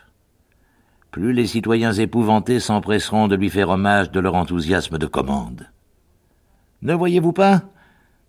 [1.14, 5.68] plus les citoyens épouvantés s'empresseront de lui faire hommage de leur enthousiasme de commande.
[6.82, 7.62] Ne voyez-vous pas?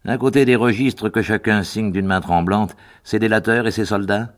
[0.06, 4.36] À côté des registres que chacun signe d'une main tremblante, ses délateurs et ses soldats.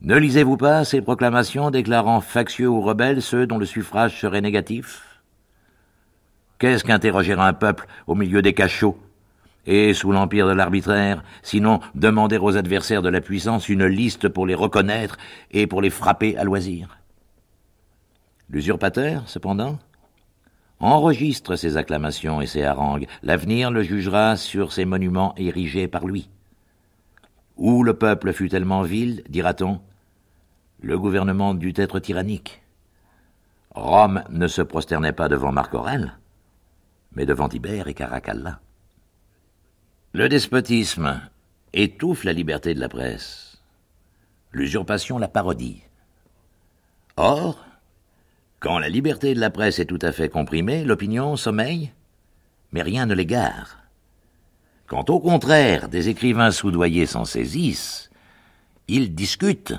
[0.00, 5.20] Ne lisez-vous pas ces proclamations déclarant factieux ou rebelles ceux dont le suffrage serait négatif?
[6.60, 8.96] Qu'est-ce qu'interroger un peuple au milieu des cachots?
[9.66, 14.46] Et sous l'empire de l'arbitraire, sinon demander aux adversaires de la puissance une liste pour
[14.46, 15.16] les reconnaître
[15.50, 16.99] et pour les frapper à loisir
[18.50, 19.78] L'usurpateur, cependant,
[20.80, 23.06] enregistre ses acclamations et ses harangues.
[23.22, 26.30] L'avenir le jugera sur ces monuments érigés par lui.
[27.56, 29.80] Où le peuple fut tellement vil, dira-t-on,
[30.80, 32.62] le gouvernement dut être tyrannique.
[33.74, 36.18] Rome ne se prosternait pas devant Marc Aurèle,
[37.12, 38.60] mais devant Tibère et Caracalla.
[40.12, 41.20] Le despotisme
[41.72, 43.62] étouffe la liberté de la presse.
[44.52, 45.82] L'usurpation la parodie.
[47.16, 47.64] Or,
[48.60, 51.92] quand la liberté de la presse est tout à fait comprimée, l'opinion sommeille,
[52.72, 53.78] mais rien ne l'égare.
[54.86, 58.10] Quand au contraire des écrivains soudoyés s'en saisissent,
[58.86, 59.74] ils discutent,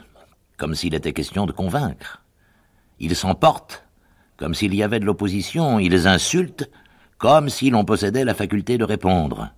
[0.58, 2.24] comme s'il était question de convaincre.
[3.00, 3.86] Ils s'emportent,
[4.38, 6.70] comme s'il y avait de l'opposition, ils insultent,
[7.20, 9.50] comme si l'on possédait la faculté de répondre.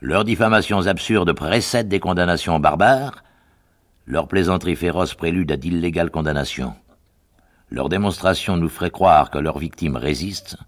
[0.00, 3.22] Leurs diffamations absurdes précèdent des condamnations barbares,
[4.06, 6.74] leurs plaisanteries féroces prélude à d'illégales condamnations.
[7.72, 10.58] Leur démonstration nous ferait croire que leurs victimes résistent,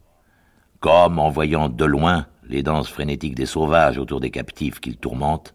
[0.81, 5.55] comme en voyant de loin les danses frénétiques des sauvages autour des captifs qu'ils tourmentent,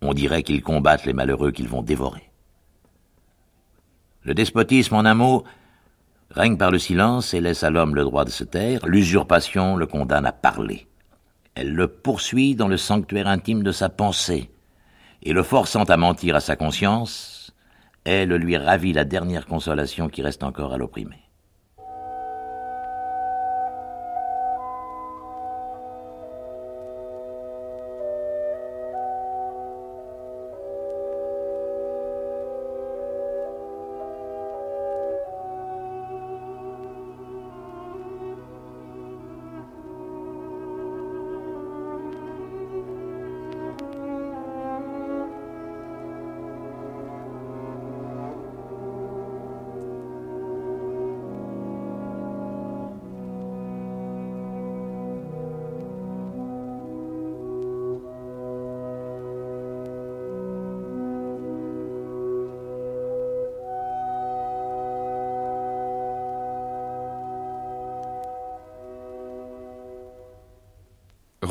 [0.00, 2.30] on dirait qu'ils combattent les malheureux qu'ils vont dévorer.
[4.22, 5.44] Le despotisme, en un mot,
[6.30, 9.86] règne par le silence et laisse à l'homme le droit de se taire, l'usurpation le
[9.86, 10.86] condamne à parler.
[11.54, 14.50] Elle le poursuit dans le sanctuaire intime de sa pensée,
[15.22, 17.35] et le forçant à mentir à sa conscience,
[18.06, 21.25] elle lui ravit la dernière consolation qui reste encore à l'opprimé.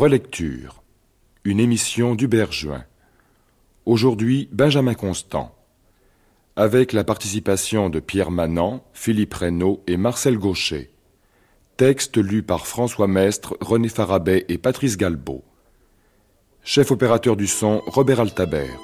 [0.05, 0.83] Relecture.
[1.45, 2.83] Une émission d'Hubert Juin.
[3.87, 5.55] Aujourd'hui, Benjamin Constant.
[6.55, 10.91] Avec la participation de Pierre Manant, Philippe Reynaud et Marcel Gaucher.
[11.77, 15.43] Texte lu par François Mestre, René Farabet et Patrice Galbeau.
[16.63, 18.79] Chef opérateur du son, Robert Altabert.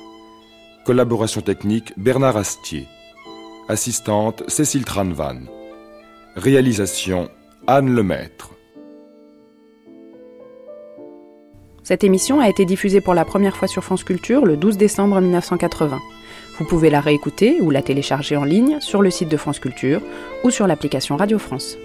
[0.87, 2.87] Collaboration technique, Bernard Astier.
[3.67, 5.41] Assistante, Cécile Tranvan.
[6.35, 7.29] Réalisation,
[7.67, 8.50] Anne Lemaître.
[11.83, 15.19] Cette émission a été diffusée pour la première fois sur France Culture le 12 décembre
[15.19, 15.99] 1980.
[16.59, 20.01] Vous pouvez la réécouter ou la télécharger en ligne sur le site de France Culture
[20.43, 21.77] ou sur l'application Radio France.